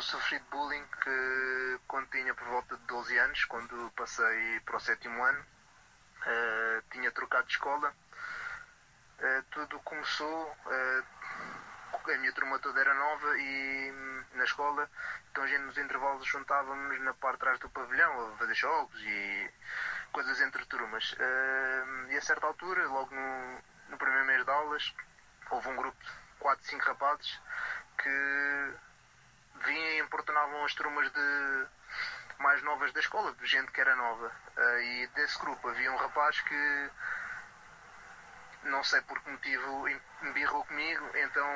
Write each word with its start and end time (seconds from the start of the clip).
eu 0.00 0.02
sofri 0.02 0.38
de 0.38 0.44
bullying 0.46 0.86
que, 1.02 1.80
quando 1.86 2.08
tinha 2.08 2.34
por 2.34 2.48
volta 2.48 2.74
de 2.74 2.82
12 2.84 3.18
anos, 3.18 3.44
quando 3.44 3.92
passei 3.94 4.60
para 4.60 4.78
o 4.78 4.80
sétimo 4.80 5.22
ano. 5.22 5.44
Uh, 6.22 6.82
tinha 6.90 7.10
trocado 7.12 7.46
de 7.46 7.52
escola. 7.52 7.94
Uh, 9.18 9.42
tudo 9.50 9.78
começou. 9.80 10.56
Uh, 10.64 11.04
a 12.10 12.16
minha 12.16 12.32
turma 12.32 12.58
toda 12.60 12.80
era 12.80 12.94
nova 12.94 13.38
e 13.38 13.92
hum, 13.92 14.24
na 14.32 14.44
escola, 14.44 14.90
então 15.30 15.44
a 15.44 15.46
gente 15.46 15.60
nos 15.60 15.78
intervalos 15.78 16.26
juntávamos 16.26 16.98
na 17.02 17.14
parte 17.14 17.34
de 17.34 17.40
trás 17.40 17.58
do 17.60 17.70
pavilhão 17.70 18.32
a 18.32 18.36
fazer 18.38 18.54
jogos 18.54 19.00
e 19.02 19.50
coisas 20.10 20.40
entre 20.40 20.64
turmas. 20.64 21.14
e 22.08 22.16
a 22.16 22.22
certa 22.22 22.46
altura, 22.46 22.88
logo 22.88 23.14
no, 23.14 23.62
no 23.90 23.98
primeiro 23.98 24.26
mês 24.26 24.44
de 24.44 24.50
aulas, 24.50 24.94
houve 25.50 25.68
um 25.68 25.76
grupo 25.76 26.02
de 26.02 26.10
4, 26.40 26.66
5 26.66 26.84
rapazes 26.86 27.40
que 27.98 28.74
vinham 29.64 29.90
e 29.90 29.98
importunavam 30.00 30.64
as 30.64 30.74
turmas 30.74 31.10
de 31.12 31.66
mais 32.38 32.62
novas 32.62 32.92
da 32.92 33.00
escola, 33.00 33.32
de 33.34 33.46
gente 33.46 33.70
que 33.70 33.80
era 33.80 33.94
nova. 33.96 34.32
Uh, 34.56 34.80
e 34.80 35.06
desse 35.08 35.38
grupo 35.38 35.68
havia 35.68 35.92
um 35.92 35.96
rapaz 35.96 36.40
que 36.40 36.90
não 38.64 38.82
sei 38.84 39.00
por 39.02 39.20
que 39.20 39.30
motivo 39.30 39.88
embirrou 40.22 40.64
comigo, 40.64 41.10
então 41.14 41.46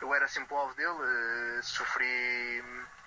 eu 0.00 0.14
era 0.14 0.28
sempre 0.28 0.54
o 0.54 0.56
alvo 0.56 0.74
dele, 0.74 0.88
uh, 0.88 1.62
sofri 1.62 2.64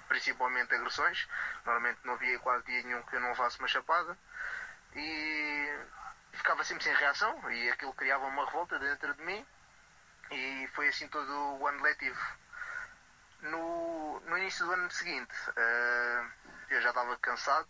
principalmente 0.07 0.73
agressões, 0.73 1.27
normalmente 1.65 1.99
não 2.03 2.13
havia 2.13 2.39
quase 2.39 2.65
dia 2.65 2.83
nenhum 2.83 3.01
que 3.03 3.15
eu 3.15 3.19
não 3.19 3.29
levasse 3.29 3.59
uma 3.59 3.67
chapada 3.67 4.17
e 4.95 5.79
ficava 6.31 6.63
sempre 6.63 6.83
sem 6.83 6.93
reação 6.95 7.51
e 7.51 7.69
aquilo 7.69 7.93
criava 7.93 8.25
uma 8.25 8.45
revolta 8.45 8.79
dentro 8.79 9.13
de 9.15 9.21
mim 9.23 9.45
e 10.31 10.69
foi 10.73 10.87
assim 10.87 11.07
todo 11.07 11.31
o 11.59 11.67
ano 11.67 11.81
letivo. 11.83 12.19
No, 13.41 14.19
no 14.21 14.37
início 14.37 14.65
do 14.65 14.73
ano 14.73 14.89
seguinte, 14.91 15.33
uh, 15.49 16.31
eu 16.69 16.81
já 16.81 16.89
estava 16.89 17.15
cansado, 17.17 17.67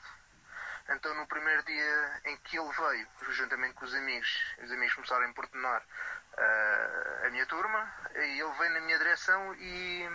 então 0.89 1.14
no 1.16 1.28
primeiro 1.28 1.61
dia 1.64 2.22
em 2.25 2.38
que 2.38 2.58
ele 2.58 2.72
veio, 2.72 3.08
juntamente 3.33 3.73
com 3.73 3.86
os 3.86 3.94
amigos, 3.94 4.56
os 4.64 4.72
amigos 4.72 4.95
começaram 4.95 5.25
a 5.25 5.30
importunar 5.30 5.81
uh, 5.81 7.28
a 7.28 7.30
minha 7.30 7.45
turma, 7.47 7.94
e 8.16 8.39
ele 8.39 8.52
veio 8.58 8.72
na 8.72 8.80
minha 8.81 8.97
direção 8.97 9.53
e 9.56 10.09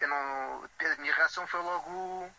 eu 0.00 0.08
não, 0.08 0.64
a 0.64 0.96
minha 0.98 1.14
reação 1.14 1.46
foi 1.46 1.60
logo 1.60 2.30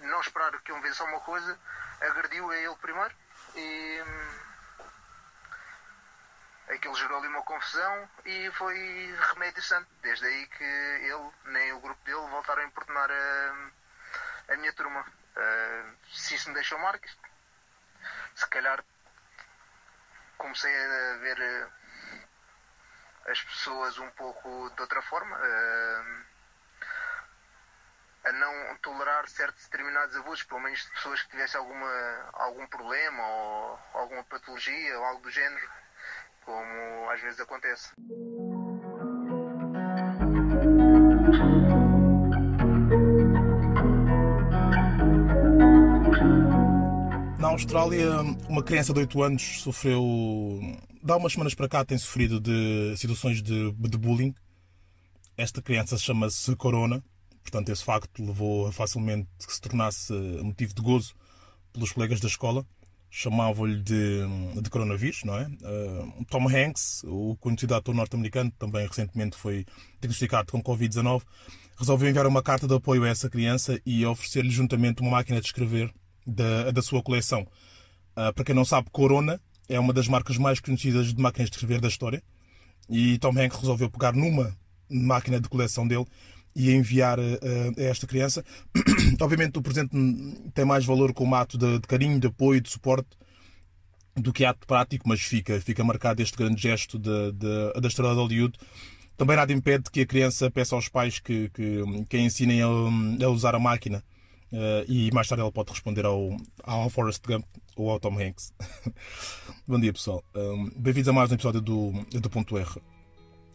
não 0.00 0.20
esperar 0.20 0.52
que 0.60 0.72
me 0.72 0.80
visse 0.82 1.00
alguma 1.00 1.20
coisa, 1.20 1.58
agrediu 2.00 2.50
a 2.50 2.56
ele 2.56 2.76
primeiro 2.76 3.14
e 3.54 4.02
aquilo 6.76 6.94
gerou 6.94 7.18
ali 7.18 7.28
uma 7.28 7.42
confusão 7.42 8.08
e 8.24 8.50
foi 8.52 9.14
remédio 9.32 9.62
santo. 9.62 9.88
Desde 10.02 10.26
aí 10.26 10.46
que 10.46 10.64
ele, 10.64 11.30
nem 11.46 11.72
o 11.72 11.80
grupo 11.80 12.04
dele, 12.04 12.28
voltaram 12.30 12.62
a 12.62 12.66
importunar 12.66 13.10
a, 13.10 14.52
a 14.52 14.56
minha 14.56 14.72
turma. 14.72 15.00
Uh, 15.00 15.96
se 16.12 16.34
isso 16.34 16.48
me 16.48 16.54
deixou 16.54 16.78
marcas, 16.78 17.16
se 18.34 18.46
calhar 18.48 18.84
comecei 20.36 20.74
a 20.74 21.16
ver 21.18 21.38
uh, 21.38 21.72
as 23.30 23.42
pessoas 23.42 23.98
um 23.98 24.10
pouco 24.10 24.70
de 24.74 24.80
outra 24.82 25.00
forma. 25.02 25.36
Uh, 25.36 26.32
a 28.24 28.32
não 28.32 28.76
tolerar 28.76 29.28
certos 29.28 29.64
determinados 29.64 30.14
abusos, 30.16 30.44
pelo 30.44 30.60
menos 30.60 30.80
de 30.80 30.90
pessoas 30.92 31.22
que 31.22 31.30
tivessem 31.30 31.58
alguma, 31.58 32.30
algum 32.34 32.66
problema 32.68 33.26
ou 33.26 33.80
alguma 33.94 34.22
patologia 34.24 34.96
ou 34.96 35.04
algo 35.04 35.22
do 35.22 35.30
género 35.30 35.68
como 36.44 37.10
às 37.10 37.20
vezes 37.20 37.40
acontece. 37.40 37.92
Na 47.38 47.48
Austrália, 47.48 48.20
uma 48.48 48.62
criança 48.62 48.92
de 48.92 49.00
8 49.00 49.22
anos 49.22 49.62
sofreu. 49.62 50.02
Dá 51.02 51.16
umas 51.16 51.32
semanas 51.32 51.54
para 51.54 51.68
cá 51.68 51.84
tem 51.84 51.98
sofrido 51.98 52.40
de 52.40 52.94
situações 52.96 53.42
de, 53.42 53.72
de 53.72 53.98
bullying. 53.98 54.34
Esta 55.36 55.60
criança 55.62 55.96
chama-se 55.96 56.54
Corona, 56.56 57.02
portanto, 57.42 57.70
esse 57.70 57.82
facto 57.82 58.24
levou 58.24 58.70
facilmente 58.70 59.28
que 59.44 59.52
se 59.52 59.60
tornasse 59.60 60.12
motivo 60.42 60.74
de 60.74 60.82
gozo 60.82 61.14
pelos 61.72 61.90
colegas 61.90 62.20
da 62.20 62.28
escola 62.28 62.66
chamavam-lhe 63.14 63.78
de, 63.82 64.20
de 64.62 64.70
coronavírus, 64.70 65.22
não 65.22 65.36
é? 65.36 65.44
Uh, 65.44 66.24
Tom 66.30 66.48
Hanks, 66.48 67.04
o 67.04 67.36
conhecido 67.36 67.74
ator 67.74 67.94
norte-americano, 67.94 68.50
também 68.58 68.86
recentemente 68.86 69.36
foi 69.36 69.66
diagnosticado 70.00 70.50
com 70.50 70.62
Covid-19, 70.62 71.20
resolveu 71.78 72.08
enviar 72.08 72.26
uma 72.26 72.42
carta 72.42 72.66
de 72.66 72.74
apoio 72.74 73.04
a 73.04 73.08
essa 73.08 73.28
criança 73.28 73.78
e 73.84 74.06
oferecer-lhe 74.06 74.50
juntamente 74.50 75.02
uma 75.02 75.10
máquina 75.10 75.42
de 75.42 75.46
escrever 75.46 75.92
da, 76.26 76.70
da 76.70 76.80
sua 76.80 77.02
coleção. 77.02 77.42
Uh, 78.16 78.32
para 78.32 78.44
quem 78.44 78.54
não 78.54 78.64
sabe, 78.64 78.88
Corona 78.90 79.38
é 79.68 79.78
uma 79.78 79.92
das 79.92 80.08
marcas 80.08 80.38
mais 80.38 80.58
conhecidas 80.58 81.12
de 81.12 81.20
máquinas 81.20 81.50
de 81.50 81.56
escrever 81.56 81.82
da 81.82 81.88
história 81.88 82.22
e 82.88 83.18
Tom 83.18 83.38
Hanks 83.38 83.60
resolveu 83.60 83.90
pegar 83.90 84.14
numa 84.14 84.56
máquina 84.90 85.38
de 85.38 85.50
coleção 85.50 85.86
dele 85.86 86.06
e 86.54 86.72
enviar 86.72 87.18
uh, 87.18 87.22
a 87.76 87.82
esta 87.82 88.06
criança. 88.06 88.44
Obviamente, 89.20 89.58
o 89.58 89.62
presente 89.62 89.90
tem 90.54 90.64
mais 90.64 90.84
valor 90.84 91.12
como 91.12 91.34
ato 91.34 91.56
de, 91.56 91.78
de, 91.78 91.86
carinho, 91.86 92.18
de 92.18 92.26
apoio, 92.26 92.60
de 92.60 92.70
suporte 92.70 93.10
do 94.14 94.32
que 94.32 94.44
ato 94.44 94.66
prático, 94.66 95.08
mas 95.08 95.20
fica, 95.20 95.60
fica 95.60 95.82
marcado 95.82 96.20
este 96.22 96.36
grande 96.36 96.60
gesto 96.60 96.98
de, 96.98 97.32
de, 97.32 97.80
da 97.80 97.88
estrela 97.88 98.14
de 98.14 98.20
Hollywood. 98.20 98.58
Também 99.16 99.36
nada 99.36 99.52
impede 99.52 99.90
que 99.90 100.00
a 100.00 100.06
criança 100.06 100.50
peça 100.50 100.74
aos 100.74 100.88
pais 100.88 101.18
que, 101.18 101.48
que, 101.50 101.82
que 102.08 102.16
a 102.16 102.20
ensinem 102.20 102.62
a, 102.62 102.66
a 102.66 103.28
usar 103.28 103.54
a 103.54 103.58
máquina. 103.58 104.02
Uh, 104.52 104.84
e 104.86 105.10
mais 105.12 105.26
tarde 105.26 105.40
ela 105.40 105.50
pode 105.50 105.70
responder 105.70 106.04
ao, 106.04 106.36
ao 106.62 106.90
Forrest 106.90 107.22
Gump 107.26 107.46
ou 107.74 107.90
ao 107.90 107.98
Tom 107.98 108.18
Hanks. 108.18 108.52
Bom 109.66 109.80
dia, 109.80 109.92
pessoal. 109.92 110.22
Um, 110.34 110.70
Bem-vindos 110.76 111.08
a 111.08 111.12
mais 111.12 111.30
um 111.30 111.34
episódio 111.34 111.62
do, 111.62 111.92
do 112.10 112.28
Ponto 112.28 112.58
R. 112.58 112.68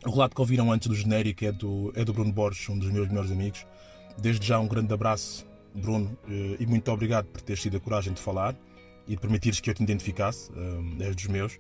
O 0.06 0.12
relato 0.12 0.36
que 0.36 0.42
ouviram 0.42 0.72
antes 0.72 0.88
do 0.88 0.96
genérico 0.96 1.44
é 1.44 1.52
do, 1.52 1.92
é 1.96 2.06
do 2.06 2.14
Bruno 2.14 2.32
Borges, 2.32 2.70
um 2.70 2.78
dos 2.78 2.92
meus 2.92 3.08
melhores 3.08 3.32
amigos. 3.32 3.66
Desde 4.18 4.46
já 4.46 4.60
um 4.60 4.68
grande 4.68 4.94
abraço, 4.94 5.46
Bruno, 5.74 6.18
eh, 6.28 6.58
e 6.60 6.66
muito 6.66 6.92
obrigado 6.92 7.26
por 7.26 7.42
teres 7.42 7.62
tido 7.62 7.78
a 7.78 7.80
coragem 7.80 8.14
de 8.14 8.22
falar 8.22 8.56
e 9.08 9.12
de 9.12 9.18
permitires 9.18 9.60
que 9.60 9.70
eu 9.70 9.74
te 9.74 9.84
identificasse, 9.84 10.52
eh, 10.56 11.06
és 11.06 11.16
dos 11.16 11.28
meus. 11.28 11.60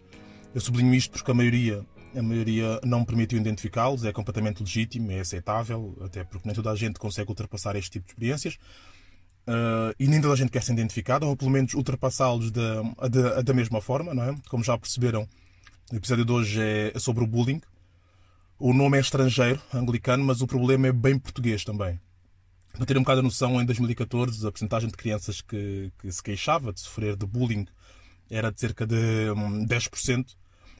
Eu 0.53 0.61
sublinho 0.61 0.93
isto 0.93 1.11
porque 1.11 1.29
a 1.29 1.33
maioria, 1.33 1.85
a 2.15 2.21
maioria 2.21 2.79
não 2.83 3.01
me 3.01 3.05
permitiu 3.05 3.39
identificá-los, 3.39 4.05
é 4.05 4.11
completamente 4.11 4.61
legítimo, 4.61 5.11
é 5.11 5.19
aceitável, 5.19 5.95
até 6.01 6.23
porque 6.23 6.47
nem 6.47 6.55
toda 6.55 6.71
a 6.71 6.75
gente 6.75 6.99
consegue 6.99 7.29
ultrapassar 7.29 7.75
este 7.75 7.91
tipo 7.91 8.05
de 8.05 8.11
experiências. 8.11 8.57
Uh, 9.47 9.95
e 9.97 10.07
nem 10.07 10.19
toda 10.19 10.33
a 10.33 10.37
gente 10.37 10.51
quer 10.51 10.61
ser 10.61 10.73
identificada, 10.73 11.25
ou 11.25 11.35
pelo 11.35 11.49
menos 11.49 11.73
ultrapassá-los 11.73 12.51
da, 12.51 12.81
da, 13.09 13.41
da 13.41 13.53
mesma 13.53 13.79
forma, 13.79 14.13
não 14.13 14.23
é? 14.23 14.35
Como 14.49 14.61
já 14.61 14.77
perceberam, 14.77 15.27
o 15.91 15.95
episódio 15.95 16.25
de 16.25 16.31
hoje 16.33 16.61
é 16.61 16.99
sobre 16.99 17.23
o 17.23 17.27
bullying, 17.27 17.61
o 18.59 18.73
nome 18.73 18.97
é 18.97 19.01
estrangeiro, 19.01 19.61
anglicano, 19.73 20.23
mas 20.23 20.41
o 20.41 20.47
problema 20.47 20.87
é 20.87 20.91
bem 20.91 21.17
português 21.17 21.63
também. 21.63 21.99
Para 22.73 22.85
ter 22.85 22.97
um 22.97 23.01
bocado 23.01 23.19
a 23.21 23.23
noção, 23.23 23.59
em 23.61 23.65
2014, 23.65 24.47
a 24.47 24.51
porcentagem 24.51 24.89
de 24.89 24.95
crianças 24.95 25.41
que, 25.41 25.91
que 25.99 26.11
se 26.11 26.21
queixava 26.21 26.71
de 26.71 26.79
sofrer 26.79 27.15
de 27.15 27.25
bullying 27.25 27.65
era 28.29 28.51
de 28.51 28.59
cerca 28.59 28.85
de 28.85 28.95
10%. 29.67 30.19
Hum, 30.19 30.23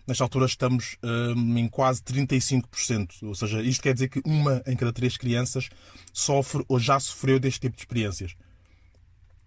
Nesta 0.08 0.24
altura 0.24 0.46
estamos 0.46 0.96
um, 1.04 1.58
em 1.58 1.68
quase 1.68 2.02
35%. 2.02 3.24
Ou 3.24 3.36
seja, 3.36 3.62
isto 3.62 3.84
quer 3.84 3.94
dizer 3.94 4.08
que 4.08 4.22
uma 4.24 4.64
em 4.66 4.76
cada 4.76 4.94
três 4.94 5.18
crianças 5.18 5.70
sofre 6.14 6.64
ou 6.70 6.80
já 6.80 6.98
sofreu 6.98 7.40
deste 7.40 7.59
tipo 7.59 7.76
de 7.76 7.82
experiências. 7.82 8.34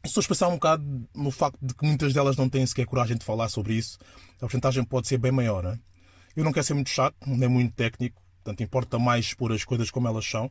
Estou 0.04 0.22
a 0.22 0.26
pensar 0.26 0.48
um 0.48 0.54
bocado 0.54 1.08
no 1.14 1.30
facto 1.30 1.58
de 1.62 1.72
que 1.74 1.86
muitas 1.86 2.12
delas 2.12 2.36
não 2.36 2.48
têm 2.48 2.66
sequer 2.66 2.84
coragem 2.84 3.16
de 3.16 3.24
falar 3.24 3.48
sobre 3.48 3.74
isso, 3.74 3.98
a 4.36 4.40
porcentagem 4.40 4.84
pode 4.84 5.08
ser 5.08 5.16
bem 5.16 5.32
maior. 5.32 5.62
Não 5.62 5.70
é? 5.70 5.78
Eu 6.36 6.44
não 6.44 6.52
quero 6.52 6.64
ser 6.64 6.74
muito 6.74 6.90
chato, 6.90 7.16
nem 7.26 7.48
muito 7.48 7.74
técnico, 7.74 8.20
portanto 8.36 8.62
importa 8.62 8.98
mais 8.98 9.26
expor 9.26 9.52
as 9.52 9.64
coisas 9.64 9.90
como 9.90 10.08
elas 10.08 10.24
são. 10.24 10.50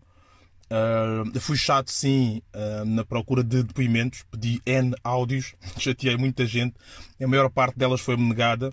Uh, 0.71 1.39
fui 1.39 1.57
chato, 1.57 1.91
sim, 1.91 2.41
uh, 2.53 2.85
na 2.85 3.03
procura 3.03 3.43
de 3.43 3.63
depoimentos, 3.63 4.23
pedi 4.29 4.61
N 4.65 4.93
áudios, 5.03 5.55
chateei 5.79 6.15
muita 6.15 6.45
gente, 6.45 6.75
a 7.19 7.27
maior 7.27 7.49
parte 7.49 7.77
delas 7.77 8.01
foi-me 8.01 8.27
negada 8.27 8.71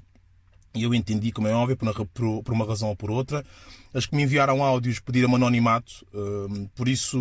e 0.74 0.82
eu 0.82 0.94
entendi, 0.94 1.32
como 1.32 1.48
é 1.48 1.52
óbvio, 1.54 1.76
por, 1.76 2.42
por, 2.42 2.52
uma 2.52 2.66
razão 2.66 2.90
ou 2.90 2.96
por 2.96 3.10
outra. 3.10 3.42
As 3.94 4.04
que 4.04 4.14
me 4.14 4.24
enviaram 4.24 4.62
áudios 4.62 5.00
pediram 5.00 5.34
anonimato, 5.34 6.06
uh, 6.12 6.68
por 6.74 6.86
isso 6.86 7.18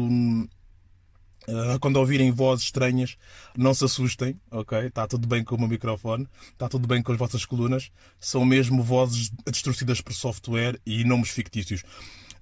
quando 1.79 1.97
ouvirem 1.97 2.31
vozes 2.31 2.65
estranhas, 2.65 3.17
não 3.57 3.73
se 3.73 3.85
assustem, 3.85 4.39
ok? 4.49 4.87
Está 4.87 5.07
tudo 5.07 5.27
bem 5.27 5.43
com 5.43 5.55
o 5.55 5.59
meu 5.59 5.67
microfone, 5.67 6.27
está 6.51 6.67
tudo 6.67 6.87
bem 6.87 7.01
com 7.01 7.11
as 7.11 7.17
vossas 7.17 7.45
colunas. 7.45 7.91
São 8.19 8.43
mesmo 8.43 8.81
vozes 8.83 9.31
distorcidas 9.51 10.01
por 10.01 10.13
software 10.13 10.79
e 10.85 11.03
nomes 11.03 11.29
fictícios. 11.29 11.83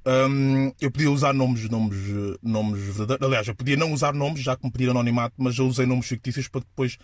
Um, 0.05 0.73
eu 0.81 0.91
podia 0.91 1.09
usar 1.09 1.33
nomes, 1.33 1.69
nomes, 1.69 1.97
nomes 2.41 2.81
verdadeiros. 2.81 3.25
Aliás, 3.25 3.47
eu 3.47 3.55
podia 3.55 3.77
não 3.77 3.93
usar 3.93 4.13
nomes, 4.13 4.41
já 4.41 4.55
que 4.55 4.65
me 4.65 4.71
pediram 4.71 4.91
anonimato, 4.91 5.35
mas 5.37 5.57
eu 5.57 5.65
usei 5.65 5.85
nomes 5.85 6.07
fictícios 6.07 6.47
para 6.47 6.61
depois 6.61 6.97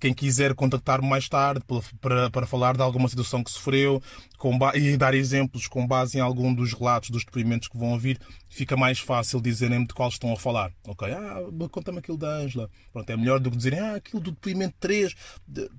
quem 0.00 0.14
quiser 0.14 0.54
contactar-me 0.54 1.06
mais 1.06 1.28
tarde 1.28 1.62
para, 2.00 2.30
para 2.30 2.46
falar 2.46 2.74
de 2.74 2.82
alguma 2.82 3.06
situação 3.08 3.44
que 3.44 3.50
sofreu 3.50 4.02
com 4.38 4.58
e 4.74 4.96
dar 4.96 5.14
exemplos 5.14 5.68
com 5.68 5.86
base 5.86 6.16
em 6.16 6.20
algum 6.20 6.52
dos 6.54 6.72
relatos, 6.72 7.10
dos 7.10 7.24
depoimentos 7.24 7.68
que 7.68 7.76
vão 7.76 7.90
ouvir, 7.90 8.18
fica 8.48 8.76
mais 8.76 8.98
fácil 8.98 9.40
dizerem-me 9.40 9.86
de 9.86 9.92
qual 9.92 10.08
estão 10.08 10.32
a 10.32 10.36
falar. 10.36 10.72
Ok? 10.86 11.06
Ah, 11.12 11.40
conta-me 11.70 11.98
aquilo 11.98 12.16
da 12.16 12.38
Ângela. 12.38 12.70
Pronto, 12.90 13.10
é 13.10 13.16
melhor 13.16 13.38
do 13.38 13.50
que 13.50 13.56
dizerem, 13.58 13.78
ah, 13.78 13.96
aquilo 13.96 14.22
do 14.22 14.30
depoimento 14.30 14.74
3. 14.80 15.14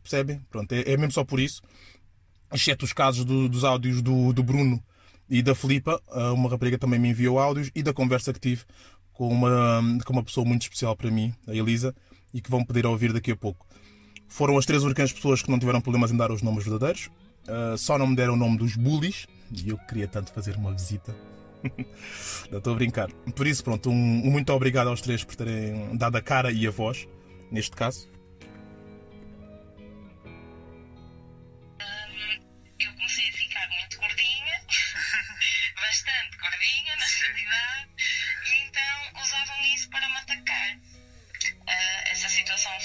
Percebem? 0.03 0.39
Pronto, 0.50 0.71
é, 0.71 0.81
é 0.81 0.95
mesmo 0.95 1.12
só 1.12 1.23
por 1.23 1.39
isso. 1.39 1.62
Exceto 2.53 2.85
os 2.85 2.94
casos 2.94 3.25
do, 3.25 3.50
dos 3.50 3.63
áudios 3.63 4.01
do, 4.01 4.31
do 4.31 4.44
Bruno 4.44 4.81
e 5.27 5.41
da 5.41 5.56
Filipa, 5.56 6.00
ah, 6.12 6.31
uma 6.33 6.50
rapariga 6.50 6.77
também 6.77 7.00
me 7.00 7.09
enviou 7.09 7.39
áudios, 7.39 7.71
e 7.73 7.81
da 7.81 7.94
conversa 7.94 8.31
que 8.31 8.39
tive 8.39 8.63
com 9.13 9.27
uma, 9.27 9.81
com 10.06 10.13
uma 10.13 10.23
pessoa 10.23 10.45
muito 10.45 10.63
especial 10.63 10.95
para 10.95 11.09
mim, 11.09 11.33
a 11.47 11.56
Elisa, 11.56 11.95
e 12.33 12.41
que 12.41 12.51
vão 12.51 12.63
poder 12.63 12.85
ouvir 12.85 13.12
daqui 13.12 13.31
a 13.31 13.35
pouco. 13.35 13.65
Foram 14.31 14.57
as 14.57 14.66
três 14.66 14.81
únicas 14.83 15.12
pessoas 15.12 15.42
que 15.42 15.51
não 15.51 15.60
tiveram 15.60 15.81
problemas 15.81 16.10
em 16.10 16.16
dar 16.16 16.31
os 16.31 16.42
nomes 16.42 16.63
verdadeiros. 16.63 17.10
Uh, 17.45 17.78
só 17.78 17.98
não 17.98 18.07
me 18.07 18.16
deram 18.16 18.33
o 18.33 18.38
nome 18.38 18.57
dos 18.57 18.78
bullies. 18.78 19.28
E 19.51 19.69
eu 19.69 19.78
queria 19.78 20.07
tanto 20.07 20.31
fazer 20.31 20.56
uma 20.56 20.72
visita. 20.72 21.13
não 22.50 22.57
estou 22.57 22.72
a 22.72 22.75
brincar. 22.78 23.12
Por 23.36 23.45
isso, 23.45 23.62
pronto, 23.62 23.89
um, 23.89 23.94
um, 23.94 24.31
muito 24.31 24.54
obrigado 24.54 24.88
aos 24.88 25.01
três 25.01 25.22
por 25.22 25.36
terem 25.36 25.98
dado 25.98 26.16
a 26.16 26.22
cara 26.22 26.50
e 26.50 26.66
a 26.66 26.72
voz, 26.72 27.10
neste 27.51 27.75
caso. 27.75 28.07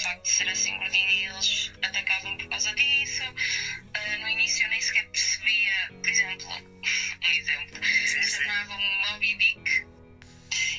Facto 0.07 0.23
de 0.23 0.29
ser 0.29 0.49
assim 0.49 0.77
gordinho, 0.77 1.09
e 1.09 1.25
eles 1.25 1.71
atacavam 1.83 2.37
por 2.37 2.47
causa 2.49 2.73
disso. 2.75 3.23
Uh, 3.23 4.21
no 4.21 4.29
início 4.29 4.65
eu 4.65 4.69
nem 4.69 4.81
sequer 4.81 5.05
percebia, 5.09 5.89
por 5.89 6.09
exemplo, 6.09 6.47
um 7.23 7.27
exemplo, 7.27 7.83
chamavam-me 8.23 9.11
Moby 9.11 9.35
Dick. 9.35 9.87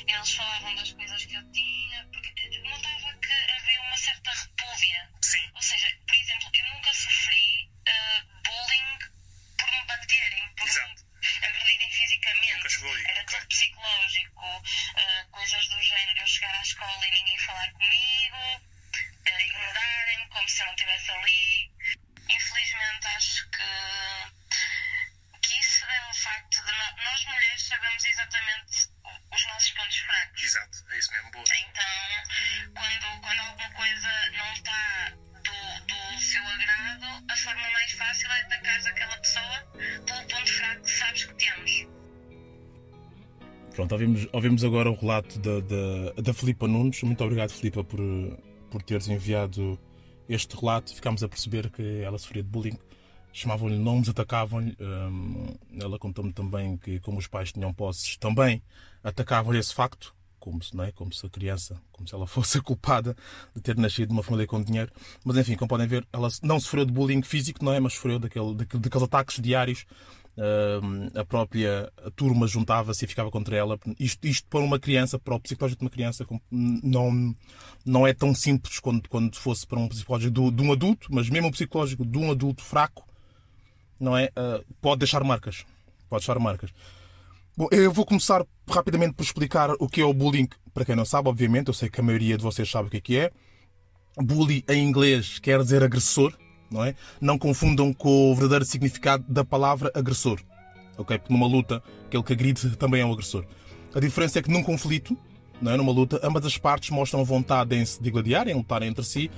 Eles 0.06 0.34
falavam 0.34 0.74
das 0.76 0.92
coisas 0.92 1.26
que 1.26 1.34
eu 1.34 1.52
tinha, 1.52 2.08
porque 2.10 2.60
notava 2.60 3.18
que 3.18 3.32
havia 3.32 3.82
uma 3.82 3.96
certa 3.98 4.30
repúdia. 4.30 5.10
Sim. 5.22 5.50
Ou 5.54 5.62
seja, 5.62 5.94
por 6.06 6.16
exemplo, 6.16 6.50
eu 6.54 6.74
nunca 6.74 6.94
sofri 6.94 7.70
uh, 7.86 8.42
bullying 8.44 8.98
por 9.58 9.70
me 9.70 9.84
baterem, 9.84 10.54
por 10.56 10.66
Exato. 10.66 11.04
me 11.20 11.46
agredirem 11.46 11.90
fisicamente. 11.90 12.54
Nunca 12.54 12.68
chegou 12.70 12.94
aí. 12.94 13.04
Era 13.04 13.22
okay. 13.22 13.38
tudo 13.38 13.48
psicológico, 13.48 14.46
uh, 14.46 15.28
coisas 15.30 15.68
do 15.68 15.82
género, 15.82 16.18
eu 16.18 16.26
chegar 16.26 16.54
à 16.54 16.62
escola 16.62 17.06
e 17.06 17.10
ninguém 17.10 17.38
falar 17.40 17.70
comigo, 17.72 17.87
ouvimos, 44.32 44.64
agora 44.64 44.90
o 44.90 44.94
relato 44.94 45.38
da, 45.38 45.60
da, 45.60 46.22
da 46.22 46.34
Filipa 46.34 46.66
Nunes. 46.66 47.02
Muito 47.02 47.22
obrigado, 47.22 47.50
Filipa, 47.50 47.84
por, 47.84 48.00
por 48.70 48.82
teres 48.82 49.08
enviado 49.08 49.78
este 50.28 50.56
relato. 50.56 50.94
Ficámos 50.94 51.22
a 51.22 51.28
perceber 51.28 51.70
que 51.70 52.00
ela 52.02 52.18
sofria 52.18 52.42
de 52.42 52.48
bullying. 52.48 52.78
Chamavam-lhe 53.32 53.78
nomes, 53.78 54.08
atacavam-lhe. 54.08 54.76
Um, 54.80 55.54
ela 55.80 55.98
contou-me 55.98 56.32
também 56.32 56.76
que, 56.76 56.98
como 57.00 57.18
os 57.18 57.26
pais 57.26 57.52
tinham 57.52 57.72
posses, 57.72 58.16
também 58.16 58.62
atacavam-lhe 59.02 59.58
esse 59.58 59.74
facto. 59.74 60.14
Como 60.38 60.62
se, 60.62 60.74
não 60.74 60.84
é? 60.84 60.92
como 60.92 61.12
se 61.12 61.26
a 61.26 61.28
criança, 61.28 61.80
como 61.90 62.08
se 62.08 62.14
ela 62.14 62.24
fosse 62.28 62.58
a 62.58 62.62
culpada 62.62 63.16
de 63.54 63.60
ter 63.60 63.76
nascido 63.76 64.10
numa 64.10 64.22
família 64.22 64.46
com 64.46 64.62
dinheiro. 64.62 64.90
Mas 65.24 65.36
enfim, 65.36 65.56
como 65.56 65.68
podem 65.68 65.86
ver, 65.86 66.06
ela 66.12 66.28
não 66.42 66.60
sofreu 66.60 66.84
de 66.84 66.92
bullying 66.92 67.22
físico, 67.22 67.64
não 67.64 67.72
é? 67.72 67.80
Mas 67.80 67.94
sofreu 67.94 68.18
daquele, 68.18 68.54
daquele, 68.54 68.82
daqueles 68.82 69.04
ataques 69.04 69.40
diários 69.40 69.84
a 71.14 71.24
própria 71.24 71.92
turma 72.14 72.46
juntava-se 72.46 73.04
e 73.04 73.08
ficava 73.08 73.30
contra 73.30 73.56
ela. 73.56 73.78
Isto, 73.98 74.26
isto 74.26 74.46
para 74.48 74.60
uma 74.60 74.78
criança, 74.78 75.18
para 75.18 75.34
o 75.34 75.40
psicológico 75.40 75.80
de 75.80 75.84
uma 75.84 75.90
criança, 75.90 76.26
não, 76.50 77.34
não 77.84 78.06
é 78.06 78.12
tão 78.12 78.34
simples 78.34 78.78
quando, 78.78 79.08
quando 79.08 79.36
fosse 79.36 79.66
para 79.66 79.78
um 79.78 79.88
psicológico 79.88 80.32
de, 80.32 80.50
de 80.50 80.62
um 80.62 80.72
adulto, 80.72 81.08
mas 81.10 81.28
mesmo 81.28 81.48
o 81.48 81.52
psicológico 81.52 82.04
de 82.04 82.18
um 82.18 82.30
adulto 82.30 82.62
fraco, 82.62 83.06
não 83.98 84.16
é? 84.16 84.26
Uh, 84.26 84.64
pode 84.80 85.00
deixar 85.00 85.24
marcas. 85.24 85.64
Pode 86.08 86.20
deixar 86.20 86.38
marcas. 86.38 86.70
Bom, 87.56 87.66
eu 87.72 87.92
vou 87.92 88.06
começar 88.06 88.44
rapidamente 88.68 89.14
por 89.14 89.24
explicar 89.24 89.70
o 89.80 89.88
que 89.88 90.00
é 90.00 90.04
o 90.04 90.14
bullying. 90.14 90.48
Para 90.72 90.84
quem 90.84 90.94
não 90.94 91.04
sabe, 91.04 91.28
obviamente, 91.28 91.68
eu 91.68 91.74
sei 91.74 91.88
que 91.88 92.00
a 92.00 92.04
maioria 92.04 92.36
de 92.36 92.42
vocês 92.44 92.70
sabe 92.70 92.86
o 92.86 92.90
que 92.90 92.98
é 92.98 93.00
que 93.00 93.18
é. 93.18 93.32
Bully 94.16 94.64
em 94.68 94.86
inglês 94.86 95.38
quer 95.38 95.60
dizer 95.62 95.82
agressor 95.82 96.32
não 96.70 96.84
é? 96.84 96.94
Não 97.20 97.38
confundam 97.38 97.92
com 97.92 98.30
o 98.30 98.34
verdadeiro 98.34 98.64
significado 98.64 99.24
da 99.28 99.44
palavra 99.44 99.90
agressor, 99.94 100.40
ok? 100.96 101.18
Porque 101.18 101.32
numa 101.32 101.46
luta, 101.46 101.82
aquele 102.06 102.22
que 102.22 102.32
agride 102.32 102.76
também 102.76 103.00
é 103.00 103.06
um 103.06 103.12
agressor. 103.12 103.44
A 103.94 104.00
diferença 104.00 104.38
é 104.38 104.42
que 104.42 104.50
num 104.50 104.62
conflito, 104.62 105.16
não 105.60 105.72
é? 105.72 105.76
numa 105.76 105.92
luta, 105.92 106.20
ambas 106.22 106.44
as 106.44 106.56
partes 106.56 106.90
mostram 106.90 107.24
vontade 107.24 107.74
em 107.74 107.84
se 107.84 108.02
digladiar, 108.02 108.48
em 108.48 108.54
lutar 108.54 108.82
entre 108.82 109.04
si, 109.04 109.30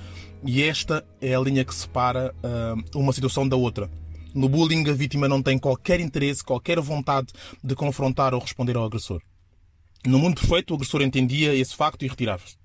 e 0.43 0.63
esta 0.63 1.05
é 1.19 1.33
a 1.33 1.39
linha 1.39 1.63
que 1.63 1.73
separa 1.73 2.33
uh, 2.43 2.99
uma 2.99 3.13
situação 3.13 3.47
da 3.47 3.55
outra. 3.55 3.89
No 4.33 4.47
bullying, 4.47 4.87
a 4.89 4.93
vítima 4.93 5.27
não 5.27 5.41
tem 5.41 5.57
qualquer 5.57 5.99
interesse, 5.99 6.43
qualquer 6.43 6.79
vontade 6.79 7.27
de 7.63 7.75
confrontar 7.75 8.33
ou 8.33 8.39
responder 8.39 8.77
ao 8.77 8.85
agressor. 8.85 9.21
No 10.05 10.17
mundo 10.17 10.39
perfeito, 10.39 10.71
o 10.71 10.75
agressor 10.75 11.01
entendia 11.01 11.53
esse 11.53 11.75
facto 11.75 12.03
e 12.03 12.07
retirava-se. 12.07 12.55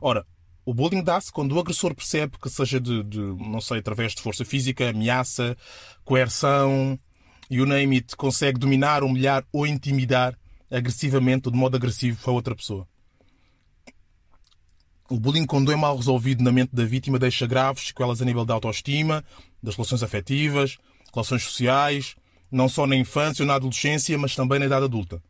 Ora, 0.00 0.24
o 0.68 0.74
bullying 0.74 1.02
dá-se 1.02 1.32
quando 1.32 1.52
o 1.52 1.58
agressor 1.58 1.94
percebe 1.94 2.36
que 2.38 2.50
seja 2.50 2.78
de, 2.78 3.02
de, 3.02 3.18
não 3.18 3.58
sei, 3.58 3.78
através 3.78 4.14
de 4.14 4.20
força 4.20 4.44
física, 4.44 4.90
ameaça, 4.90 5.56
coerção, 6.04 6.98
you 7.48 7.64
name 7.64 7.96
it, 7.96 8.14
consegue 8.14 8.58
dominar, 8.58 9.02
humilhar 9.02 9.46
ou 9.50 9.66
intimidar 9.66 10.38
agressivamente 10.70 11.48
ou 11.48 11.52
de 11.52 11.58
modo 11.58 11.74
agressivo 11.78 12.18
a 12.26 12.30
outra 12.32 12.54
pessoa. 12.54 12.86
O 15.08 15.18
bullying, 15.18 15.46
quando 15.46 15.72
é 15.72 15.76
mal 15.76 15.96
resolvido 15.96 16.44
na 16.44 16.52
mente 16.52 16.76
da 16.76 16.84
vítima, 16.84 17.18
deixa 17.18 17.46
graves 17.46 17.86
sequelas 17.86 18.20
a 18.20 18.26
nível 18.26 18.44
da 18.44 18.52
autoestima, 18.52 19.24
das 19.62 19.74
relações 19.74 20.02
afetivas, 20.02 20.76
relações 21.14 21.44
sociais, 21.44 22.14
não 22.52 22.68
só 22.68 22.86
na 22.86 22.94
infância 22.94 23.42
ou 23.42 23.46
na 23.46 23.54
adolescência, 23.54 24.18
mas 24.18 24.36
também 24.36 24.58
na 24.58 24.66
idade 24.66 24.84
adulta 24.84 25.22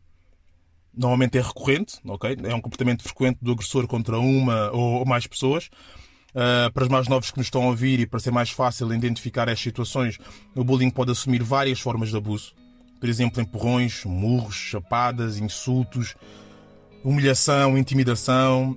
normalmente 0.95 1.37
é 1.37 1.41
recorrente, 1.41 1.99
ok? 2.05 2.37
É 2.43 2.53
um 2.53 2.61
comportamento 2.61 3.03
frequente 3.03 3.37
do 3.41 3.51
agressor 3.51 3.87
contra 3.87 4.19
uma 4.19 4.71
ou 4.71 5.05
mais 5.05 5.27
pessoas. 5.27 5.69
Uh, 6.29 6.71
para 6.73 6.83
os 6.83 6.89
mais 6.89 7.07
novos 7.07 7.31
que 7.31 7.37
nos 7.37 7.47
estão 7.47 7.63
a 7.63 7.67
ouvir 7.67 7.99
e 7.99 8.05
para 8.05 8.19
ser 8.19 8.31
mais 8.31 8.51
fácil 8.51 8.93
identificar 8.93 9.49
as 9.49 9.59
situações, 9.59 10.19
o 10.55 10.63
bullying 10.63 10.91
pode 10.91 11.11
assumir 11.11 11.41
várias 11.41 11.79
formas 11.79 12.09
de 12.09 12.17
abuso. 12.17 12.53
Por 12.99 13.09
exemplo, 13.09 13.41
empurrões, 13.41 14.03
murros, 14.05 14.55
chapadas, 14.55 15.39
insultos, 15.39 16.15
humilhação, 17.03 17.77
intimidação, 17.77 18.75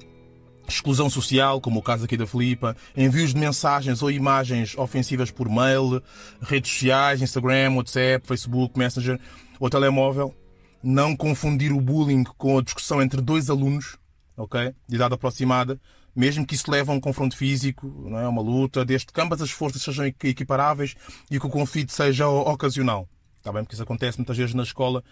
exclusão 0.66 1.10
social, 1.10 1.60
como 1.60 1.80
o 1.80 1.82
caso 1.82 2.04
aqui 2.04 2.16
da 2.16 2.26
Filipa, 2.26 2.76
envios 2.96 3.34
de 3.34 3.40
mensagens 3.40 4.02
ou 4.02 4.10
imagens 4.10 4.76
ofensivas 4.78 5.30
por 5.30 5.48
mail, 5.48 6.02
redes 6.40 6.70
sociais, 6.70 7.20
Instagram, 7.20 7.74
WhatsApp, 7.74 8.26
Facebook, 8.26 8.78
Messenger 8.78 9.20
ou 9.60 9.68
telemóvel, 9.68 10.34
não 10.82 11.16
confundir 11.16 11.72
o 11.72 11.80
bullying 11.80 12.24
com 12.24 12.58
a 12.58 12.62
discussão 12.62 13.00
entre 13.00 13.20
dois 13.20 13.48
alunos, 13.48 13.96
ok? 14.36 14.74
De 14.88 14.96
idade 14.96 15.14
aproximada, 15.14 15.80
mesmo 16.14 16.46
que 16.46 16.54
isso 16.54 16.70
leve 16.70 16.90
a 16.90 16.94
um 16.94 17.00
confronto 17.00 17.36
físico, 17.36 17.86
não 18.08 18.18
é? 18.18 18.28
uma 18.28 18.42
luta, 18.42 18.84
desde 18.84 19.06
que 19.06 19.20
ambas 19.20 19.40
as 19.40 19.50
forças 19.50 19.82
sejam 19.82 20.06
equiparáveis 20.06 20.94
e 21.30 21.38
que 21.38 21.46
o 21.46 21.50
conflito 21.50 21.92
seja 21.92 22.28
ocasional. 22.28 23.08
Está 23.38 23.52
bem? 23.52 23.62
Porque 23.62 23.74
isso 23.74 23.82
acontece 23.82 24.18
muitas 24.18 24.36
vezes 24.36 24.54
na 24.54 24.62
escola 24.62 25.02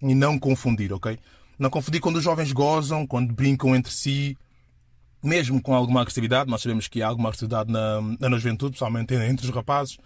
e 0.00 0.14
não 0.14 0.38
confundir, 0.38 0.92
ok? 0.92 1.18
Não 1.58 1.70
confundir 1.70 2.00
quando 2.00 2.16
os 2.16 2.24
jovens 2.24 2.52
gozam, 2.52 3.06
quando 3.06 3.32
brincam 3.32 3.74
entre 3.74 3.92
si, 3.92 4.36
mesmo 5.22 5.60
com 5.60 5.74
alguma 5.74 6.00
agressividade. 6.00 6.50
Nós 6.50 6.62
sabemos 6.62 6.88
que 6.88 7.02
há 7.02 7.08
alguma 7.08 7.28
agressividade 7.28 7.70
na, 7.70 8.00
na 8.18 8.38
juventude, 8.38 8.72
principalmente 8.72 9.14
entre 9.14 9.46
os 9.46 9.54
rapazes. 9.54 9.98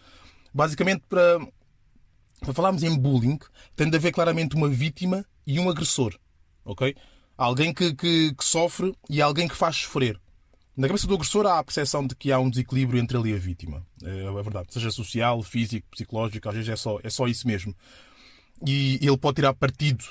Basicamente 0.52 1.02
para 1.08 1.40
para 2.44 2.54
falarmos 2.54 2.82
em 2.82 2.96
bullying, 2.96 3.38
tem 3.74 3.90
de 3.90 3.96
haver 3.96 4.12
claramente 4.12 4.54
uma 4.54 4.68
vítima 4.68 5.24
e 5.46 5.58
um 5.58 5.68
agressor. 5.68 6.16
Ok? 6.64 6.94
Alguém 7.36 7.72
que, 7.72 7.94
que, 7.94 8.34
que 8.34 8.44
sofre 8.44 8.94
e 9.08 9.20
alguém 9.20 9.48
que 9.48 9.56
faz 9.56 9.76
sofrer. 9.76 10.20
Na 10.76 10.88
cabeça 10.88 11.06
do 11.06 11.14
agressor 11.14 11.46
há 11.46 11.58
a 11.58 11.64
percepção 11.64 12.06
de 12.06 12.14
que 12.14 12.32
há 12.32 12.38
um 12.38 12.50
desequilíbrio 12.50 13.00
entre 13.00 13.16
ele 13.16 13.30
e 13.30 13.34
a 13.34 13.38
vítima. 13.38 13.86
É, 14.02 14.24
é 14.24 14.42
verdade. 14.42 14.72
Seja 14.72 14.90
social, 14.90 15.42
físico, 15.42 15.86
psicológico, 15.90 16.48
às 16.48 16.54
vezes 16.54 16.70
é 16.70 16.76
só, 16.76 16.98
é 17.02 17.10
só 17.10 17.26
isso 17.26 17.46
mesmo. 17.46 17.74
E 18.66 18.98
ele 19.00 19.16
pode 19.16 19.36
tirar 19.36 19.54
partido 19.54 20.04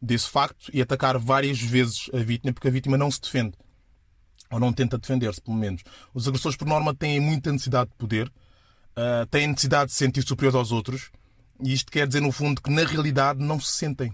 desse 0.00 0.28
facto 0.28 0.70
e 0.72 0.80
atacar 0.80 1.18
várias 1.18 1.60
vezes 1.60 2.10
a 2.12 2.18
vítima 2.18 2.52
porque 2.52 2.68
a 2.68 2.70
vítima 2.70 2.96
não 2.96 3.10
se 3.10 3.20
defende. 3.20 3.54
Ou 4.50 4.60
não 4.60 4.72
tenta 4.72 4.96
defender-se, 4.96 5.40
pelo 5.40 5.56
menos. 5.56 5.82
Os 6.14 6.28
agressores, 6.28 6.56
por 6.56 6.68
norma, 6.68 6.94
têm 6.94 7.18
muita 7.20 7.50
necessidade 7.50 7.90
de 7.90 7.96
poder, 7.96 8.28
uh, 8.28 9.26
têm 9.28 9.48
necessidade 9.48 9.86
de 9.86 9.92
se 9.92 9.98
sentir 9.98 10.22
superiores 10.22 10.54
aos 10.54 10.72
outros, 10.72 11.10
e 11.62 11.72
isto 11.72 11.90
quer 11.90 12.06
dizer, 12.06 12.20
no 12.20 12.32
fundo, 12.32 12.60
que 12.60 12.70
na 12.70 12.84
realidade 12.84 13.42
não 13.42 13.58
se 13.58 13.72
sentem, 13.72 14.10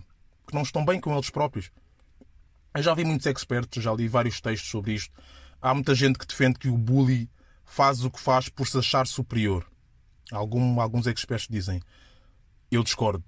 que 0.47 0.55
não 0.55 0.63
estão 0.63 0.85
bem 0.85 1.01
com 1.01 1.13
eles 1.13 1.31
próprios. 1.31 1.71
Eu 2.75 2.83
já 2.83 2.95
vi 2.95 3.05
muitos 3.05 3.27
expertos, 3.27 3.83
já 3.83 3.93
li 3.93 4.09
vários 4.09 4.41
textos 4.41 4.71
sobre 4.71 4.95
isto. 4.95 5.13
Há 5.61 5.75
muita 5.75 5.95
gente 5.95 6.19
que 6.19 6.27
defende 6.27 6.59
que 6.59 6.69
o 6.69 6.77
bully 6.77 7.29
faz 7.65 8.05
o 8.05 8.11
que 8.11 8.21
faz 8.21 8.49
por 8.49 8.67
se 8.67 8.79
achar 8.79 9.07
superior. 9.07 9.67
Algum, 10.31 10.81
alguns 10.81 11.07
expertos 11.07 11.49
dizem. 11.51 11.81
Eu 12.71 12.83
discordo. 12.83 13.25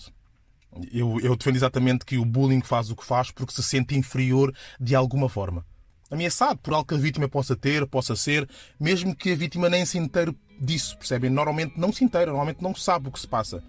Eu, 0.91 1.21
eu 1.21 1.37
defendo 1.37 1.57
exatamente 1.57 2.05
que 2.05 2.17
o 2.17 2.25
bullying 2.25 2.63
faz 2.63 2.91
o 2.91 2.97
que 2.97 3.05
faz 3.05 3.31
porque 3.31 3.53
se 3.53 3.63
sente 3.63 3.97
inferior 3.97 4.55
de 4.81 4.95
alguma 4.95 5.29
forma. 5.29 5.65
Ameaçado 6.11 6.59
por 6.59 6.73
algo 6.75 6.87
que 6.87 6.95
a 6.95 6.99
vítima 6.99 7.29
possa 7.29 7.55
ter, 7.55 7.87
possa 7.87 8.17
ser, 8.17 8.49
mesmo 8.79 9.15
que 9.15 9.33
a 9.33 9.37
vítima 9.37 9.69
nem 9.69 9.85
se 9.85 9.99
inteire 9.99 10.37
disso, 10.61 10.97
percebem? 10.97 11.31
Normalmente 11.31 11.79
não 11.79 11.93
se 11.93 12.05
inteira, 12.05 12.27
normalmente 12.27 12.63
não 12.63 12.75
sabe 12.75 13.09
o 13.09 13.13
que 13.13 13.21
se 13.21 13.29
passa. 13.29 13.63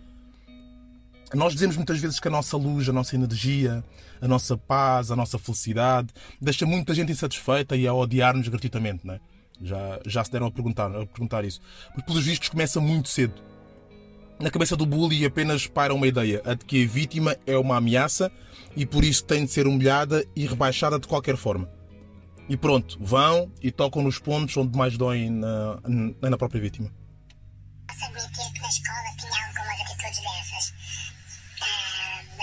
Nós 1.36 1.54
dizemos 1.54 1.76
muitas 1.76 2.00
vezes 2.00 2.20
que 2.20 2.28
a 2.28 2.32
nossa 2.32 2.56
luz, 2.56 2.88
a 2.88 2.94
nossa 2.94 3.16
energia, 3.16 3.84
a 4.22 4.28
nossa 4.28 4.58
paz, 4.58 5.12
a 5.12 5.16
nossa 5.16 5.38
felicidade 5.38 6.08
deixa 6.42 6.66
muita 6.66 6.94
gente 6.94 7.12
insatisfeita 7.12 7.76
e 7.76 7.86
a 7.86 7.94
odiar-nos 7.94 8.48
gratuitamente, 8.48 9.06
não 9.06 9.16
é? 9.16 9.20
Já, 9.62 10.00
já 10.06 10.24
se 10.24 10.32
deram 10.32 10.48
a 10.48 10.52
perguntar, 10.52 10.88
a 10.88 11.06
perguntar 11.06 11.44
isso. 11.44 11.62
Mas 11.94 12.06
pelos 12.06 12.26
vistos 12.26 12.50
começa 12.50 12.80
muito 12.80 13.10
cedo. 13.10 13.34
Na 14.40 14.50
cabeça 14.50 14.76
do 14.76 14.86
bully 14.86 15.26
apenas 15.26 15.68
paira 15.68 15.94
uma 15.94 16.08
ideia, 16.08 16.42
a 16.46 16.54
de 16.54 16.66
que 16.66 16.84
a 16.84 16.88
vítima 16.88 17.38
é 17.46 17.58
uma 17.58 17.78
ameaça 17.78 18.32
e 18.76 18.86
por 18.86 19.04
isso 19.04 19.24
tem 19.24 19.46
de 19.46 19.52
ser 19.52 19.68
humilhada 19.68 20.26
e 20.36 20.46
rebaixada 20.46 21.00
de 21.00 21.08
qualquer 21.08 21.38
forma. 21.38 21.70
E 22.48 22.56
pronto, 22.56 22.98
vão 23.00 23.52
e 23.62 23.72
tocam 23.72 24.04
nos 24.04 24.20
pontos 24.20 24.56
onde 24.58 24.78
mais 24.78 24.98
doem 24.98 25.30
na, 25.30 25.80
na 26.22 26.38
própria 26.38 26.62
vítima. 26.62 26.92
Posso 27.88 28.06
admitir 28.06 28.54
que 28.54 28.62
na 28.62 28.70
escola 28.70 29.16
tinha 29.18 29.48
algumas 29.48 29.82
atitudes 29.82 30.20
dessas. 30.20 30.95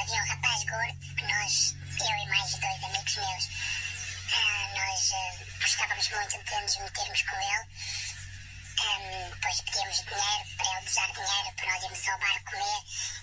Havia 0.02 0.20
um 0.20 0.26
rapaz 0.26 0.64
gordo 0.64 0.98
que 1.14 1.24
nós, 1.26 1.76
eu 2.00 2.16
e 2.16 2.26
mais 2.26 2.50
dois 2.50 2.84
amigos 2.84 3.14
meus, 3.14 3.44
uh, 3.46 4.74
nós 4.74 5.10
uh, 5.12 5.60
gostávamos 5.60 6.08
muito 6.08 6.42
de 6.42 6.60
nos 6.60 6.76
metermos 6.78 7.22
com 7.22 7.36
ele. 7.36 7.68
Um, 8.82 9.30
depois 9.30 9.60
pedíamos 9.60 9.96
dinheiro 9.98 10.56
para 10.56 10.76
ele 10.76 10.88
usar 10.88 11.06
dinheiro 11.06 11.52
para 11.54 11.66
nós 11.66 11.84
irmos 11.84 12.08
ao 12.08 12.18
bar 12.18 12.42
comer 12.42 12.82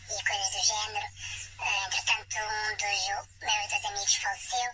e 0.10 0.24
coisas 0.24 0.50
do 0.54 0.66
género. 0.66 1.08
Uh, 1.60 1.86
entretanto, 1.86 2.38
um 2.40 2.78
dos 2.78 3.44
meus 3.44 3.68
dois 3.68 3.86
amigos 3.86 4.16
faleceu. 4.16 4.72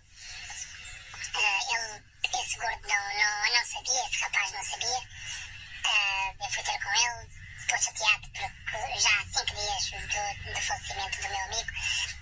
Uh, 1.33 1.73
ele, 1.73 2.03
esse 2.39 2.57
gordo 2.59 2.87
não, 2.87 3.13
não, 3.17 3.51
não 3.51 3.65
sabia, 3.65 4.05
esse 4.05 4.21
rapaz 4.21 4.51
não 4.51 4.63
sabia. 4.63 4.99
Uh, 4.99 6.43
eu 6.43 6.49
fui 6.51 6.63
ter 6.63 6.79
com 6.83 6.93
ele, 6.93 7.34
estou 7.65 7.79
chateado 7.79 8.29
porque 8.29 8.99
já 8.99 9.09
há 9.09 9.25
cinco 9.25 9.55
dias 9.55 9.89
do, 9.89 10.53
do 10.53 10.61
falecimento 10.61 11.21
do 11.21 11.29
meu 11.29 11.45
amigo, 11.45 11.71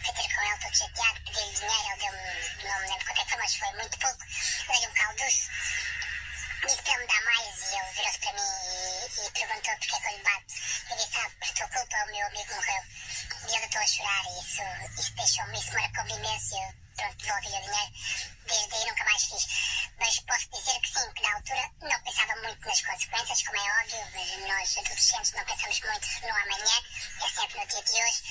fui 0.03 0.13
ter 0.13 0.35
com 0.35 0.41
ele 0.41 0.57
todo 0.57 0.75
chateado, 0.75 1.21
pedi-lhe 1.25 1.53
dinheiro, 1.53 1.87
ele 1.91 1.99
deu-me, 1.99 2.63
não 2.63 2.79
me 2.79 2.87
lembro 2.87 3.05
quanto 3.05 3.21
é 3.21 3.23
que 3.23 3.29
foi, 3.29 3.37
mas 3.37 3.55
foi 3.55 3.71
muito 3.73 3.99
pouco, 3.99 4.25
dei-lhe 4.67 4.87
um 4.87 4.93
calduço, 4.93 5.49
disse 6.65 6.81
para 6.81 6.93
ele 6.93 7.01
me 7.01 7.07
dar 7.07 7.23
mais 7.23 7.61
e 7.61 7.75
ele 7.75 7.91
virou-se 7.91 8.19
para 8.19 8.33
mim 8.33 8.39
e, 8.39 9.27
e 9.27 9.31
perguntou 9.31 9.77
porque 9.77 9.95
é 9.95 9.99
que 9.99 10.07
eu 10.07 10.17
lhe 10.17 10.23
bato. 10.23 10.53
Eu 10.89 10.97
disse, 10.97 11.17
ah, 11.17 11.31
por 11.39 11.53
tua 11.53 11.67
culpa 11.67 12.03
o 12.03 12.11
meu 12.11 12.27
amigo 12.27 12.55
morreu. 12.55 12.83
E 13.49 13.55
ele 13.55 13.65
estou 13.65 13.81
a 13.81 13.87
chorar 13.87 14.23
e 14.25 14.39
isso, 14.39 15.01
isso 15.01 15.15
deixou-me, 15.15 15.59
isso 15.59 15.73
marcou-me 15.73 16.13
imenso 16.13 16.82
e 16.93 16.95
pronto, 16.95 17.17
devolvi-lhe 17.17 17.57
o 17.57 17.61
dinheiro. 17.61 17.93
Desde 18.45 18.75
aí 18.75 18.85
nunca 18.85 19.03
mais 19.05 19.23
fiz. 19.23 19.47
Mas 19.97 20.19
posso 20.19 20.49
dizer 20.49 20.79
que 20.81 20.87
sim, 20.87 21.13
que 21.13 21.21
na 21.21 21.35
altura 21.35 21.71
não 21.81 22.03
pensava 22.03 22.35
muito 22.41 22.67
nas 22.67 22.81
consequências, 22.81 23.43
como 23.43 23.57
é 23.57 23.81
óbvio, 23.81 24.07
mas 24.13 24.47
nós 24.47 24.77
adolescentes 24.77 25.31
não 25.31 25.45
pensamos 25.45 25.79
muito 25.79 26.07
no 26.21 26.29
amanhã, 26.29 26.83
é 27.21 27.29
sempre 27.29 27.59
no 27.59 27.67
dia 27.67 27.83
de 27.83 27.91
hoje. 27.91 28.23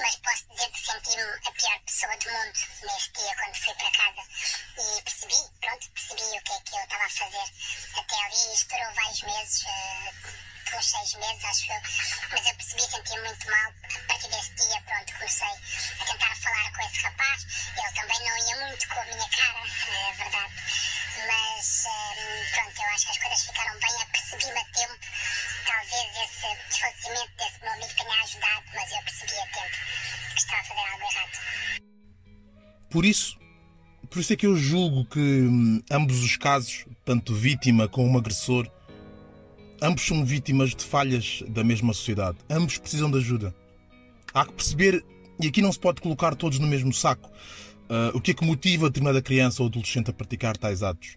Mas 0.00 0.16
posso 0.16 0.48
dizer 0.48 0.70
que 0.70 0.86
senti-me 0.86 1.22
a 1.22 1.52
pior 1.52 1.80
pessoa 1.86 2.16
do 2.16 2.32
mundo 2.32 2.58
nesse 2.82 3.12
dia 3.12 3.36
quando 3.36 3.56
fui 3.56 3.74
para 3.74 3.90
casa 3.92 4.28
e 4.76 5.02
percebi, 5.02 5.50
pronto, 5.60 5.90
percebi 5.92 6.22
o 6.22 6.42
que 6.42 6.52
é 6.52 6.60
que 6.60 6.76
eu 6.76 6.82
estava 6.82 7.04
a 7.04 7.10
fazer 7.10 7.52
até 7.96 8.24
ali. 8.24 8.54
Isto 8.54 8.68
durou 8.68 8.94
vários 8.94 9.22
meses, 9.22 9.62
uh, 9.62 10.53
uns 10.76 10.90
seis 10.90 11.14
meses, 11.14 11.44
acho 11.44 11.72
eu, 11.72 11.80
mas 12.30 12.46
eu 12.46 12.54
percebi, 12.54 12.82
sentia 12.82 13.22
muito 13.22 13.50
mal. 13.50 13.72
A 13.84 14.06
partir 14.08 14.28
desse 14.28 14.54
dia, 14.54 14.80
pronto, 14.82 15.12
comecei 15.14 15.46
a 15.46 16.04
tentar 16.04 16.36
falar 16.36 16.72
com 16.72 16.86
esse 16.86 17.00
rapaz. 17.02 17.46
Ele 17.76 18.00
também 18.00 18.18
não 18.18 18.38
ia 18.38 18.66
muito 18.66 18.88
com 18.88 19.00
a 19.00 19.04
minha 19.04 19.28
cara, 19.28 19.62
é 20.08 20.12
verdade. 20.12 20.54
Mas 21.26 21.84
um, 21.86 22.52
pronto, 22.52 22.82
eu 22.82 22.88
acho 22.88 23.06
que 23.06 23.10
as 23.12 23.18
coisas 23.18 23.46
ficaram 23.46 23.80
bem, 23.80 24.02
apercebi-me 24.02 24.58
a 24.58 24.64
tempo. 24.64 24.98
Talvez 25.66 26.16
esse 26.16 26.68
desfalecimento 26.68 27.36
desse 27.36 27.60
meu 27.60 27.72
amigo 27.72 27.94
tenha 27.94 28.22
ajudado, 28.22 28.64
mas 28.74 28.92
eu 28.92 29.02
percebi 29.02 29.38
a 29.38 29.46
tempo 29.46 29.76
que 30.34 30.38
estava 30.38 30.60
a 30.60 30.64
fazer 30.64 30.80
algo 30.80 31.04
errado. 31.04 31.84
Por 32.90 33.04
isso, 33.04 33.38
por 34.10 34.18
isso 34.18 34.32
é 34.32 34.36
que 34.36 34.46
eu 34.46 34.56
julgo 34.56 35.04
que 35.06 35.18
hum, 35.18 35.82
ambos 35.90 36.22
os 36.22 36.36
casos, 36.36 36.84
tanto 37.04 37.34
vítima 37.34 37.88
como 37.88 38.18
agressor, 38.18 38.70
ambos 39.80 40.06
são 40.06 40.24
vítimas 40.24 40.74
de 40.74 40.84
falhas 40.84 41.42
da 41.48 41.64
mesma 41.64 41.92
sociedade. 41.92 42.38
Ambos 42.48 42.78
precisam 42.78 43.10
de 43.10 43.18
ajuda. 43.18 43.54
Há 44.32 44.44
que 44.44 44.52
perceber, 44.52 45.04
e 45.40 45.46
aqui 45.46 45.62
não 45.62 45.72
se 45.72 45.78
pode 45.78 46.00
colocar 46.00 46.34
todos 46.34 46.58
no 46.58 46.66
mesmo 46.66 46.92
saco, 46.92 47.30
uh, 47.88 48.16
o 48.16 48.20
que 48.20 48.32
é 48.32 48.34
que 48.34 48.44
motiva 48.44 48.88
determinada 48.88 49.22
criança 49.22 49.62
ou 49.62 49.68
adolescente 49.68 50.10
a 50.10 50.12
praticar 50.12 50.56
tais 50.56 50.82
atos. 50.82 51.16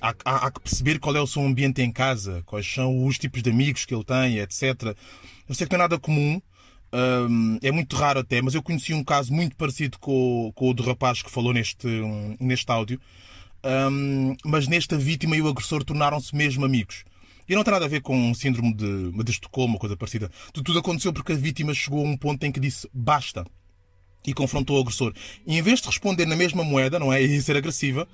Há, 0.00 0.14
há, 0.24 0.46
há, 0.46 0.50
que 0.50 0.60
perceber 0.60 0.98
qual 0.98 1.14
é 1.16 1.20
o 1.20 1.26
seu 1.26 1.42
ambiente 1.42 1.80
em 1.80 1.92
casa, 1.92 2.42
quais 2.44 2.66
são 2.66 3.06
os 3.06 3.18
tipos 3.18 3.42
de 3.42 3.50
amigos 3.50 3.84
que 3.84 3.94
ele 3.94 4.04
tem, 4.04 4.38
etc. 4.38 4.96
Eu 5.48 5.54
sei 5.54 5.66
que 5.66 5.72
não 5.72 5.84
é 5.84 5.84
nada 5.84 5.98
comum, 5.98 6.40
um, 6.92 7.58
é 7.62 7.70
muito 7.70 7.96
raro 7.96 8.20
até, 8.20 8.42
mas 8.42 8.54
eu 8.54 8.62
conheci 8.62 8.92
um 8.92 9.02
caso 9.02 9.32
muito 9.32 9.56
parecido 9.56 9.98
com, 9.98 10.52
com 10.54 10.70
o 10.70 10.74
do 10.74 10.82
rapaz 10.82 11.22
que 11.22 11.30
falou 11.30 11.52
neste, 11.52 11.86
neste 12.38 12.70
áudio. 12.70 13.00
Um, 13.64 14.36
mas 14.44 14.66
nesta 14.66 14.98
vítima 14.98 15.36
e 15.36 15.42
o 15.42 15.48
agressor 15.48 15.84
tornaram-se 15.84 16.34
mesmo 16.34 16.64
amigos. 16.64 17.04
E 17.48 17.54
não 17.54 17.64
tem 17.64 17.72
nada 17.72 17.84
a 17.84 17.88
ver 17.88 18.00
com 18.00 18.34
síndrome 18.34 18.72
de, 18.74 19.10
de 19.10 19.30
Estocolmo, 19.30 19.78
coisa 19.78 19.96
parecida. 19.96 20.30
Tudo 20.52 20.78
aconteceu 20.78 21.12
porque 21.12 21.32
a 21.32 21.36
vítima 21.36 21.74
chegou 21.74 22.04
a 22.04 22.08
um 22.08 22.16
ponto 22.16 22.44
em 22.44 22.52
que 22.52 22.60
disse 22.60 22.88
basta 22.92 23.44
e 24.26 24.32
confrontou 24.32 24.78
o 24.78 24.80
agressor. 24.80 25.12
E 25.46 25.58
em 25.58 25.62
vez 25.62 25.80
de 25.80 25.86
responder 25.86 26.26
na 26.26 26.36
mesma 26.36 26.62
moeda, 26.62 26.98
não 26.98 27.12
é? 27.12 27.20
E 27.20 27.42
ser 27.42 27.56
agressiva, 27.56 28.06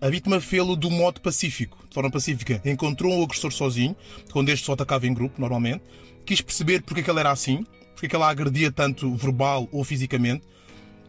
a 0.00 0.08
vítima 0.08 0.40
fê-lo 0.40 0.74
do 0.76 0.90
modo 0.90 1.20
pacífico, 1.20 1.78
de 1.88 1.94
forma 1.94 2.10
pacífica. 2.10 2.60
Encontrou 2.64 3.20
o 3.20 3.24
agressor 3.24 3.52
sozinho, 3.52 3.94
quando 4.32 4.48
este 4.48 4.64
só 4.64 4.72
atacava 4.72 5.06
em 5.06 5.12
grupo, 5.12 5.40
normalmente. 5.40 5.82
Quis 6.24 6.40
perceber 6.40 6.82
porque 6.82 7.00
é 7.00 7.04
que 7.04 7.10
ele 7.10 7.20
era 7.20 7.30
assim, 7.30 7.66
porque 7.92 8.06
é 8.06 8.08
que 8.08 8.16
ela 8.16 8.30
agredia 8.30 8.72
tanto 8.72 9.14
verbal 9.14 9.68
ou 9.70 9.84
fisicamente. 9.84 10.42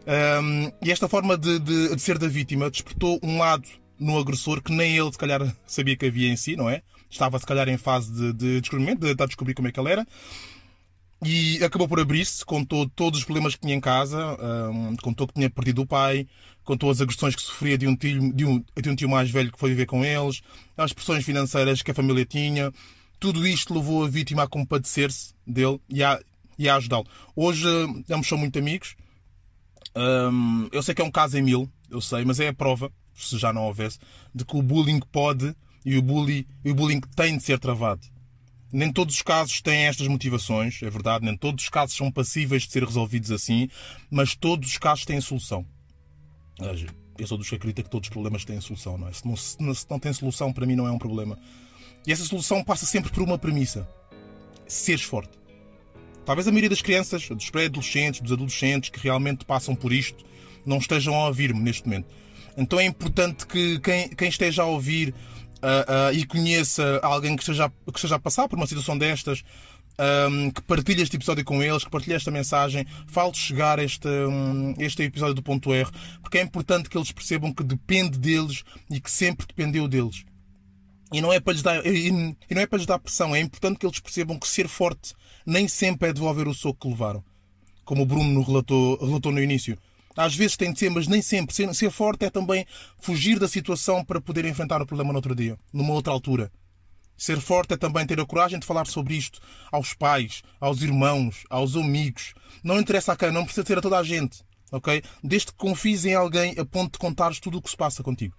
Um, 0.04 0.70
e 0.84 0.90
esta 0.90 1.08
forma 1.08 1.38
de, 1.38 1.58
de, 1.60 1.94
de, 1.94 2.02
ser 2.02 2.18
da 2.18 2.26
vítima 2.26 2.68
despertou 2.68 3.20
um 3.22 3.38
lado 3.38 3.68
no 3.98 4.18
agressor 4.18 4.60
que 4.60 4.72
nem 4.72 4.96
ele, 4.96 5.12
se 5.12 5.18
calhar, 5.18 5.40
sabia 5.64 5.96
que 5.96 6.06
havia 6.06 6.28
em 6.28 6.36
si, 6.36 6.56
não 6.56 6.68
é? 6.68 6.82
Estava, 7.12 7.38
se 7.38 7.44
calhar, 7.44 7.68
em 7.68 7.76
fase 7.76 8.10
de, 8.10 8.32
de 8.32 8.60
descobrimento, 8.62 9.00
de 9.00 9.08
tentar 9.08 9.26
descobrir 9.26 9.52
como 9.52 9.68
é 9.68 9.72
que 9.72 9.78
ele 9.78 9.90
era. 9.90 10.06
E 11.24 11.62
acabou 11.62 11.86
por 11.86 12.00
abrir-se, 12.00 12.44
contou 12.44 12.88
todos 12.88 13.20
os 13.20 13.24
problemas 13.24 13.54
que 13.54 13.60
tinha 13.60 13.74
em 13.74 13.80
casa, 13.80 14.18
um, 14.70 14.96
contou 14.96 15.28
que 15.28 15.34
tinha 15.34 15.48
perdido 15.48 15.82
o 15.82 15.86
pai, 15.86 16.26
contou 16.64 16.90
as 16.90 17.00
agressões 17.00 17.36
que 17.36 17.42
sofria 17.42 17.76
de 17.76 17.86
um, 17.86 17.94
tio, 17.94 18.32
de, 18.32 18.44
um, 18.44 18.64
de 18.82 18.90
um 18.90 18.96
tio 18.96 19.08
mais 19.08 19.30
velho 19.30 19.52
que 19.52 19.58
foi 19.58 19.70
viver 19.70 19.86
com 19.86 20.04
eles, 20.04 20.40
as 20.76 20.92
pressões 20.92 21.24
financeiras 21.24 21.82
que 21.82 21.90
a 21.90 21.94
família 21.94 22.24
tinha. 22.24 22.72
Tudo 23.20 23.46
isto 23.46 23.72
levou 23.72 24.04
a 24.04 24.08
vítima 24.08 24.42
a 24.42 24.48
compadecer-se 24.48 25.34
dele 25.46 25.78
e 25.88 26.02
a, 26.02 26.18
e 26.58 26.68
a 26.68 26.76
ajudá-lo. 26.76 27.06
Hoje 27.36 27.68
ambos 28.10 28.26
são 28.26 28.38
muito 28.38 28.58
amigos. 28.58 28.96
Um, 29.94 30.68
eu 30.72 30.82
sei 30.82 30.94
que 30.94 31.02
é 31.02 31.04
um 31.04 31.10
caso 31.10 31.38
em 31.38 31.42
mil, 31.42 31.70
eu 31.88 32.00
sei, 32.00 32.24
mas 32.24 32.40
é 32.40 32.48
a 32.48 32.54
prova, 32.54 32.90
se 33.14 33.38
já 33.38 33.52
não 33.52 33.66
houvesse, 33.66 33.98
de 34.34 34.44
que 34.44 34.56
o 34.56 34.62
bullying 34.62 34.98
pode 34.98 35.54
e 35.84 35.96
o, 35.96 36.02
bullying, 36.02 36.44
e 36.64 36.70
o 36.70 36.74
bullying 36.74 37.00
tem 37.14 37.36
de 37.36 37.42
ser 37.42 37.58
travado. 37.58 38.06
Nem 38.72 38.90
todos 38.90 39.14
os 39.16 39.22
casos 39.22 39.60
têm 39.60 39.86
estas 39.86 40.08
motivações, 40.08 40.82
é 40.82 40.88
verdade, 40.88 41.24
nem 41.24 41.36
todos 41.36 41.64
os 41.64 41.68
casos 41.68 41.94
são 41.94 42.10
passíveis 42.10 42.62
de 42.62 42.72
ser 42.72 42.84
resolvidos 42.84 43.30
assim, 43.30 43.68
mas 44.10 44.34
todos 44.34 44.70
os 44.70 44.78
casos 44.78 45.04
têm 45.04 45.20
solução. 45.20 45.66
Eu 47.18 47.26
sou 47.26 47.36
dos 47.36 47.48
que 47.48 47.54
acredita 47.54 47.82
que 47.82 47.90
todos 47.90 48.08
os 48.08 48.12
problemas 48.12 48.44
têm 48.44 48.60
solução, 48.60 48.96
não 48.96 49.08
é? 49.08 49.12
Se 49.12 49.26
não, 49.26 49.36
se 49.36 49.86
não 49.90 49.98
tem 49.98 50.12
solução, 50.12 50.52
para 50.52 50.64
mim 50.64 50.74
não 50.74 50.86
é 50.86 50.90
um 50.90 50.98
problema. 50.98 51.38
E 52.06 52.12
essa 52.12 52.24
solução 52.24 52.64
passa 52.64 52.86
sempre 52.86 53.12
por 53.12 53.22
uma 53.22 53.36
premissa: 53.36 53.86
seres 54.66 55.02
forte. 55.02 55.38
Talvez 56.24 56.46
a 56.46 56.50
maioria 56.50 56.70
das 56.70 56.80
crianças, 56.80 57.28
dos 57.28 57.50
pré-adolescentes, 57.50 58.20
dos 58.20 58.32
adolescentes 58.32 58.90
que 58.90 59.00
realmente 59.00 59.44
passam 59.44 59.74
por 59.74 59.92
isto, 59.92 60.24
não 60.64 60.78
estejam 60.78 61.14
a 61.14 61.26
ouvir-me 61.26 61.60
neste 61.60 61.84
momento. 61.84 62.06
Então 62.56 62.78
é 62.78 62.84
importante 62.84 63.46
que 63.46 63.78
quem, 63.80 64.08
quem 64.10 64.28
esteja 64.28 64.62
a 64.62 64.66
ouvir 64.66 65.14
uh, 65.62 66.12
e 66.12 66.26
conheça 66.26 67.00
alguém 67.02 67.36
que 67.36 67.42
esteja, 67.42 67.68
que 67.68 67.96
esteja 67.96 68.16
a 68.16 68.18
passar 68.18 68.48
por 68.48 68.56
uma 68.56 68.66
situação 68.66 68.96
destas, 68.98 69.42
um, 70.30 70.50
que 70.50 70.62
partilhe 70.62 71.02
este 71.02 71.16
episódio 71.16 71.44
com 71.44 71.62
eles, 71.62 71.84
que 71.84 71.90
partilhe 71.90 72.16
esta 72.16 72.30
mensagem, 72.30 72.86
fale 73.06 73.34
chegar 73.34 73.78
este, 73.78 74.08
um, 74.08 74.74
este 74.78 75.02
episódio 75.02 75.34
do 75.34 75.42
ponto 75.42 75.72
R, 75.72 75.88
porque 76.20 76.38
é 76.38 76.42
importante 76.42 76.88
que 76.88 76.96
eles 76.96 77.12
percebam 77.12 77.52
que 77.52 77.62
depende 77.62 78.18
deles 78.18 78.64
e 78.90 79.00
que 79.00 79.10
sempre 79.10 79.46
dependeu 79.46 79.86
deles. 79.86 80.24
E 81.12 81.20
não, 81.20 81.32
é 81.32 81.38
para 81.38 81.52
lhes 81.52 81.62
dar, 81.62 81.84
e, 81.86 82.08
e 82.08 82.54
não 82.54 82.62
é 82.62 82.66
para 82.66 82.78
lhes 82.78 82.86
dar 82.86 82.98
pressão, 82.98 83.34
é 83.34 83.40
importante 83.40 83.78
que 83.78 83.86
eles 83.86 84.00
percebam 84.00 84.38
que 84.38 84.48
ser 84.48 84.66
forte 84.66 85.14
nem 85.44 85.68
sempre 85.68 86.08
é 86.08 86.12
devolver 86.12 86.48
o 86.48 86.54
soco 86.54 86.80
que 86.80 86.88
levaram. 86.88 87.22
Como 87.84 88.02
o 88.02 88.06
Bruno 88.06 88.42
relatou, 88.42 88.96
relatou 89.04 89.32
no 89.32 89.42
início. 89.42 89.76
Às 90.16 90.34
vezes 90.34 90.56
tem 90.56 90.72
de 90.72 90.78
ser, 90.78 90.90
mas 90.90 91.06
nem 91.06 91.22
sempre. 91.22 91.54
Ser, 91.54 91.72
ser 91.74 91.90
forte 91.90 92.24
é 92.24 92.30
também 92.30 92.66
fugir 92.98 93.38
da 93.38 93.48
situação 93.48 94.04
para 94.04 94.20
poder 94.20 94.44
enfrentar 94.44 94.82
o 94.82 94.86
problema 94.86 95.12
no 95.12 95.18
outro 95.18 95.34
dia, 95.34 95.58
numa 95.72 95.92
outra 95.92 96.12
altura. 96.12 96.50
Ser 97.16 97.40
forte 97.40 97.74
é 97.74 97.76
também 97.76 98.06
ter 98.06 98.18
a 98.20 98.26
coragem 98.26 98.58
de 98.58 98.66
falar 98.66 98.86
sobre 98.86 99.14
isto 99.14 99.40
aos 99.70 99.94
pais, 99.94 100.42
aos 100.60 100.82
irmãos, 100.82 101.44
aos 101.48 101.76
amigos. 101.76 102.34
Não 102.64 102.80
interessa 102.80 103.12
a 103.12 103.16
quem, 103.16 103.30
não 103.30 103.44
precisa 103.44 103.66
ser 103.66 103.78
a 103.78 103.80
toda 103.80 103.98
a 103.98 104.02
gente, 104.02 104.42
ok? 104.70 105.02
Desde 105.22 105.52
que 105.52 105.58
confies 105.58 106.04
em 106.04 106.14
alguém 106.14 106.58
a 106.58 106.64
ponto 106.64 106.92
de 106.92 106.98
contares 106.98 107.38
tudo 107.38 107.58
o 107.58 107.62
que 107.62 107.70
se 107.70 107.76
passa 107.76 108.02
contigo. 108.02 108.34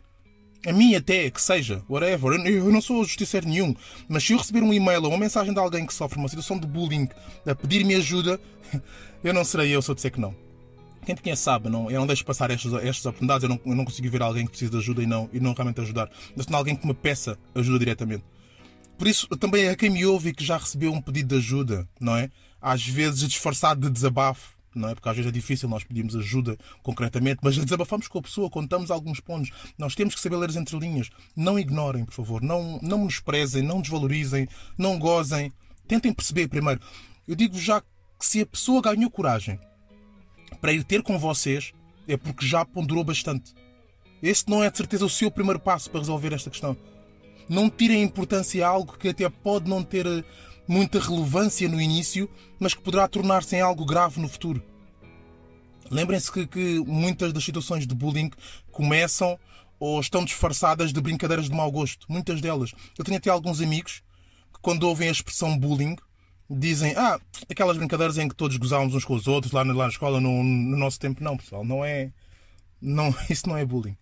A 0.66 0.72
mim 0.72 0.96
até, 0.96 1.30
que 1.30 1.42
seja, 1.42 1.84
whatever. 1.90 2.34
Eu 2.46 2.72
não 2.72 2.82
sou 2.82 3.04
justiceiro 3.04 3.48
nenhum, 3.48 3.76
mas 4.08 4.24
se 4.24 4.34
eu 4.34 4.38
receber 4.38 4.64
um 4.64 4.74
e-mail 4.74 5.04
ou 5.04 5.10
uma 5.10 5.18
mensagem 5.18 5.54
de 5.54 5.60
alguém 5.60 5.86
que 5.86 5.94
sofre 5.94 6.18
uma 6.18 6.30
situação 6.30 6.58
de 6.58 6.66
bullying 6.66 7.08
a 7.46 7.54
pedir-me 7.54 7.96
ajuda, 7.96 8.40
eu 9.24 9.34
não 9.34 9.44
serei 9.44 9.76
eu 9.76 9.82
se 9.82 9.92
eu 9.92 9.96
disser 9.96 10.12
que 10.12 10.22
não. 10.22 10.34
Quem 11.06 11.16
te 11.16 11.36
sabe, 11.36 11.70
não, 11.70 11.92
eu 11.92 12.00
não 12.00 12.08
deixo 12.08 12.24
passar 12.24 12.50
estas, 12.50 12.74
estas 12.76 13.06
oportunidades, 13.06 13.44
eu 13.44 13.50
não, 13.50 13.60
eu 13.66 13.76
não 13.76 13.84
consigo 13.84 14.10
ver 14.10 14.22
alguém 14.22 14.46
que 14.46 14.52
precisa 14.52 14.72
de 14.72 14.78
ajuda 14.78 15.04
e 15.04 15.06
não, 15.06 15.30
e 15.34 15.40
não 15.40 15.54
realmente 15.54 15.82
ajudar. 15.82 16.10
Mas 16.36 16.48
não 16.48 16.58
alguém 16.58 16.76
que 16.76 16.88
me 16.88 16.94
peça 16.94 17.38
ajuda 17.54 17.80
diretamente. 17.80 18.24
Por 18.98 19.08
isso, 19.08 19.28
também 19.38 19.68
a 19.68 19.76
quem 19.76 19.90
me 19.90 20.06
ouve 20.06 20.30
e 20.30 20.34
que 20.34 20.46
já 20.46 20.58
recebeu 20.58 20.94
um 20.94 21.02
pedido 21.02 21.30
de 21.30 21.36
ajuda, 21.36 21.88
não 22.00 22.16
é? 22.16 22.30
Às 22.62 22.86
vezes 22.86 23.28
disfarçado 23.28 23.82
de 23.82 23.90
desabafo, 23.90 24.56
não 24.74 24.90
é? 24.90 24.96
Porque 24.96 25.10
às 25.10 25.16
vezes 25.16 25.30
é 25.30 25.34
difícil 25.34 25.68
nós 25.68 25.84
pedimos 25.84 26.16
ajuda 26.16 26.58
concretamente, 26.82 27.40
mas 27.44 27.58
desabafamos 27.58 28.08
com 28.08 28.20
a 28.20 28.22
pessoa, 28.22 28.50
contamos 28.50 28.90
alguns 28.90 29.20
pontos. 29.20 29.52
Nós 29.78 29.96
temos 29.96 30.16
que 30.16 30.22
saber 30.22 30.38
ler 30.38 30.52
as 30.52 30.56
entrelinhas. 30.56 31.10
Não 31.36 31.60
ignorem, 31.60 32.06
por 32.06 32.14
favor. 32.14 32.42
Não, 32.42 32.80
não 32.82 33.00
menosprezem, 33.00 33.62
não 33.62 33.82
desvalorizem, 33.82 34.48
não 34.78 34.98
gozem. 34.98 35.52
Tentem 35.86 36.14
perceber 36.14 36.48
primeiro. 36.48 36.80
Eu 37.28 37.36
digo 37.36 37.58
já 37.58 37.82
que 37.82 37.88
se 38.20 38.42
a 38.42 38.46
pessoa 38.46 38.82
ganhou 38.82 39.10
coragem 39.10 39.60
para 40.64 40.72
ir 40.72 40.86
ter 40.86 41.04
com 41.04 41.20
vocês, 41.20 41.74
é 42.08 42.16
porque 42.16 42.48
já 42.48 42.64
ponderou 42.64 43.04
bastante. 43.04 43.54
Este 44.22 44.50
não 44.50 44.64
é 44.64 44.72
de 44.72 44.78
certeza 44.78 45.04
o 45.04 45.10
seu 45.10 45.30
primeiro 45.30 45.60
passo 45.60 45.92
para 45.92 46.00
resolver 46.00 46.32
esta 46.32 46.50
questão. 46.50 46.78
Não 47.50 47.70
tirem 47.70 48.02
importância 48.02 48.66
a 48.66 48.70
algo 48.70 48.98
que 48.98 49.10
até 49.10 49.28
pode 49.28 49.70
não 49.70 49.84
ter 49.84 50.08
eh, 50.08 50.24
muita 50.66 51.02
relevância 51.02 51.68
no 51.68 51.82
início, 51.82 52.30
mas 52.58 52.74
que 52.74 52.82
poderá 52.82 53.10
tornar-se 53.10 53.58
em 53.58 53.60
algo 53.60 53.84
grave 53.84 54.22
no 54.22 54.30
futuro. 54.30 54.64
Lembrem-se 55.92 56.32
que, 56.32 56.48
que, 56.48 56.80
muitas 56.88 57.34
das 57.34 57.44
situações 57.44 57.86
de 57.86 57.94
bullying 57.94 58.32
começam 58.72 59.38
ou 59.78 60.00
estão 60.00 60.24
disfarçadas 60.24 60.94
de 60.94 61.02
brincadeiras 61.02 61.50
de 61.50 61.54
mau 61.54 61.70
gosto. 61.70 62.08
Muitas 62.08 62.40
delas. 62.40 62.74
Eu 62.98 63.04
tenho 63.04 63.18
até 63.18 63.30
alguns 63.30 63.60
amigos 63.60 64.02
que, 64.54 64.62
quando 64.62 64.84
ouvem 64.84 65.10
a 65.10 65.12
expressão 65.12 65.58
bullying, 65.58 65.98
dizem: 66.50 66.94
Ah, 66.96 67.20
aquelas 67.50 67.78
brincadeiras 67.78 68.18
em 68.18 68.28
que 68.28 68.36
todos 68.36 68.58
gozávamos 68.58 68.96
uns 68.96 69.06
com 69.06 69.14
os 69.14 69.28
outros 69.28 69.52
lá 69.52 69.64
na, 69.64 69.74
lá 69.74 69.86
na 69.86 69.90
escola, 69.90 70.20
no, 70.20 70.44
no 70.44 70.78
nosso 70.78 71.00
tempo. 71.00 71.24
Não, 71.24 71.38
pessoal, 71.38 71.64
não 71.64 71.84
é. 71.84 72.12
Não, 72.82 73.14
isso 73.30 73.48
não 73.48 73.58
é 73.58 73.66
bullying. 73.66 73.98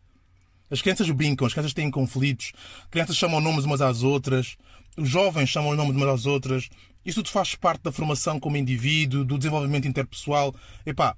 As 0.69 0.81
crianças 0.81 1.09
brincam, 1.09 1.45
as 1.45 1.53
crianças 1.53 1.73
têm 1.73 1.91
conflitos, 1.91 2.53
crianças 2.89 3.17
chamam 3.17 3.41
nomes 3.41 3.65
umas 3.65 3.81
às 3.81 4.03
outras, 4.03 4.55
os 4.95 5.09
jovens 5.09 5.49
chamam 5.49 5.75
nomes 5.75 5.95
umas 5.95 6.07
às 6.07 6.25
outras. 6.25 6.69
Isso 7.05 7.21
tudo 7.21 7.31
faz 7.31 7.55
parte 7.55 7.81
da 7.81 7.91
formação 7.91 8.39
como 8.39 8.55
indivíduo, 8.55 9.25
do 9.25 9.37
desenvolvimento 9.37 9.87
interpessoal. 9.87 10.55
Epá, 10.85 11.17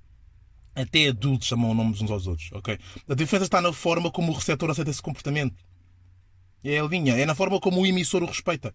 até 0.75 1.10
adultos 1.10 1.48
chamam 1.48 1.74
nomes 1.74 2.01
uns 2.01 2.10
aos 2.10 2.25
outros, 2.25 2.50
ok? 2.53 2.80
A 3.08 3.13
diferença 3.13 3.46
está 3.46 3.62
na 3.62 3.72
forma 3.72 4.10
como 4.10 4.32
o 4.32 4.36
receptor 4.36 4.70
aceita 4.72 4.89
esse 4.89 5.01
comportamento. 5.01 5.56
É 6.63 6.80
a 6.80 6.84
linha, 6.84 7.13
é 7.15 7.25
na 7.25 7.36
forma 7.36 7.60
como 7.60 7.82
o 7.82 7.86
emissor 7.86 8.24
o 8.24 8.25
respeita. 8.25 8.74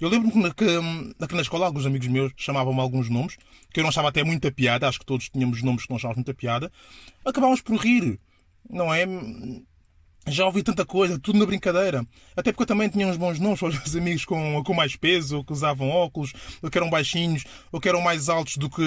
Eu 0.00 0.08
lembro-me 0.08 0.52
que, 0.54 0.64
que, 1.28 1.34
na 1.34 1.42
escola 1.42 1.66
alguns 1.66 1.86
amigos 1.86 2.08
meus 2.08 2.32
chamavam-me 2.36 2.80
alguns 2.80 3.08
nomes, 3.08 3.36
que 3.72 3.80
eu 3.80 3.82
não 3.82 3.90
achava 3.90 4.08
até 4.08 4.24
muita 4.24 4.50
piada, 4.50 4.88
acho 4.88 4.98
que 4.98 5.06
todos 5.06 5.28
tínhamos 5.28 5.62
nomes 5.62 5.84
que 5.84 5.90
não 5.90 5.96
achávamos 5.96 6.16
muita 6.16 6.34
piada. 6.34 6.72
Acabámos 7.24 7.60
por 7.60 7.76
rir 7.76 8.18
não 8.68 8.92
é? 8.92 9.06
Já 10.26 10.46
ouvi 10.46 10.62
tanta 10.62 10.86
coisa, 10.86 11.18
tudo 11.18 11.38
na 11.38 11.44
brincadeira. 11.44 12.06
Até 12.36 12.52
porque 12.52 12.62
eu 12.62 12.66
também 12.66 12.88
tinha 12.88 13.08
uns 13.08 13.16
bons 13.16 13.40
nomes 13.40 13.58
para 13.58 13.68
os 13.68 13.74
meus 13.76 13.96
amigos 13.96 14.24
com, 14.24 14.62
com 14.62 14.72
mais 14.72 14.94
peso, 14.94 15.42
que 15.42 15.52
usavam 15.52 15.90
óculos, 15.90 16.32
ou 16.62 16.70
que 16.70 16.78
eram 16.78 16.88
baixinhos, 16.88 17.44
ou 17.72 17.80
que 17.80 17.88
eram 17.88 18.00
mais 18.00 18.28
altos 18.28 18.56
do 18.56 18.70
que, 18.70 18.84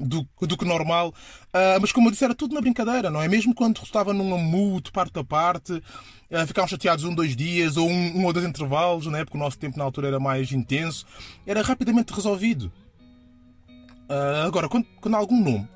do, 0.00 0.28
do 0.46 0.56
que 0.58 0.64
normal. 0.66 1.08
Uh, 1.48 1.80
mas 1.80 1.90
como 1.90 2.08
eu 2.08 2.10
disse, 2.10 2.24
era 2.24 2.34
tudo 2.34 2.54
na 2.54 2.60
brincadeira, 2.60 3.10
não 3.10 3.22
é? 3.22 3.28
Mesmo 3.28 3.54
quando 3.54 3.82
estava 3.82 4.12
num 4.12 4.34
amuto, 4.34 4.92
parte 4.92 5.18
a 5.18 5.24
parte, 5.24 5.72
uh, 5.72 6.46
ficávamos 6.46 6.70
chateados 6.70 7.02
um, 7.04 7.14
dois 7.14 7.34
dias, 7.34 7.78
ou 7.78 7.88
um, 7.88 8.18
um 8.18 8.24
ou 8.26 8.32
dois 8.34 8.44
intervalos, 8.44 9.06
não 9.06 9.16
é? 9.16 9.24
Porque 9.24 9.38
o 9.38 9.40
nosso 9.40 9.58
tempo 9.58 9.78
na 9.78 9.84
altura 9.84 10.08
era 10.08 10.20
mais 10.20 10.52
intenso. 10.52 11.06
Era 11.46 11.62
rapidamente 11.62 12.12
resolvido. 12.12 12.70
Uh, 14.10 14.46
agora, 14.46 14.68
quando, 14.68 14.86
quando 15.00 15.14
algum 15.14 15.42
nome 15.42 15.68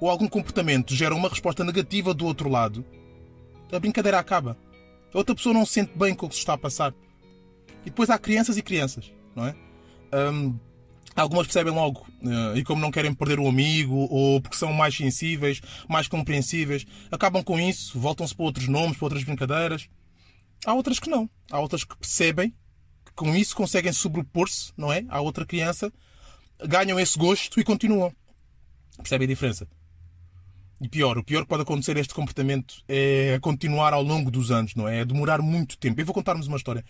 ou 0.00 0.08
algum 0.08 0.26
comportamento 0.26 0.94
gera 0.94 1.14
uma 1.14 1.28
resposta 1.28 1.62
negativa 1.62 2.14
do 2.14 2.24
outro 2.24 2.48
lado, 2.48 2.82
a 3.72 3.78
brincadeira 3.78 4.18
acaba. 4.18 4.56
A 5.12 5.18
outra 5.18 5.34
pessoa 5.34 5.54
não 5.54 5.64
se 5.64 5.72
sente 5.72 5.92
bem 5.96 6.14
com 6.14 6.26
o 6.26 6.28
que 6.28 6.34
se 6.34 6.40
está 6.40 6.54
a 6.54 6.58
passar. 6.58 6.94
E 7.84 7.90
depois 7.90 8.10
há 8.10 8.18
crianças 8.18 8.56
e 8.56 8.62
crianças, 8.62 9.12
não 9.34 9.46
é? 9.46 9.54
Um, 10.12 10.58
algumas 11.16 11.46
percebem 11.46 11.72
logo, 11.72 12.06
uh, 12.22 12.56
e 12.56 12.62
como 12.62 12.80
não 12.80 12.90
querem 12.90 13.14
perder 13.14 13.40
o 13.40 13.48
amigo, 13.48 13.94
ou 14.10 14.40
porque 14.40 14.56
são 14.56 14.72
mais 14.72 14.96
sensíveis, 14.96 15.60
mais 15.88 16.06
compreensíveis, 16.08 16.86
acabam 17.10 17.42
com 17.42 17.58
isso, 17.58 17.98
voltam-se 17.98 18.34
para 18.34 18.44
outros 18.44 18.68
nomes, 18.68 18.96
para 18.96 19.06
outras 19.06 19.24
brincadeiras. 19.24 19.88
Há 20.64 20.74
outras 20.74 20.98
que 20.98 21.08
não. 21.08 21.28
Há 21.50 21.58
outras 21.58 21.84
que 21.84 21.96
percebem 21.96 22.54
que 23.04 23.12
com 23.14 23.34
isso 23.34 23.56
conseguem 23.56 23.92
sobrepor-se, 23.92 24.72
não 24.76 24.92
é? 24.92 25.04
À 25.08 25.20
outra 25.20 25.46
criança, 25.46 25.92
ganham 26.66 27.00
esse 27.00 27.18
gosto 27.18 27.58
e 27.58 27.64
continuam. 27.64 28.12
Percebem 28.98 29.24
a 29.24 29.28
diferença? 29.28 29.66
E 30.80 30.88
pior, 30.88 31.18
o 31.18 31.22
pior 31.22 31.42
que 31.42 31.48
pode 31.48 31.62
acontecer 31.62 31.96
a 31.98 32.00
este 32.00 32.14
comportamento 32.14 32.82
é 32.88 33.38
continuar 33.42 33.92
ao 33.92 34.02
longo 34.02 34.30
dos 34.30 34.50
anos, 34.50 34.74
não 34.74 34.88
é? 34.88 35.00
É 35.00 35.04
demorar 35.04 35.42
muito 35.42 35.76
tempo. 35.76 36.00
Eu 36.00 36.06
vou 36.06 36.14
contar-vos 36.14 36.46
uma 36.46 36.56
história. 36.56 36.82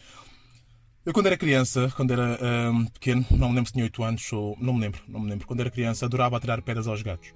Eu, 1.04 1.12
quando 1.12 1.26
era 1.26 1.36
criança, 1.36 1.92
quando 1.96 2.12
era 2.12 2.38
um, 2.70 2.84
pequeno, 2.84 3.26
não 3.30 3.48
me 3.48 3.56
lembro 3.56 3.66
se 3.66 3.72
tinha 3.72 3.84
8 3.84 4.02
anos 4.04 4.32
ou. 4.32 4.56
Não 4.60 4.74
me 4.74 4.80
lembro, 4.80 5.00
não 5.08 5.18
me 5.18 5.28
lembro. 5.28 5.46
Quando 5.46 5.60
era 5.60 5.70
criança, 5.70 6.06
adorava 6.06 6.36
atirar 6.36 6.62
pedras 6.62 6.86
aos 6.86 7.02
gatos. 7.02 7.34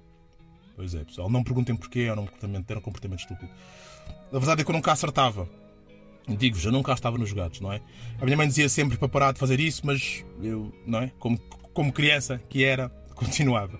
Pois 0.77 0.95
é, 0.95 1.03
pessoal. 1.03 1.29
Não 1.29 1.39
me 1.39 1.45
perguntem 1.45 1.75
porquê, 1.75 2.01
era 2.01 2.19
um 2.19 2.25
comportamento, 2.25 2.69
era 2.69 2.79
um 2.79 2.83
comportamento 2.83 3.19
estúpido. 3.19 3.51
A 4.31 4.37
verdade 4.37 4.61
é 4.61 4.63
que 4.63 4.71
eu 4.71 4.75
nunca 4.75 4.93
acertava. 4.93 5.49
Digo-vos, 6.27 6.63
eu 6.63 6.71
nunca 6.71 6.93
estava 6.93 7.17
nos 7.17 7.33
gatos, 7.33 7.59
não 7.59 7.71
é? 7.71 7.81
A 8.19 8.25
minha 8.25 8.37
mãe 8.37 8.47
dizia 8.47 8.69
sempre 8.69 8.97
para 8.97 9.09
parar 9.09 9.31
de 9.33 9.39
fazer 9.39 9.59
isso, 9.59 9.81
mas 9.85 10.23
eu, 10.41 10.73
não 10.85 10.99
é? 10.99 11.11
Como, 11.19 11.37
como 11.73 11.91
criança 11.91 12.41
que 12.49 12.63
era, 12.63 12.89
continuava. 13.13 13.79